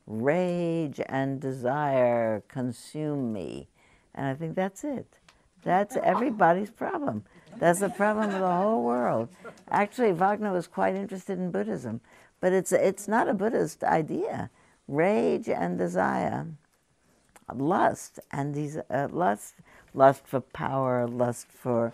rage 0.07 1.01
and 1.07 1.39
desire 1.39 2.43
consume 2.47 3.33
me. 3.33 3.67
And 4.13 4.27
I 4.27 4.33
think 4.35 4.55
that's 4.55 4.83
it. 4.83 5.17
That's 5.63 5.97
everybody's 5.97 6.69
problem. 6.69 7.23
That's 7.57 7.79
the 7.79 7.89
problem 7.89 8.29
of 8.29 8.39
the 8.39 8.51
whole 8.51 8.83
world. 8.83 9.29
Actually, 9.69 10.11
Wagner 10.11 10.51
was 10.51 10.67
quite 10.67 10.95
interested 10.95 11.39
in 11.39 11.51
Buddhism, 11.51 12.01
but 12.39 12.53
it's, 12.53 12.71
it's 12.71 13.07
not 13.07 13.27
a 13.27 13.33
Buddhist 13.33 13.83
idea. 13.83 14.51
Rage 14.87 15.49
and 15.49 15.77
desire, 15.77 16.47
lust, 17.53 18.19
and 18.31 18.53
these 18.53 18.77
uh, 18.89 19.07
lust, 19.11 19.55
lust 19.93 20.27
for 20.27 20.41
power, 20.41 21.07
lust 21.07 21.47
for, 21.47 21.93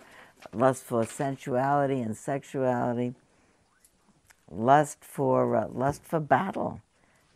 lust 0.52 0.84
for 0.84 1.04
sensuality 1.06 2.00
and 2.00 2.16
sexuality, 2.16 3.14
lust 4.50 4.98
for, 5.02 5.56
uh, 5.56 5.68
lust 5.68 6.02
for 6.04 6.20
battle 6.20 6.80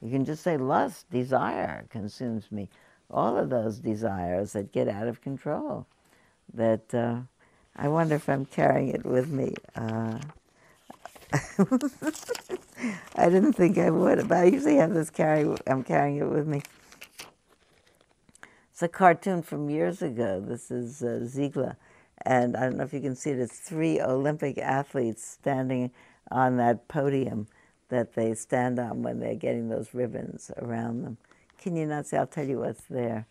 you 0.00 0.10
can 0.10 0.24
just 0.24 0.42
say 0.42 0.56
lust, 0.56 1.10
desire 1.10 1.86
consumes 1.90 2.52
me. 2.52 2.68
All 3.10 3.36
of 3.36 3.50
those 3.50 3.78
desires 3.78 4.52
that 4.52 4.72
get 4.72 4.88
out 4.88 5.08
of 5.08 5.20
control. 5.20 5.86
That 6.52 6.94
uh, 6.94 7.20
I 7.74 7.88
wonder 7.88 8.16
if 8.16 8.28
I'm 8.28 8.46
carrying 8.46 8.88
it 8.88 9.04
with 9.04 9.28
me. 9.28 9.54
I 13.16 13.28
didn't 13.28 13.54
think 13.54 13.78
I 13.78 13.90
would, 13.90 14.28
but 14.28 14.38
I 14.38 14.44
usually 14.44 14.76
have 14.76 14.94
this 14.94 15.10
carry. 15.10 15.48
I'm 15.66 15.82
carrying 15.82 16.18
it 16.18 16.28
with 16.28 16.46
me. 16.46 16.62
It's 18.70 18.82
a 18.82 18.88
cartoon 18.88 19.42
from 19.42 19.70
years 19.70 20.02
ago. 20.02 20.40
This 20.46 20.70
is 20.70 21.02
uh, 21.02 21.24
Ziegler, 21.24 21.76
and 22.24 22.56
I 22.56 22.64
don't 22.64 22.76
know 22.76 22.84
if 22.84 22.92
you 22.92 23.00
can 23.00 23.16
see 23.16 23.30
it. 23.30 23.38
It's 23.38 23.58
three 23.58 24.00
Olympic 24.00 24.58
athletes 24.58 25.26
standing 25.26 25.90
on 26.30 26.58
that 26.58 26.86
podium 26.88 27.48
that 27.88 28.14
they 28.14 28.34
stand 28.34 28.78
on 28.78 29.02
when 29.02 29.20
they're 29.20 29.34
getting 29.34 29.68
those 29.68 29.94
ribbons 29.94 30.50
around 30.58 31.02
them. 31.02 31.16
Can 31.58 31.76
you 31.76 31.86
not 31.86 32.06
see? 32.06 32.16
I'll 32.16 32.26
tell 32.26 32.46
you 32.46 32.58
what's 32.60 32.84
there. 32.90 33.26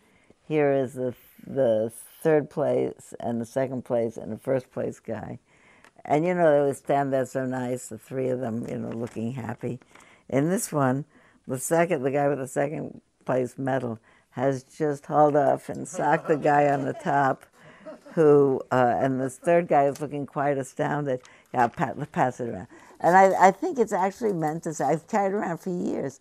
Here 0.47 0.71
is 0.71 0.93
the 0.93 1.13
the 1.45 1.91
third 2.21 2.49
place 2.49 3.13
and 3.19 3.39
the 3.39 3.45
second 3.45 3.85
place 3.85 4.17
and 4.17 4.31
the 4.31 4.37
first 4.37 4.71
place 4.71 4.99
guy. 4.99 5.39
And 6.07 6.25
you 6.25 6.33
know, 6.35 6.51
they 6.51 6.65
would 6.65 6.77
stand 6.77 7.11
there 7.11 7.25
so 7.25 7.45
nice, 7.45 7.87
the 7.87 7.97
three 7.97 8.29
of 8.29 8.39
them, 8.39 8.67
you 8.69 8.77
know, 8.77 8.89
looking 8.89 9.33
happy. 9.33 9.79
In 10.29 10.49
this 10.49 10.71
one, 10.71 11.05
the 11.47 11.59
second, 11.59 12.03
the 12.03 12.11
guy 12.11 12.27
with 12.27 12.37
the 12.37 12.47
second 12.47 13.01
place 13.25 13.57
medal 13.57 13.99
has 14.31 14.63
just 14.63 15.05
hauled 15.07 15.35
off 15.35 15.69
and 15.69 15.87
socked 15.87 16.27
the 16.27 16.37
guy 16.37 16.67
on 16.67 16.85
the 16.85 16.93
top, 16.93 17.45
who, 18.13 18.61
uh, 18.71 18.95
and 18.99 19.19
this 19.19 19.37
third 19.37 19.67
guy 19.67 19.85
is 19.85 19.99
looking 19.99 20.25
quite 20.25 20.57
astounded. 20.57 21.21
Yeah, 21.53 21.67
pat, 21.67 22.11
pass 22.11 22.39
it 22.39 22.49
around. 22.49 22.67
And 22.99 23.15
I, 23.15 23.47
I 23.47 23.51
think 23.51 23.79
it's 23.79 23.93
actually 23.93 24.33
meant 24.33 24.63
to 24.63 24.73
say, 24.73 24.85
I've 24.85 25.07
carried 25.07 25.33
around 25.33 25.59
for 25.59 25.69
years, 25.69 26.19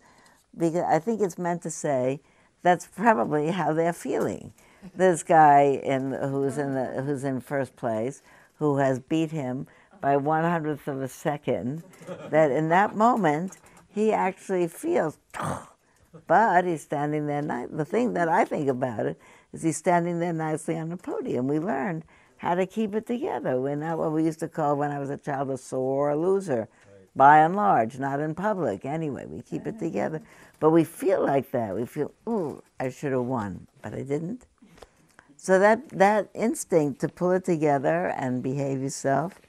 because 0.57 0.83
I 0.83 0.99
think 0.99 1.21
it's 1.21 1.37
meant 1.37 1.61
to 1.63 1.71
say 1.71 2.21
that's 2.63 2.87
probably 2.87 3.51
how 3.51 3.73
they're 3.73 3.93
feeling. 3.93 4.53
This 4.95 5.23
guy 5.23 5.79
in, 5.83 6.11
who's, 6.11 6.57
in 6.57 6.73
the, 6.73 7.03
who's 7.03 7.23
in 7.23 7.41
first 7.41 7.75
place, 7.75 8.21
who 8.57 8.77
has 8.77 8.99
beat 8.99 9.31
him 9.31 9.67
by 10.01 10.17
one 10.17 10.43
hundredth 10.43 10.87
of 10.87 11.01
a 11.01 11.07
second, 11.07 11.83
that 12.29 12.51
in 12.51 12.69
that 12.69 12.95
moment 12.95 13.57
he 13.87 14.11
actually 14.11 14.67
feels, 14.67 15.17
but 16.27 16.65
he's 16.65 16.81
standing 16.81 17.27
there. 17.27 17.41
Ni- 17.41 17.67
the 17.71 17.85
thing 17.85 18.13
that 18.13 18.29
I 18.29 18.45
think 18.45 18.67
about 18.67 19.05
it 19.05 19.19
is 19.53 19.63
he's 19.63 19.77
standing 19.77 20.19
there 20.19 20.33
nicely 20.33 20.77
on 20.77 20.89
the 20.89 20.97
podium. 20.97 21.47
We 21.47 21.59
learned 21.59 22.03
how 22.37 22.55
to 22.55 22.65
keep 22.65 22.93
it 22.93 23.07
together. 23.07 23.59
We're 23.59 23.75
not 23.75 23.97
what 23.97 24.11
we 24.11 24.23
used 24.23 24.39
to 24.39 24.47
call 24.47 24.75
when 24.75 24.91
I 24.91 24.99
was 24.99 25.09
a 25.09 25.17
child 25.17 25.49
a 25.49 25.57
sore 25.57 26.15
loser, 26.15 26.67
by 27.15 27.39
and 27.39 27.55
large, 27.55 27.97
not 27.97 28.19
in 28.19 28.35
public. 28.35 28.85
Anyway, 28.85 29.25
we 29.25 29.41
keep 29.41 29.65
it 29.65 29.79
together. 29.79 30.21
But 30.59 30.71
we 30.71 30.83
feel 30.83 31.23
like 31.23 31.51
that. 31.51 31.75
We 31.75 31.85
feel, 31.85 32.11
ooh, 32.27 32.61
I 32.79 32.89
should 32.89 33.13
have 33.13 33.23
won, 33.23 33.67
but 33.81 33.93
I 33.93 34.03
didn't. 34.03 34.45
So 35.45 35.59
that, 35.59 35.89
that 35.89 36.29
instinct 36.33 37.01
to 37.01 37.07
pull 37.07 37.29
it 37.29 37.45
together 37.45 38.07
and 38.17 38.41
behave 38.41 38.81
yourself, 38.81 39.39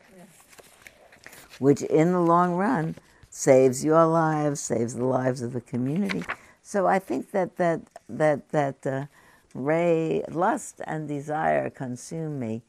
which 1.59 1.81
in 1.81 2.13
the 2.13 2.21
long 2.21 2.53
run 2.53 2.97
saves 3.31 3.83
your 3.83 4.05
lives, 4.05 4.61
saves 4.61 4.95
the 4.97 5.07
lives 5.07 5.41
of 5.41 5.55
the 5.55 5.63
community. 5.63 6.23
So 6.61 6.87
I 6.87 6.99
think 6.99 7.31
that 7.31 7.57
that 7.57 7.81
that 8.11 8.51
that 8.51 8.87
uh, 8.87 9.07
Ray 9.55 10.23
lust 10.29 10.83
and 10.87 11.09
desire 11.09 11.71
consume 11.71 12.39
me 12.39 12.61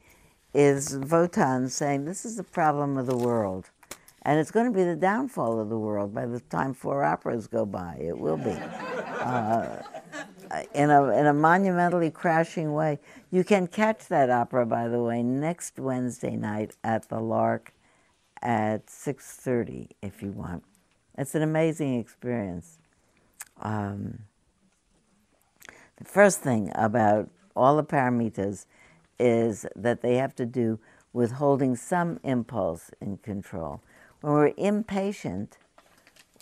is 0.54 0.96
Wotan 0.96 1.68
saying 1.68 2.06
this 2.06 2.24
is 2.24 2.36
the 2.36 2.44
problem 2.44 2.96
of 2.96 3.04
the 3.04 3.18
world, 3.18 3.68
and 4.22 4.40
it's 4.40 4.50
going 4.50 4.72
to 4.72 4.72
be 4.72 4.84
the 4.84 4.96
downfall 4.96 5.60
of 5.60 5.68
the 5.68 5.78
world 5.78 6.14
by 6.14 6.24
the 6.24 6.40
time 6.40 6.72
four 6.72 7.04
operas 7.04 7.46
go 7.46 7.66
by. 7.66 7.98
It 8.00 8.16
will 8.16 8.38
be. 8.38 8.56
Uh, 9.18 9.82
in 10.74 10.90
a 10.90 11.08
in 11.10 11.26
a 11.26 11.32
monumentally 11.32 12.10
crashing 12.10 12.72
way. 12.72 12.98
You 13.30 13.44
can 13.44 13.66
catch 13.66 14.06
that 14.08 14.30
opera, 14.30 14.66
by 14.66 14.88
the 14.88 15.02
way, 15.02 15.22
next 15.22 15.78
Wednesday 15.78 16.36
night 16.36 16.76
at 16.82 17.08
the 17.08 17.20
Lark 17.20 17.72
at 18.42 18.86
6.30 18.86 19.88
if 20.02 20.22
you 20.22 20.30
want. 20.30 20.64
It's 21.16 21.34
an 21.34 21.42
amazing 21.42 21.98
experience. 21.98 22.78
Um, 23.60 24.20
the 25.96 26.04
first 26.04 26.40
thing 26.40 26.70
about 26.74 27.28
all 27.56 27.76
the 27.76 27.84
paramitas 27.84 28.66
is 29.18 29.66
that 29.74 30.00
they 30.00 30.14
have 30.16 30.34
to 30.36 30.46
do 30.46 30.78
with 31.12 31.32
holding 31.32 31.74
some 31.74 32.20
impulse 32.22 32.90
in 33.00 33.16
control. 33.16 33.82
When 34.20 34.32
we're 34.32 34.52
impatient, 34.56 35.58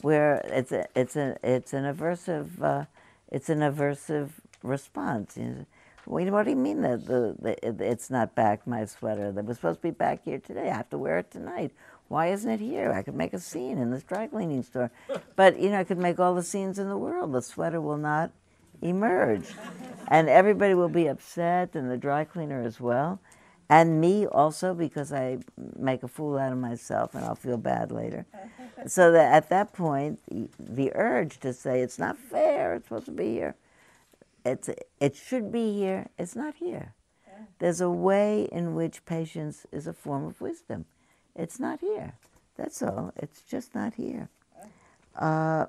we're, 0.02 0.42
it's, 0.44 0.72
a, 0.72 0.86
it's, 0.94 1.16
a, 1.16 1.38
it's 1.42 1.72
an 1.72 1.84
aversive, 1.84 2.62
uh, 2.62 2.84
it's 3.30 3.48
an 3.48 3.60
aversive 3.60 4.30
response. 4.62 5.36
You 5.36 5.44
know, 5.44 5.66
what 6.06 6.44
do 6.44 6.50
you 6.50 6.56
mean 6.56 6.82
that 6.82 7.06
the, 7.06 7.34
the, 7.40 7.90
it's 7.90 8.10
not 8.10 8.34
back, 8.34 8.66
my 8.66 8.84
sweater? 8.84 9.32
That 9.32 9.44
was 9.44 9.56
supposed 9.56 9.80
to 9.80 9.88
be 9.88 9.90
back 9.90 10.24
here 10.24 10.38
today. 10.38 10.70
I 10.70 10.76
have 10.76 10.90
to 10.90 10.98
wear 10.98 11.18
it 11.18 11.30
tonight. 11.30 11.72
Why 12.08 12.28
isn't 12.28 12.50
it 12.50 12.60
here? 12.60 12.92
I 12.92 13.02
could 13.02 13.16
make 13.16 13.34
a 13.34 13.40
scene 13.40 13.78
in 13.78 13.90
this 13.90 14.04
dry 14.04 14.28
cleaning 14.28 14.62
store. 14.62 14.92
But, 15.34 15.58
you 15.58 15.70
know, 15.70 15.80
I 15.80 15.84
could 15.84 15.98
make 15.98 16.20
all 16.20 16.34
the 16.34 16.42
scenes 16.44 16.78
in 16.78 16.88
the 16.88 16.96
world. 16.96 17.32
The 17.32 17.42
sweater 17.42 17.80
will 17.80 17.96
not 17.96 18.30
emerge. 18.80 19.48
and 20.08 20.28
everybody 20.28 20.74
will 20.74 20.88
be 20.88 21.08
upset, 21.08 21.74
and 21.74 21.90
the 21.90 21.96
dry 21.96 22.24
cleaner 22.24 22.62
as 22.62 22.80
well. 22.80 23.18
And 23.68 24.00
me 24.00 24.26
also, 24.26 24.74
because 24.74 25.12
I 25.12 25.38
make 25.76 26.02
a 26.02 26.08
fool 26.08 26.38
out 26.38 26.52
of 26.52 26.58
myself 26.58 27.14
and 27.14 27.24
I'll 27.24 27.34
feel 27.34 27.56
bad 27.56 27.90
later. 27.90 28.26
so 28.86 29.10
that 29.12 29.32
at 29.32 29.48
that 29.48 29.72
point, 29.72 30.20
the 30.58 30.92
urge 30.94 31.40
to 31.40 31.52
say, 31.52 31.80
it's 31.80 31.98
not 31.98 32.16
fair, 32.16 32.74
it's 32.74 32.86
supposed 32.86 33.06
to 33.06 33.12
be 33.12 33.32
here 33.32 33.56
it's, 34.46 34.70
it 35.00 35.16
should 35.16 35.50
be 35.50 35.74
here, 35.74 36.06
it's 36.18 36.36
not 36.36 36.54
here. 36.56 36.94
There's 37.58 37.80
a 37.80 37.90
way 37.90 38.48
in 38.52 38.74
which 38.74 39.04
patience 39.04 39.66
is 39.72 39.86
a 39.86 39.92
form 39.92 40.24
of 40.24 40.40
wisdom. 40.40 40.84
It's 41.34 41.58
not 41.58 41.80
here. 41.80 42.14
That's 42.56 42.82
all. 42.82 43.12
It's 43.16 43.42
just 43.42 43.74
not 43.74 43.94
here. 43.94 44.28
Uh, 45.16 45.66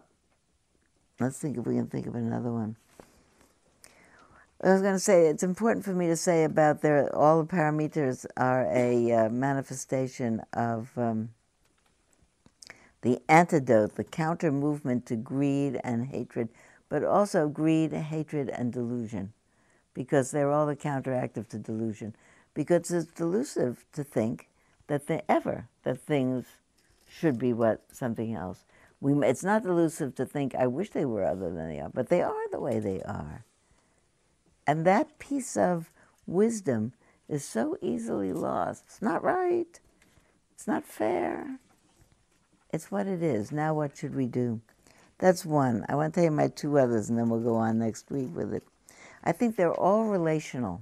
let's 1.20 1.40
think 1.40 1.58
if 1.58 1.66
we 1.66 1.76
can 1.76 1.88
think 1.88 2.06
of 2.06 2.16
another 2.16 2.52
one. 2.52 2.76
I 4.62 4.74
was 4.74 4.82
going 4.82 4.96
to 4.96 5.00
say 5.00 5.28
it's 5.28 5.44
important 5.44 5.86
for 5.86 5.94
me 5.94 6.08
to 6.08 6.16
say 6.16 6.44
about 6.44 6.82
their 6.82 7.16
all 7.16 7.44
the 7.44 7.48
paramitas 7.48 8.26
are 8.36 8.68
a 8.72 9.12
uh, 9.12 9.30
manifestation 9.30 10.42
of 10.54 10.90
um, 10.98 11.30
the 13.02 13.20
antidote, 13.30 13.96
the 13.96 14.04
counter 14.04 14.52
movement 14.52 15.06
to 15.08 15.16
greed 15.16 15.80
and 15.84 16.08
hatred 16.08 16.50
but 16.90 17.04
also 17.04 17.48
greed, 17.48 17.92
hatred, 17.92 18.50
and 18.50 18.72
delusion, 18.72 19.34
because 19.94 20.32
they're 20.32 20.52
all 20.52 20.66
the 20.66 20.76
counteractive 20.76 21.48
to 21.50 21.58
delusion. 21.58 22.16
Because 22.54 22.92
it's 22.92 23.12
delusive 23.12 23.86
to 23.94 24.04
think 24.04 24.48
that 24.88 25.08
they 25.08 25.22
ever 25.28 25.68
that 25.84 26.00
things 26.00 26.46
should 27.10 27.38
be 27.38 27.54
what 27.54 27.84
something 27.92 28.34
else. 28.34 28.64
We, 29.00 29.14
it's 29.28 29.44
not 29.44 29.64
delusive 29.64 30.16
to 30.16 30.26
think 30.26 30.56
I 30.56 30.68
wish 30.68 30.90
they 30.90 31.06
were 31.06 31.24
other 31.24 31.52
than 31.52 31.70
they 31.70 31.80
are, 31.80 31.90
but 31.94 32.10
they 32.10 32.22
are 32.22 32.50
the 32.52 32.60
way 32.60 32.80
they 32.80 33.02
are. 33.04 33.44
And 34.68 34.86
that 34.86 35.18
piece 35.18 35.56
of 35.58 35.92
wisdom 36.28 36.92
is 37.30 37.46
so 37.46 37.78
easily 37.82 38.34
lost. 38.34 38.84
It's 38.88 39.02
not 39.02 39.24
right. 39.24 39.80
It's 40.54 40.68
not 40.68 40.86
fair. 40.86 41.60
It's 42.74 42.92
what 42.92 43.08
it 43.08 43.24
is. 43.24 43.52
Now, 43.52 43.74
what 43.74 43.96
should 43.96 44.14
we 44.14 44.28
do? 44.28 44.60
That's 45.20 45.46
one. 45.46 45.86
I 45.88 45.96
want 45.96 46.14
to 46.14 46.20
tell 46.20 46.26
you 46.26 46.32
my 46.32 46.50
two 46.50 46.78
others, 46.78 47.10
and 47.10 47.18
then 47.18 47.30
we'll 47.30 47.40
go 47.40 47.56
on 47.56 47.80
next 47.80 48.12
week 48.12 48.30
with 48.36 48.54
it. 48.54 48.64
I 49.24 49.32
think 49.32 49.56
they're 49.56 49.74
all 49.74 50.06
relational. 50.06 50.82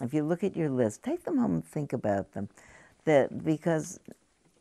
If 0.00 0.12
you 0.12 0.22
look 0.22 0.44
at 0.44 0.56
your 0.56 0.68
list, 0.68 1.02
take 1.02 1.24
them 1.24 1.38
home 1.38 1.54
and 1.54 1.64
think 1.64 1.92
about 1.92 2.32
them. 2.32 2.48
That 3.04 3.44
because 3.44 3.98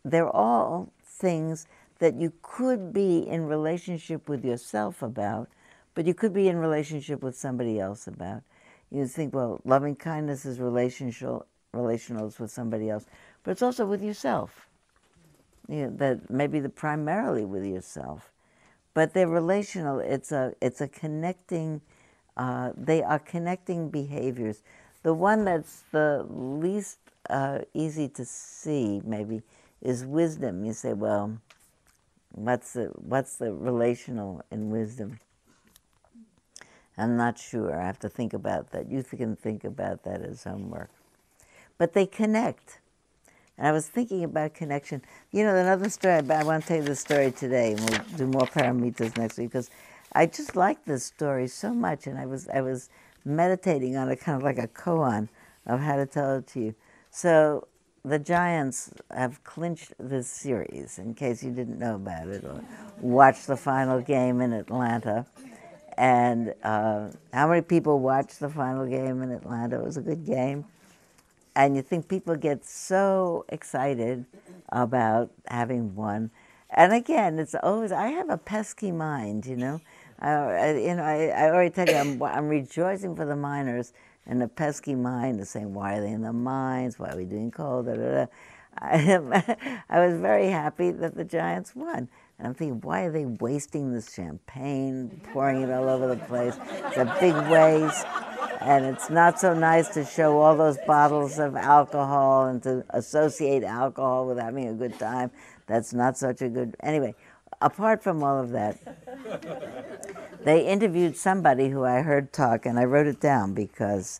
they're 0.03 0.30
all 0.30 0.93
things 1.03 1.68
that 1.99 2.16
you 2.16 2.32
could 2.41 2.93
be 2.93 3.20
in 3.28 3.45
relationship 3.45 4.30
with 4.30 4.45
yourself 4.45 5.01
about, 5.01 5.49
but 5.96 6.06
you 6.06 6.14
could 6.14 6.34
be 6.34 6.48
in 6.48 6.58
relationship 6.58 7.24
with 7.24 7.36
somebody 7.36 7.80
else 7.80 8.08
about. 8.08 8.43
You 8.91 9.08
think, 9.08 9.34
well, 9.34 9.60
loving 9.66 9.96
kindness 9.96 10.46
is 10.46 10.60
relational, 10.60 11.48
relational 11.74 12.28
is 12.28 12.39
with 12.39 12.52
somebody 12.52 12.89
else, 12.89 13.06
but 13.43 13.52
it's 13.52 13.64
also 13.64 13.86
with 13.86 14.04
yourself. 14.04 14.68
You 15.68 15.88
know, 15.88 15.89
that 15.98 16.30
maybe 16.30 16.60
the 16.60 16.70
primarily 16.70 17.46
with 17.46 17.66
yourself 17.66 18.32
but 18.96 19.14
they're 19.14 19.28
relational. 19.28 20.00
It's 20.00 20.32
a 20.32 20.56
it's 20.62 20.82
a 20.82 20.88
connecting. 20.88 21.82
Uh, 22.36 22.72
they 22.76 23.04
are 23.04 23.20
connecting 23.20 23.89
behaviors. 23.89 24.64
The 25.04 25.14
one 25.14 25.46
that's 25.46 25.84
the 25.91 26.26
least 26.30 26.98
uh, 27.30 27.60
easy 27.74 28.08
to 28.10 28.26
see, 28.26 29.02
maybe, 29.06 29.43
is 29.82 30.06
wisdom. 30.06 30.66
You 30.66 30.74
say, 30.74 30.93
well, 30.93 31.38
what's 32.32 32.74
the 32.74 32.86
what's 32.96 33.38
the 33.38 33.54
relational 33.54 34.43
in 34.50 34.72
wisdom? 34.72 35.20
I'm 36.98 37.18
not 37.18 37.38
sure. 37.38 37.80
I 37.80 37.86
have 37.86 38.00
to 38.00 38.10
think 38.10 38.34
about 38.34 38.72
that. 38.72 38.89
You 38.89 39.04
can 39.04 39.36
think 39.36 39.64
about 39.64 40.04
that 40.04 40.22
as 40.22 40.43
homework. 40.43 40.89
But 41.78 41.93
they 41.93 42.06
connect. 42.06 42.80
And 43.58 43.68
I 43.68 43.72
was 43.72 43.88
thinking 43.88 44.24
about 44.24 44.54
connection. 44.54 45.02
You 45.32 45.43
know, 45.43 45.56
another 45.56 45.89
story, 45.89 46.22
But 46.22 46.38
I 46.38 46.43
want 46.43 46.64
to 46.64 46.68
tell 46.68 46.78
you 46.78 46.84
the 46.84 46.96
story 46.96 47.32
today, 47.32 47.74
and 47.74 47.80
we'll 47.82 48.18
do 48.18 48.28
more 48.28 48.48
paramitas 48.48 49.18
next 49.18 49.38
week, 49.38 49.50
because 49.50 49.70
I 50.14 50.26
just 50.26 50.56
like 50.56 50.86
this 50.86 51.04
story 51.04 51.48
so 51.48 51.74
much, 51.74 52.08
and 52.08 52.18
I 52.18 52.26
was, 52.26 52.48
I 52.50 52.62
was 52.62 52.89
meditating 53.26 53.98
on 53.98 54.10
it 54.10 54.18
kind 54.18 54.38
of 54.38 54.43
like 54.43 54.58
a 54.58 54.68
koan 54.68 55.28
of 55.66 55.80
how 55.80 55.96
to 55.98 56.06
tell 56.06 56.38
it 56.38 56.48
to 56.48 56.60
you. 56.60 56.76
So 57.12 57.68
the 58.04 58.20
Giants 58.20 58.91
have 59.10 59.43
clinched 59.43 59.93
this 60.00 60.28
series, 60.28 61.00
in 61.00 61.14
case 61.14 61.43
you 61.43 61.52
didn't 61.52 61.80
know 61.80 61.96
about 61.96 62.28
it 62.28 62.43
or 62.43 62.64
watched 63.02 63.48
the 63.48 63.58
final 63.58 64.00
game 64.00 64.41
in 64.41 64.54
Atlanta. 64.54 65.26
And 65.98 66.54
uh, 66.64 67.10
how 67.34 67.48
many 67.48 67.62
people 67.62 68.00
watched 68.00 68.39
the 68.39 68.50
final 68.50 68.86
game 68.86 69.22
in 69.22 69.32
Atlanta? 69.32 69.80
It 69.80 69.86
was 69.86 69.98
a 69.98 70.02
good 70.02 70.26
game. 70.26 70.66
And 71.56 71.76
you 71.76 71.82
think 71.82 72.08
people 72.10 72.36
get 72.36 72.66
so 72.66 73.46
excited 73.50 74.26
about 74.70 75.32
having 75.48 75.96
won. 75.96 76.32
And 76.70 76.91
again, 76.93 77.39
it's 77.39 77.56
always, 77.56 77.91
I 77.93 78.08
have 78.08 78.30
a 78.30 78.38
pesky 78.38 78.91
mind, 78.91 79.46
you 79.46 79.56
know. 79.56 79.82
I, 80.20 80.72
you 80.78 80.96
know, 80.96 81.04
I, 81.04 81.28
I 81.28 81.50
already 81.50 81.70
tell 81.70 81.88
you, 81.88 81.96
I'm, 81.96 82.22
I'm 82.24 82.48
rejoicing 82.50 83.16
for 83.16 83.26
the 83.26 83.36
miners, 83.36 83.93
and 84.26 84.41
the 84.41 84.48
pesky 84.48 84.96
mind 84.96 85.39
is 85.39 85.50
saying, 85.50 85.74
why 85.74 85.98
are 85.98 86.02
they 86.02 86.12
in 86.12 86.22
the 86.22 86.34
mines? 86.34 87.00
Why 87.00 87.12
are 87.12 87.18
we 87.18 87.26
doing 87.26 87.52
coal? 87.52 87.84
Da, 87.84 87.96
da, 87.96 88.12
da. 88.12 88.26
I, 88.78 89.84
I 89.89 90.06
was 90.06 90.20
very 90.20 90.50
happy 90.50 90.91
that 90.91 91.16
the 91.16 91.24
Giants 91.24 91.76
won. 91.76 92.10
And 92.38 92.47
I'm 92.47 92.53
thinking, 92.53 92.81
why 92.81 93.03
are 93.03 93.11
they 93.11 93.25
wasting 93.25 93.93
this 93.93 94.13
champagne, 94.13 95.21
pouring 95.31 95.61
it 95.61 95.71
all 95.71 95.88
over 95.88 96.07
the 96.07 96.17
place? 96.25 96.57
It's 96.69 96.97
a 96.97 97.17
big 97.19 97.36
waste. 97.49 98.05
And 98.61 98.86
it's 98.86 99.09
not 99.09 99.39
so 99.39 99.53
nice 99.53 99.89
to 99.89 100.03
show 100.03 100.39
all 100.39 100.55
those 100.55 100.77
bottles 100.88 101.39
of 101.39 101.55
alcohol 101.55 102.47
and 102.47 102.63
to 102.63 102.83
associate 102.89 103.63
alcohol 103.63 104.27
with 104.27 104.39
having 104.39 104.67
a 104.67 104.73
good 104.73 104.97
time. 104.97 105.31
That's 105.67 105.93
not 105.93 106.17
such 106.17 106.41
a 106.41 106.49
good. 106.49 106.75
Anyway, 106.81 107.15
apart 107.61 108.03
from 108.03 108.23
all 108.23 108.39
of 108.39 108.51
that, 108.51 108.77
they 110.43 110.65
interviewed 110.65 111.15
somebody 111.15 111.69
who 111.69 111.83
I 111.83 112.01
heard 112.01 112.33
talk, 112.33 112.65
and 112.65 112.79
I 112.79 112.86
wrote 112.86 113.07
it 113.07 113.19
down 113.19 113.53
because 113.53 114.19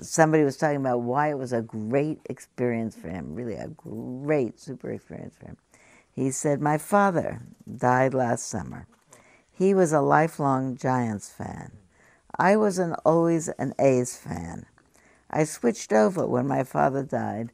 somebody 0.00 0.44
was 0.44 0.56
talking 0.56 0.76
about 0.76 1.00
why 1.00 1.30
it 1.30 1.38
was 1.38 1.52
a 1.52 1.62
great 1.62 2.20
experience 2.26 2.94
for 2.94 3.08
him, 3.08 3.34
really 3.34 3.54
a 3.54 3.68
great, 3.68 4.60
super 4.60 4.90
experience 4.90 5.34
for 5.38 5.46
him. 5.46 5.56
He 6.18 6.32
said, 6.32 6.60
My 6.60 6.78
father 6.78 7.42
died 7.76 8.12
last 8.12 8.48
summer. 8.48 8.88
He 9.52 9.72
was 9.72 9.92
a 9.92 10.00
lifelong 10.00 10.76
Giants 10.76 11.30
fan. 11.30 11.70
I 12.36 12.56
was 12.56 12.80
an, 12.80 12.94
always 13.06 13.46
an 13.50 13.72
A's 13.78 14.16
fan. 14.16 14.66
I 15.30 15.44
switched 15.44 15.92
over 15.92 16.26
when 16.26 16.48
my 16.48 16.64
father 16.64 17.04
died 17.04 17.52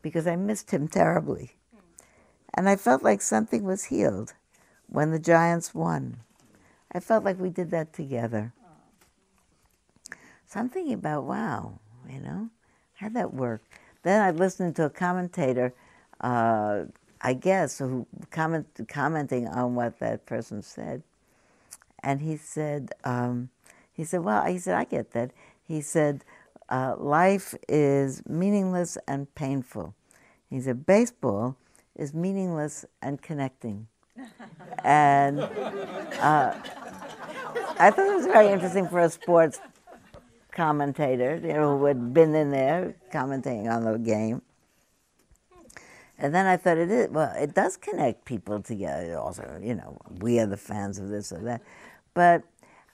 because 0.00 0.26
I 0.26 0.34
missed 0.34 0.70
him 0.70 0.88
terribly. 0.88 1.56
And 2.54 2.70
I 2.70 2.76
felt 2.76 3.02
like 3.02 3.20
something 3.20 3.64
was 3.64 3.84
healed 3.84 4.32
when 4.88 5.10
the 5.10 5.18
Giants 5.18 5.74
won. 5.74 6.20
I 6.90 7.00
felt 7.00 7.22
like 7.22 7.38
we 7.38 7.50
did 7.50 7.70
that 7.72 7.92
together. 7.92 8.54
So 10.46 10.60
I'm 10.60 10.70
thinking 10.70 10.94
about, 10.94 11.24
wow, 11.24 11.80
you 12.08 12.20
know, 12.20 12.48
how'd 12.94 13.12
that 13.12 13.34
work? 13.34 13.62
Then 14.04 14.22
I 14.22 14.30
listened 14.30 14.74
to 14.76 14.86
a 14.86 14.90
commentator, 14.90 15.74
uh, 16.22 16.84
I 17.20 17.34
guess, 17.34 17.78
who 17.78 18.06
comment, 18.30 18.66
commenting 18.88 19.48
on 19.48 19.74
what 19.74 19.98
that 20.00 20.26
person 20.26 20.62
said. 20.62 21.02
And 22.02 22.20
he 22.20 22.36
said, 22.36 22.92
um, 23.04 23.50
he 23.92 24.04
said, 24.04 24.20
well, 24.20 24.44
he 24.44 24.58
said, 24.58 24.76
I 24.76 24.84
get 24.84 25.12
that. 25.12 25.32
He 25.66 25.80
said, 25.80 26.24
uh, 26.68 26.94
life 26.98 27.54
is 27.68 28.22
meaningless 28.28 28.98
and 29.08 29.32
painful. 29.34 29.94
He 30.50 30.60
said, 30.60 30.86
baseball 30.86 31.56
is 31.96 32.14
meaningless 32.14 32.84
and 33.00 33.20
connecting. 33.20 33.88
and 34.84 35.40
uh, 35.40 36.54
I 37.78 37.90
thought 37.90 38.06
it 38.06 38.16
was 38.16 38.26
very 38.26 38.48
interesting 38.48 38.88
for 38.88 39.00
a 39.00 39.10
sports 39.10 39.60
commentator, 40.52 41.36
you 41.42 41.52
know, 41.52 41.78
who 41.78 41.84
had 41.84 42.14
been 42.14 42.34
in 42.34 42.50
there 42.50 42.94
commenting 43.12 43.68
on 43.68 43.84
the 43.84 43.98
game. 43.98 44.42
And 46.18 46.34
then 46.34 46.46
I 46.46 46.56
thought 46.56 46.78
it 46.78 46.90
is 46.90 47.08
well, 47.10 47.32
it 47.36 47.54
does 47.54 47.76
connect 47.76 48.24
people 48.24 48.62
together. 48.62 49.18
Also, 49.18 49.60
you 49.62 49.74
know, 49.74 49.98
we 50.20 50.38
are 50.38 50.46
the 50.46 50.56
fans 50.56 50.98
of 50.98 51.08
this 51.08 51.32
or 51.32 51.40
that. 51.40 51.62
But 52.14 52.42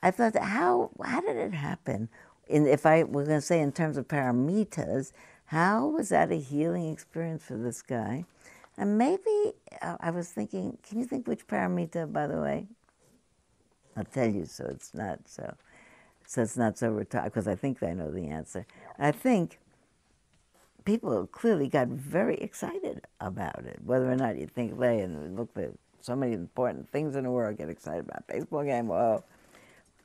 I 0.02 0.10
thought, 0.10 0.36
how 0.36 0.90
how 1.04 1.20
did 1.20 1.36
it 1.36 1.54
happen? 1.54 2.08
In 2.48 2.66
if 2.66 2.84
I 2.84 3.04
were 3.04 3.24
going 3.24 3.38
to 3.38 3.46
say 3.46 3.60
in 3.60 3.72
terms 3.72 3.96
of 3.96 4.08
paramitas, 4.08 5.12
how 5.46 5.86
was 5.86 6.08
that 6.08 6.32
a 6.32 6.36
healing 6.36 6.90
experience 6.92 7.44
for 7.44 7.56
this 7.56 7.82
guy? 7.82 8.24
And 8.76 8.98
maybe 8.98 9.52
uh, 9.80 9.96
I 10.00 10.10
was 10.10 10.30
thinking, 10.30 10.78
can 10.82 10.98
you 10.98 11.04
think 11.04 11.28
which 11.28 11.46
paramita, 11.46 12.12
by 12.12 12.26
the 12.26 12.40
way? 12.40 12.66
I'll 13.96 14.04
tell 14.04 14.28
you, 14.28 14.46
so 14.46 14.66
it's 14.70 14.94
not 14.94 15.20
so, 15.26 15.54
so 16.26 16.42
it's 16.42 16.56
not 16.56 16.78
so 16.78 16.90
retired 16.90 17.24
because 17.24 17.46
I 17.46 17.54
think 17.54 17.82
I 17.82 17.92
know 17.92 18.10
the 18.10 18.28
answer. 18.28 18.66
I 18.98 19.12
think 19.12 19.58
people 20.84 21.26
clearly 21.26 21.68
got 21.68 21.88
very 21.88 22.36
excited 22.36 23.02
about 23.20 23.64
it. 23.64 23.80
Whether 23.84 24.10
or 24.10 24.16
not 24.16 24.38
you 24.38 24.46
think 24.46 24.78
they 24.78 25.00
and 25.00 25.36
look, 25.36 25.54
there's 25.54 25.74
so 26.00 26.16
many 26.16 26.32
important 26.32 26.90
things 26.90 27.16
in 27.16 27.24
the 27.24 27.30
world 27.30 27.58
get 27.58 27.68
excited 27.68 28.04
about 28.04 28.26
baseball 28.26 28.64
game. 28.64 28.88
Whoa, 28.88 29.24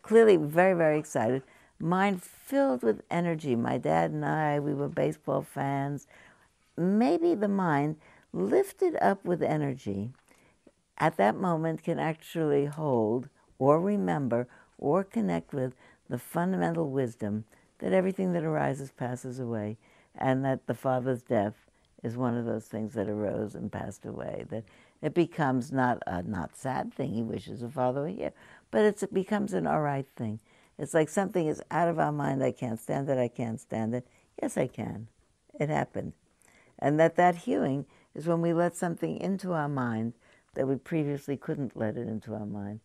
clearly 0.01 0.38
very 0.38 0.73
very 0.73 0.99
excited. 0.99 1.43
Mind 1.80 2.23
filled 2.23 2.82
with 2.82 3.01
energy. 3.11 3.55
My 3.55 3.78
dad 3.78 4.11
and 4.11 4.25
I, 4.25 4.59
we 4.59 4.73
were 4.73 4.89
baseball 4.89 5.43
fans. 5.43 6.07
Maybe 6.75 7.36
the 7.36 7.47
mind 7.47 7.97
lifted 8.34 8.95
up 9.01 9.25
with 9.25 9.41
energy 9.41 10.11
at 10.97 11.17
that 11.17 11.36
moment 11.36 11.84
can 11.84 11.99
actually 11.99 12.65
hold 12.65 13.30
or 13.59 13.80
remember 13.80 14.47
or 14.78 15.03
connect 15.03 15.53
with 15.53 15.73
the 16.09 16.17
fundamental 16.17 16.89
wisdom 16.89 17.45
that 17.80 17.93
everything 17.93 18.34
that 18.34 18.43
arises 18.43 18.91
passes 18.91 19.39
away 19.39 19.78
and 20.18 20.43
that 20.43 20.68
the 20.68 20.74
father's 20.74 21.22
death 21.22 21.55
is 22.03 22.15
one 22.15 22.38
of 22.38 22.45
those 22.45 22.65
things 22.65 22.93
that 22.93 23.09
arose 23.09 23.55
and 23.55 23.72
passed 23.72 24.05
away 24.05 24.45
that 24.49 24.63
it 25.01 25.13
becomes 25.13 25.72
not 25.72 26.01
a 26.07 26.22
not 26.24 26.55
sad 26.55 26.93
thing 26.93 27.13
he 27.13 27.24
wishes 27.24 27.61
the 27.61 27.70
father 27.70 28.01
were 28.01 28.07
here 28.07 28.34
but 28.72 28.82
it 28.82 29.13
becomes 29.13 29.53
an 29.53 29.68
all 29.68 29.82
right 29.82 30.07
thing 30.15 30.39
it's 30.78 30.93
like 30.93 31.09
something 31.09 31.47
is 31.47 31.61
out 31.72 31.88
of 31.88 31.99
our 31.99 32.11
mind 32.11 32.43
i 32.43 32.51
can't 32.51 32.80
stand 32.80 33.09
it 33.09 33.18
i 33.18 33.28
can't 33.28 33.59
stand 33.59 33.95
it 33.95 34.07
yes 34.41 34.57
i 34.57 34.68
can 34.68 35.07
it 35.59 35.70
happened 35.70 36.13
and 36.80 36.99
that 36.99 37.15
that 37.15 37.36
healing 37.36 37.86
is 38.13 38.28
when 38.28 38.41
we 38.41 38.53
let 38.53 38.76
something 38.76 39.18
into 39.18 39.53
our 39.53 39.70
mind 39.70 40.13
that 40.57 40.68
we 40.68 40.76
previously 40.76 41.38
couldn't 41.38 41.78
let 41.78 41.97
it 41.97 42.07
into 42.07 42.34
our 42.34 42.45
mind. 42.45 42.80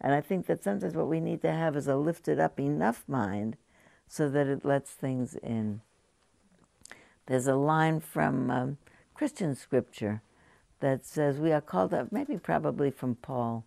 And 0.00 0.14
I 0.14 0.20
think 0.20 0.46
that 0.46 0.64
sometimes 0.64 0.94
what 0.94 1.08
we 1.08 1.20
need 1.20 1.42
to 1.42 1.52
have 1.52 1.76
is 1.76 1.86
a 1.86 1.96
lifted 1.96 2.40
up 2.40 2.58
enough 2.58 3.04
mind 3.06 3.56
so 4.06 4.30
that 4.30 4.46
it 4.46 4.64
lets 4.64 4.92
things 4.92 5.36
in. 5.36 5.82
There's 7.28 7.46
a 7.46 7.56
line 7.56 8.00
from 8.00 8.50
um, 8.50 8.78
Christian 9.12 9.54
scripture 9.54 10.22
that 10.80 11.04
says 11.04 11.38
we 11.38 11.52
are 11.52 11.60
called 11.60 11.92
up, 11.92 12.10
maybe 12.10 12.38
probably 12.38 12.90
from 12.90 13.16
Paul, 13.16 13.66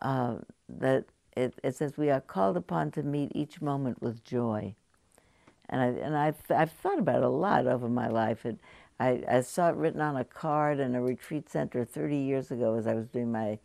uh, 0.00 0.36
that 0.68 1.06
it, 1.36 1.58
it, 1.64 1.74
says 1.74 1.96
we 1.96 2.10
are 2.10 2.20
called 2.20 2.56
upon 2.56 2.92
to 2.92 3.02
meet 3.02 3.32
each 3.34 3.60
moment 3.60 4.00
with 4.00 4.22
joy. 4.22 4.76
And, 5.68 5.80
I, 5.80 5.86
and 5.86 6.16
I've, 6.16 6.36
I've 6.48 6.70
thought 6.70 7.00
about 7.00 7.16
it 7.16 7.24
a 7.24 7.28
lot 7.28 7.66
over 7.66 7.88
my 7.88 8.06
life. 8.06 8.46
It, 8.46 8.58
I, 9.00 9.20
I 9.28 9.40
saw 9.40 9.70
it 9.70 9.74
written 9.74 10.00
on 10.00 10.16
a 10.16 10.24
card 10.24 10.78
in 10.78 10.94
a 10.94 11.02
retreat 11.02 11.50
center 11.50 11.84
30 11.84 12.16
years 12.16 12.52
ago 12.52 12.76
as 12.76 12.86
I 12.86 12.94
was 12.94 13.08
doing 13.08 13.32
my 13.32 13.58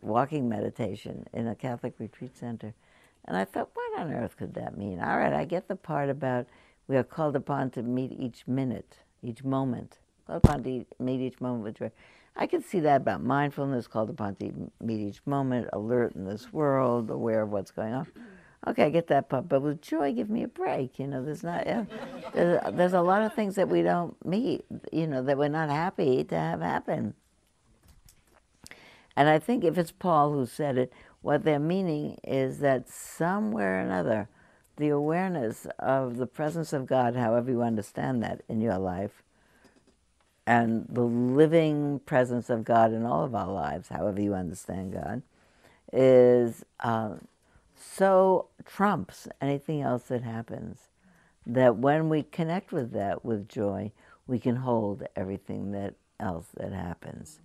walking 0.00 0.48
meditation 0.48 1.26
in 1.34 1.46
a 1.46 1.54
Catholic 1.54 1.92
retreat 1.98 2.38
center. 2.38 2.72
And 3.26 3.36
I 3.36 3.44
thought, 3.44 3.70
what 3.74 4.00
on 4.00 4.14
earth 4.14 4.38
could 4.38 4.54
that 4.54 4.78
mean? 4.78 4.98
All 4.98 5.18
right, 5.18 5.34
I 5.34 5.44
get 5.44 5.68
the 5.68 5.76
part 5.76 6.08
about 6.08 6.46
we 6.92 6.98
are 6.98 7.02
called 7.02 7.34
upon 7.34 7.70
to 7.70 7.82
meet 7.82 8.12
each 8.12 8.46
minute, 8.46 8.98
each 9.22 9.42
moment, 9.42 9.98
called 10.26 10.44
upon 10.44 10.62
to 10.62 10.84
meet 10.98 11.20
each 11.20 11.40
moment 11.40 11.64
with 11.64 11.78
joy. 11.78 11.90
I 12.36 12.46
can 12.46 12.62
see 12.62 12.80
that 12.80 13.00
about 13.00 13.22
mindfulness, 13.22 13.86
called 13.86 14.10
upon 14.10 14.34
to 14.36 14.70
meet 14.78 15.00
each 15.00 15.22
moment, 15.24 15.70
alert 15.72 16.14
in 16.14 16.26
this 16.26 16.52
world, 16.52 17.10
aware 17.10 17.40
of 17.40 17.50
what's 17.50 17.70
going 17.70 17.94
on. 17.94 18.06
Okay, 18.66 18.84
I 18.84 18.90
get 18.90 19.06
that 19.06 19.30
part, 19.30 19.48
but 19.48 19.62
with 19.62 19.80
joy, 19.80 20.12
give 20.12 20.28
me 20.28 20.42
a 20.42 20.48
break. 20.48 20.98
You 20.98 21.06
know, 21.06 21.24
there's 21.24 21.42
not 21.42 21.64
there's, 21.64 22.60
there's 22.74 22.92
a 22.92 23.00
lot 23.00 23.22
of 23.22 23.32
things 23.32 23.54
that 23.54 23.70
we 23.70 23.80
don't 23.80 24.14
meet. 24.26 24.66
You 24.92 25.06
know, 25.06 25.22
that 25.22 25.38
we're 25.38 25.48
not 25.48 25.70
happy 25.70 26.24
to 26.24 26.36
have 26.36 26.60
happen. 26.60 27.14
And 29.16 29.30
I 29.30 29.38
think 29.38 29.64
if 29.64 29.78
it's 29.78 29.92
Paul 29.92 30.32
who 30.32 30.44
said 30.44 30.76
it, 30.76 30.92
what 31.22 31.42
they're 31.42 31.58
meaning 31.58 32.18
is 32.22 32.58
that 32.58 32.90
somewhere 32.90 33.78
or 33.78 33.80
another, 33.80 34.28
the 34.76 34.88
awareness 34.88 35.66
of 35.78 36.16
the 36.16 36.26
presence 36.26 36.72
of 36.72 36.86
God, 36.86 37.14
however 37.16 37.50
you 37.50 37.62
understand 37.62 38.22
that 38.22 38.42
in 38.48 38.60
your 38.60 38.78
life, 38.78 39.22
and 40.46 40.86
the 40.88 41.02
living 41.02 42.00
presence 42.00 42.50
of 42.50 42.64
God 42.64 42.92
in 42.92 43.04
all 43.04 43.24
of 43.24 43.34
our 43.34 43.50
lives, 43.50 43.88
however 43.88 44.20
you 44.20 44.34
understand 44.34 44.92
God, 44.92 45.22
is. 45.92 46.64
Uh, 46.80 47.16
so 47.82 48.46
trumps 48.64 49.28
anything 49.40 49.82
else 49.82 50.04
that 50.04 50.22
happens. 50.22 50.88
That 51.44 51.76
when 51.76 52.08
we 52.08 52.22
connect 52.22 52.70
with 52.72 52.92
that 52.92 53.24
with 53.24 53.48
joy, 53.48 53.90
we 54.26 54.38
can 54.38 54.56
hold 54.56 55.02
everything 55.16 55.72
that 55.72 55.94
else 56.20 56.46
that 56.56 56.72
happens. 56.72 57.40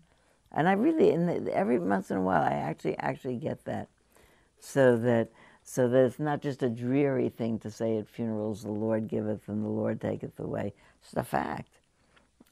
And 0.51 0.69
I 0.69 0.73
really, 0.73 1.09
in 1.09 1.25
the, 1.25 1.53
every 1.53 1.79
once 1.79 2.11
in 2.11 2.17
a 2.17 2.21
while, 2.21 2.43
I 2.43 2.53
actually 2.53 2.97
actually 2.99 3.37
get 3.37 3.65
that, 3.65 3.87
so 4.59 4.95
that 4.97 5.29
so 5.67 5.89
that 5.89 6.05
it's 6.05 6.19
not 6.19 6.41
just 6.41 6.63
a 6.63 6.69
dreary 6.69 7.29
thing 7.29 7.59
to 7.59 7.71
say 7.71 7.97
at 7.97 8.07
funerals, 8.07 8.63
"The 8.63 8.71
Lord 8.71 9.09
giveth 9.09 9.49
and 9.49 9.63
the 9.65 9.69
Lord 9.69 10.01
taketh 10.01 10.39
away." 10.39 10.73
It's 11.03 11.13
a 11.15 11.23
fact. 11.25 11.71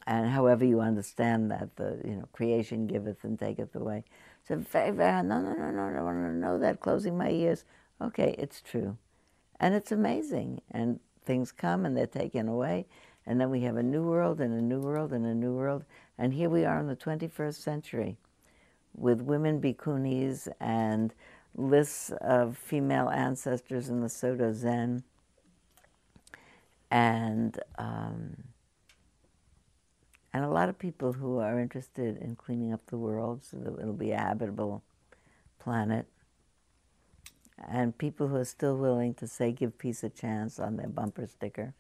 and 0.08 0.30
however 0.30 0.66
you 0.66 0.82
understand 0.82 1.52
that, 1.52 1.76
the 1.78 2.02
you 2.06 2.16
know 2.16 2.28
creation 2.34 2.88
giveth 2.88 3.24
and 3.24 3.40
taketh 3.40 3.76
away. 3.76 4.04
So 4.48 4.58
very, 4.58 4.92
very 4.92 5.24
no, 5.24 5.42
no, 5.42 5.54
no, 5.54 5.72
no, 5.72 5.90
no, 5.90 6.00
I 6.00 6.04
want 6.04 6.42
to 6.44 6.60
that. 6.60 6.82
Closing 6.82 7.18
my 7.18 7.30
ears. 7.32 7.66
Okay, 8.02 8.36
it's 8.38 8.62
true, 8.62 8.98
and 9.60 9.76
it's 9.76 9.92
amazing. 9.92 10.62
And 10.72 11.00
things 11.26 11.52
come 11.52 11.86
and 11.86 11.98
they're 11.98 12.08
taken 12.08 12.50
away, 12.50 12.88
and 13.26 13.42
then 13.42 13.50
we 13.52 13.62
have 13.62 13.78
a 13.78 13.84
new 13.84 14.04
world 14.08 14.42
and 14.42 14.54
a 14.54 14.62
new 14.62 14.82
world 14.82 15.14
and 15.14 15.26
a 15.26 15.36
new 15.36 15.56
world, 15.56 15.86
and 16.18 16.34
here 16.34 16.50
we 16.50 16.66
are 16.66 16.80
in 16.80 16.88
the 16.88 16.96
21st 16.96 17.62
century, 17.64 18.18
with 18.96 19.22
women 19.22 19.62
bhikkhunis 19.62 20.48
and 20.60 21.14
lists 21.56 22.12
of 22.22 22.58
female 22.58 23.10
ancestors 23.10 23.90
in 23.90 24.02
the 24.02 24.10
Soto 24.10 24.52
Zen, 24.52 25.04
and 26.92 27.58
um, 27.78 28.36
and 30.36 30.44
a 30.44 30.50
lot 30.50 30.68
of 30.68 30.78
people 30.78 31.14
who 31.14 31.38
are 31.40 31.60
interested 31.62 32.18
in 32.18 32.36
cleaning 32.36 32.74
up 32.74 32.86
the 32.88 32.98
world 32.98 33.46
so 33.46 33.56
that 33.56 33.80
it'll 33.80 33.94
be 33.94 34.12
a 34.12 34.18
habitable 34.18 34.84
planet. 35.60 36.08
And 37.70 37.98
people 37.98 38.28
who 38.28 38.36
are 38.36 38.44
still 38.44 38.76
willing 38.76 39.14
to 39.14 39.28
say 39.28 39.54
give 39.54 39.78
peace 39.78 40.04
a 40.04 40.10
chance 40.10 40.60
on 40.60 40.76
their 40.76 40.90
bumper 40.90 41.26
sticker. 41.26 41.74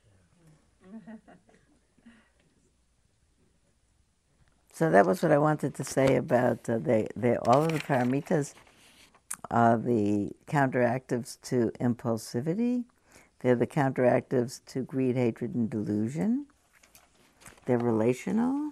so 4.71 4.89
that 4.89 5.05
was 5.05 5.21
what 5.21 5.33
I 5.33 5.37
wanted 5.37 5.75
to 5.75 5.83
say 5.83 6.15
about 6.15 6.69
uh, 6.69 6.77
they, 6.77 7.09
they, 7.13 7.35
all 7.35 7.65
of 7.65 7.73
the 7.73 7.79
paramitas 7.79 8.53
are 9.51 9.77
the 9.77 10.31
counteractives 10.47 11.37
to 11.43 11.71
impulsivity. 11.79 12.85
They're 13.39 13.55
the 13.55 13.67
counteractives 13.67 14.61
to 14.67 14.81
greed, 14.81 15.15
hatred, 15.15 15.55
and 15.55 15.69
delusion. 15.69 16.47
They're 17.65 17.77
relational. 17.77 18.71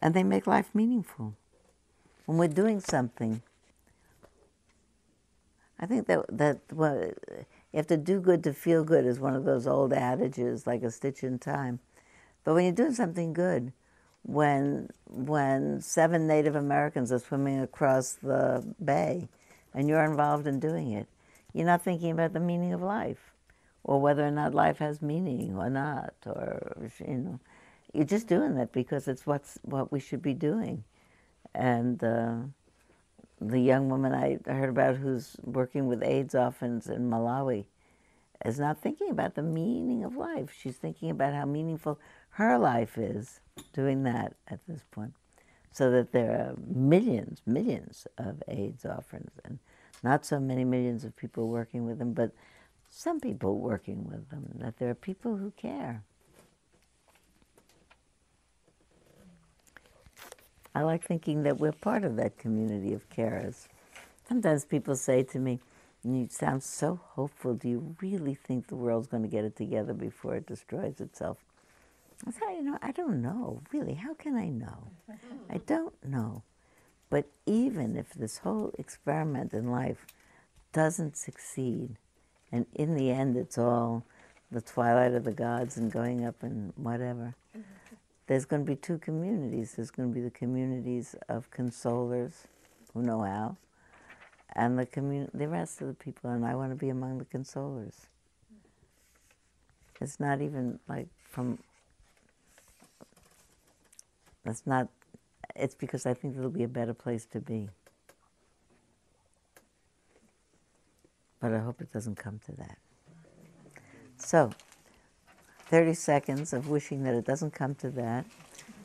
And 0.00 0.14
they 0.14 0.22
make 0.22 0.46
life 0.46 0.70
meaningful. 0.74 1.34
When 2.26 2.38
we're 2.38 2.48
doing 2.48 2.80
something, 2.80 3.42
I 5.80 5.86
think 5.86 6.06
that 6.06 6.24
that 6.28 6.58
well, 6.72 7.10
you 7.72 7.76
have 7.76 7.86
to 7.88 7.96
do 7.96 8.20
good 8.20 8.44
to 8.44 8.52
feel 8.52 8.84
good 8.84 9.06
is 9.06 9.20
one 9.20 9.34
of 9.34 9.44
those 9.44 9.66
old 9.66 9.92
adages, 9.92 10.66
like 10.66 10.82
a 10.82 10.90
stitch 10.90 11.22
in 11.22 11.38
time. 11.38 11.80
But 12.44 12.54
when 12.54 12.64
you're 12.64 12.72
doing 12.72 12.94
something 12.94 13.32
good, 13.32 13.72
when 14.22 14.90
when 15.06 15.80
seven 15.80 16.26
Native 16.26 16.54
Americans 16.54 17.12
are 17.12 17.18
swimming 17.18 17.60
across 17.60 18.12
the 18.14 18.64
bay, 18.84 19.28
and 19.74 19.88
you're 19.88 20.04
involved 20.04 20.46
in 20.46 20.60
doing 20.60 20.92
it, 20.92 21.08
you're 21.52 21.66
not 21.66 21.82
thinking 21.82 22.10
about 22.10 22.32
the 22.32 22.40
meaning 22.40 22.72
of 22.72 22.82
life, 22.82 23.32
or 23.84 24.00
whether 24.00 24.26
or 24.26 24.30
not 24.30 24.54
life 24.54 24.78
has 24.78 25.00
meaning 25.00 25.56
or 25.56 25.70
not, 25.70 26.14
or 26.26 26.90
you 27.06 27.14
know, 27.14 27.40
you're 27.92 28.04
just 28.04 28.26
doing 28.26 28.54
that 28.56 28.72
because 28.72 29.08
it's 29.08 29.26
what's 29.26 29.58
what 29.62 29.90
we 29.92 30.00
should 30.00 30.22
be 30.22 30.34
doing, 30.34 30.84
and. 31.54 32.02
Uh, 32.02 32.36
the 33.40 33.60
young 33.60 33.88
woman 33.88 34.12
I 34.12 34.38
heard 34.50 34.70
about 34.70 34.96
who's 34.96 35.36
working 35.44 35.86
with 35.86 36.02
AIDS 36.02 36.34
orphans 36.34 36.88
in 36.88 37.08
Malawi 37.08 37.66
is 38.44 38.58
not 38.58 38.80
thinking 38.80 39.10
about 39.10 39.34
the 39.34 39.42
meaning 39.42 40.04
of 40.04 40.16
life. 40.16 40.52
She's 40.56 40.76
thinking 40.76 41.10
about 41.10 41.34
how 41.34 41.44
meaningful 41.44 41.98
her 42.30 42.58
life 42.58 42.98
is 42.98 43.40
doing 43.72 44.02
that 44.04 44.34
at 44.48 44.60
this 44.66 44.82
point. 44.90 45.14
So 45.72 45.90
that 45.90 46.12
there 46.12 46.32
are 46.32 46.54
millions, 46.66 47.40
millions 47.46 48.06
of 48.16 48.42
AIDS 48.48 48.84
orphans, 48.84 49.32
and 49.44 49.58
not 50.02 50.24
so 50.24 50.40
many 50.40 50.64
millions 50.64 51.04
of 51.04 51.14
people 51.16 51.48
working 51.48 51.84
with 51.86 51.98
them, 51.98 52.12
but 52.12 52.32
some 52.90 53.20
people 53.20 53.58
working 53.58 54.06
with 54.08 54.30
them, 54.30 54.46
that 54.56 54.78
there 54.78 54.90
are 54.90 54.94
people 54.94 55.36
who 55.36 55.52
care. 55.52 56.02
I 60.74 60.82
like 60.82 61.04
thinking 61.04 61.42
that 61.42 61.58
we're 61.58 61.72
part 61.72 62.04
of 62.04 62.16
that 62.16 62.38
community 62.38 62.92
of 62.94 63.08
carers. 63.10 63.66
Sometimes 64.28 64.64
people 64.64 64.96
say 64.96 65.22
to 65.24 65.38
me, 65.38 65.60
you 66.04 66.28
sound 66.30 66.62
so 66.62 67.00
hopeful. 67.02 67.54
Do 67.54 67.68
you 67.68 67.96
really 68.00 68.34
think 68.34 68.68
the 68.68 68.76
world's 68.76 69.08
going 69.08 69.24
to 69.24 69.28
get 69.28 69.44
it 69.44 69.56
together 69.56 69.92
before 69.92 70.36
it 70.36 70.46
destroys 70.46 71.00
itself? 71.00 71.38
I 72.26 72.30
say, 72.32 72.56
you 72.56 72.62
know, 72.62 72.78
I 72.82 72.92
don't 72.92 73.22
know. 73.22 73.62
Really, 73.72 73.94
how 73.94 74.14
can 74.14 74.34
I 74.34 74.48
know? 74.48 74.90
I 75.50 75.58
don't 75.58 75.94
know. 76.04 76.42
But 77.10 77.26
even 77.46 77.96
if 77.96 78.12
this 78.12 78.38
whole 78.38 78.72
experiment 78.78 79.52
in 79.52 79.70
life 79.70 80.04
doesn't 80.72 81.16
succeed, 81.16 81.96
and 82.52 82.66
in 82.74 82.96
the 82.96 83.10
end 83.10 83.36
it's 83.36 83.56
all 83.56 84.04
the 84.50 84.60
twilight 84.60 85.12
of 85.12 85.24
the 85.24 85.32
gods 85.32 85.76
and 85.76 85.90
going 85.92 86.24
up 86.24 86.42
and 86.42 86.72
whatever, 86.76 87.34
there's 88.26 88.44
going 88.44 88.64
to 88.64 88.70
be 88.70 88.76
two 88.76 88.98
communities. 88.98 89.74
There's 89.76 89.90
going 89.90 90.10
to 90.10 90.14
be 90.14 90.20
the 90.20 90.30
communities 90.30 91.14
of 91.28 91.50
consolers 91.50 92.32
who 92.92 93.02
know 93.02 93.22
how, 93.22 93.56
and 94.54 94.78
the 94.78 94.84
commun- 94.84 95.30
the 95.32 95.48
rest 95.48 95.80
of 95.80 95.88
the 95.88 95.94
people. 95.94 96.30
And 96.30 96.44
I 96.44 96.54
want 96.54 96.72
to 96.72 96.76
be 96.76 96.90
among 96.90 97.18
the 97.18 97.24
consolers. 97.24 97.94
It's 100.00 100.20
not 100.20 100.42
even 100.42 100.78
like 100.88 101.08
from. 101.22 101.58
That's 104.44 104.66
not. 104.66 104.88
It's 105.56 105.74
because 105.74 106.06
I 106.06 106.14
think 106.14 106.36
it'll 106.36 106.50
be 106.50 106.62
a 106.62 106.68
better 106.68 106.94
place 106.94 107.24
to 107.26 107.40
be. 107.40 107.68
But 111.40 111.52
I 111.52 111.58
hope 111.58 111.80
it 111.80 111.92
doesn't 111.92 112.16
come 112.16 112.40
to 112.46 112.52
that. 112.52 112.78
So, 114.16 114.50
30 115.66 115.94
seconds 115.94 116.52
of 116.52 116.68
wishing 116.68 117.04
that 117.04 117.14
it 117.14 117.24
doesn't 117.24 117.52
come 117.52 117.74
to 117.76 117.90
that 117.90 118.24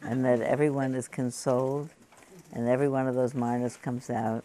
and 0.01 0.23
that 0.25 0.41
everyone 0.41 0.93
is 0.93 1.07
consoled 1.07 1.89
and 2.51 2.67
every 2.67 2.89
one 2.89 3.07
of 3.07 3.15
those 3.15 3.33
miners 3.33 3.77
comes 3.77 4.09
out. 4.09 4.43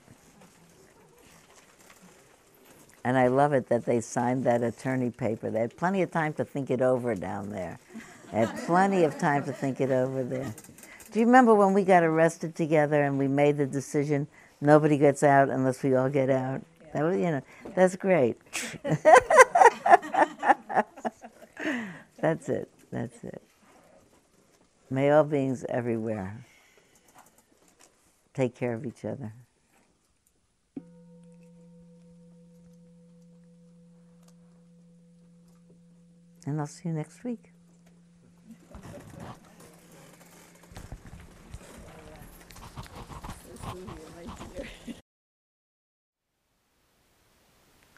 And 3.05 3.17
I 3.17 3.29
love 3.29 3.53
it 3.53 3.69
that 3.69 3.85
they 3.85 4.01
signed 4.01 4.45
that 4.45 4.63
attorney 4.63 5.11
paper. 5.11 5.51
They 5.51 5.61
had 5.61 5.77
plenty 5.77 6.03
of 6.03 6.11
time 6.11 6.33
to 6.35 6.45
think 6.45 6.71
it 6.71 6.81
over 6.81 7.15
down 7.15 7.51
there. 7.51 7.79
They 8.33 8.39
had 8.39 8.57
plenty 8.67 9.05
of 9.05 9.19
time 9.19 9.45
to 9.45 9.53
think 9.53 9.81
it 9.81 9.91
over 9.91 10.23
there. 10.23 10.55
Do 11.11 11.21
you 11.21 11.27
remember 11.27 11.55
when 11.55 11.73
we 11.73 11.85
got 11.85 12.03
arrested 12.03 12.55
together 12.55 13.03
and 13.03 13.19
we 13.19 13.29
made 13.29 13.57
the 13.57 13.67
decision 13.67 14.27
nobody 14.61 14.99
gets 14.99 15.23
out 15.23 15.49
unless 15.49 15.83
we 15.83 15.95
all 15.95 16.11
get 16.11 16.29
out? 16.29 16.63
That 16.93 17.03
was, 17.03 17.17
you 17.17 17.31
know, 17.31 17.43
that's 17.75 17.97
great. 17.97 18.37
That's 22.21 22.49
it. 22.49 22.69
That's 22.91 23.23
it. 23.23 23.41
May 24.91 25.11
all 25.11 25.25
beings 25.25 25.65
everywhere 25.69 26.45
take 28.35 28.57
care 28.57 28.75
of 28.75 28.85
each 28.85 29.05
other. 29.05 29.33
And 36.47 36.61
I'll 36.61 36.67
see 36.67 36.89
you 36.89 36.95
next 36.95 37.23
week. 37.25 37.53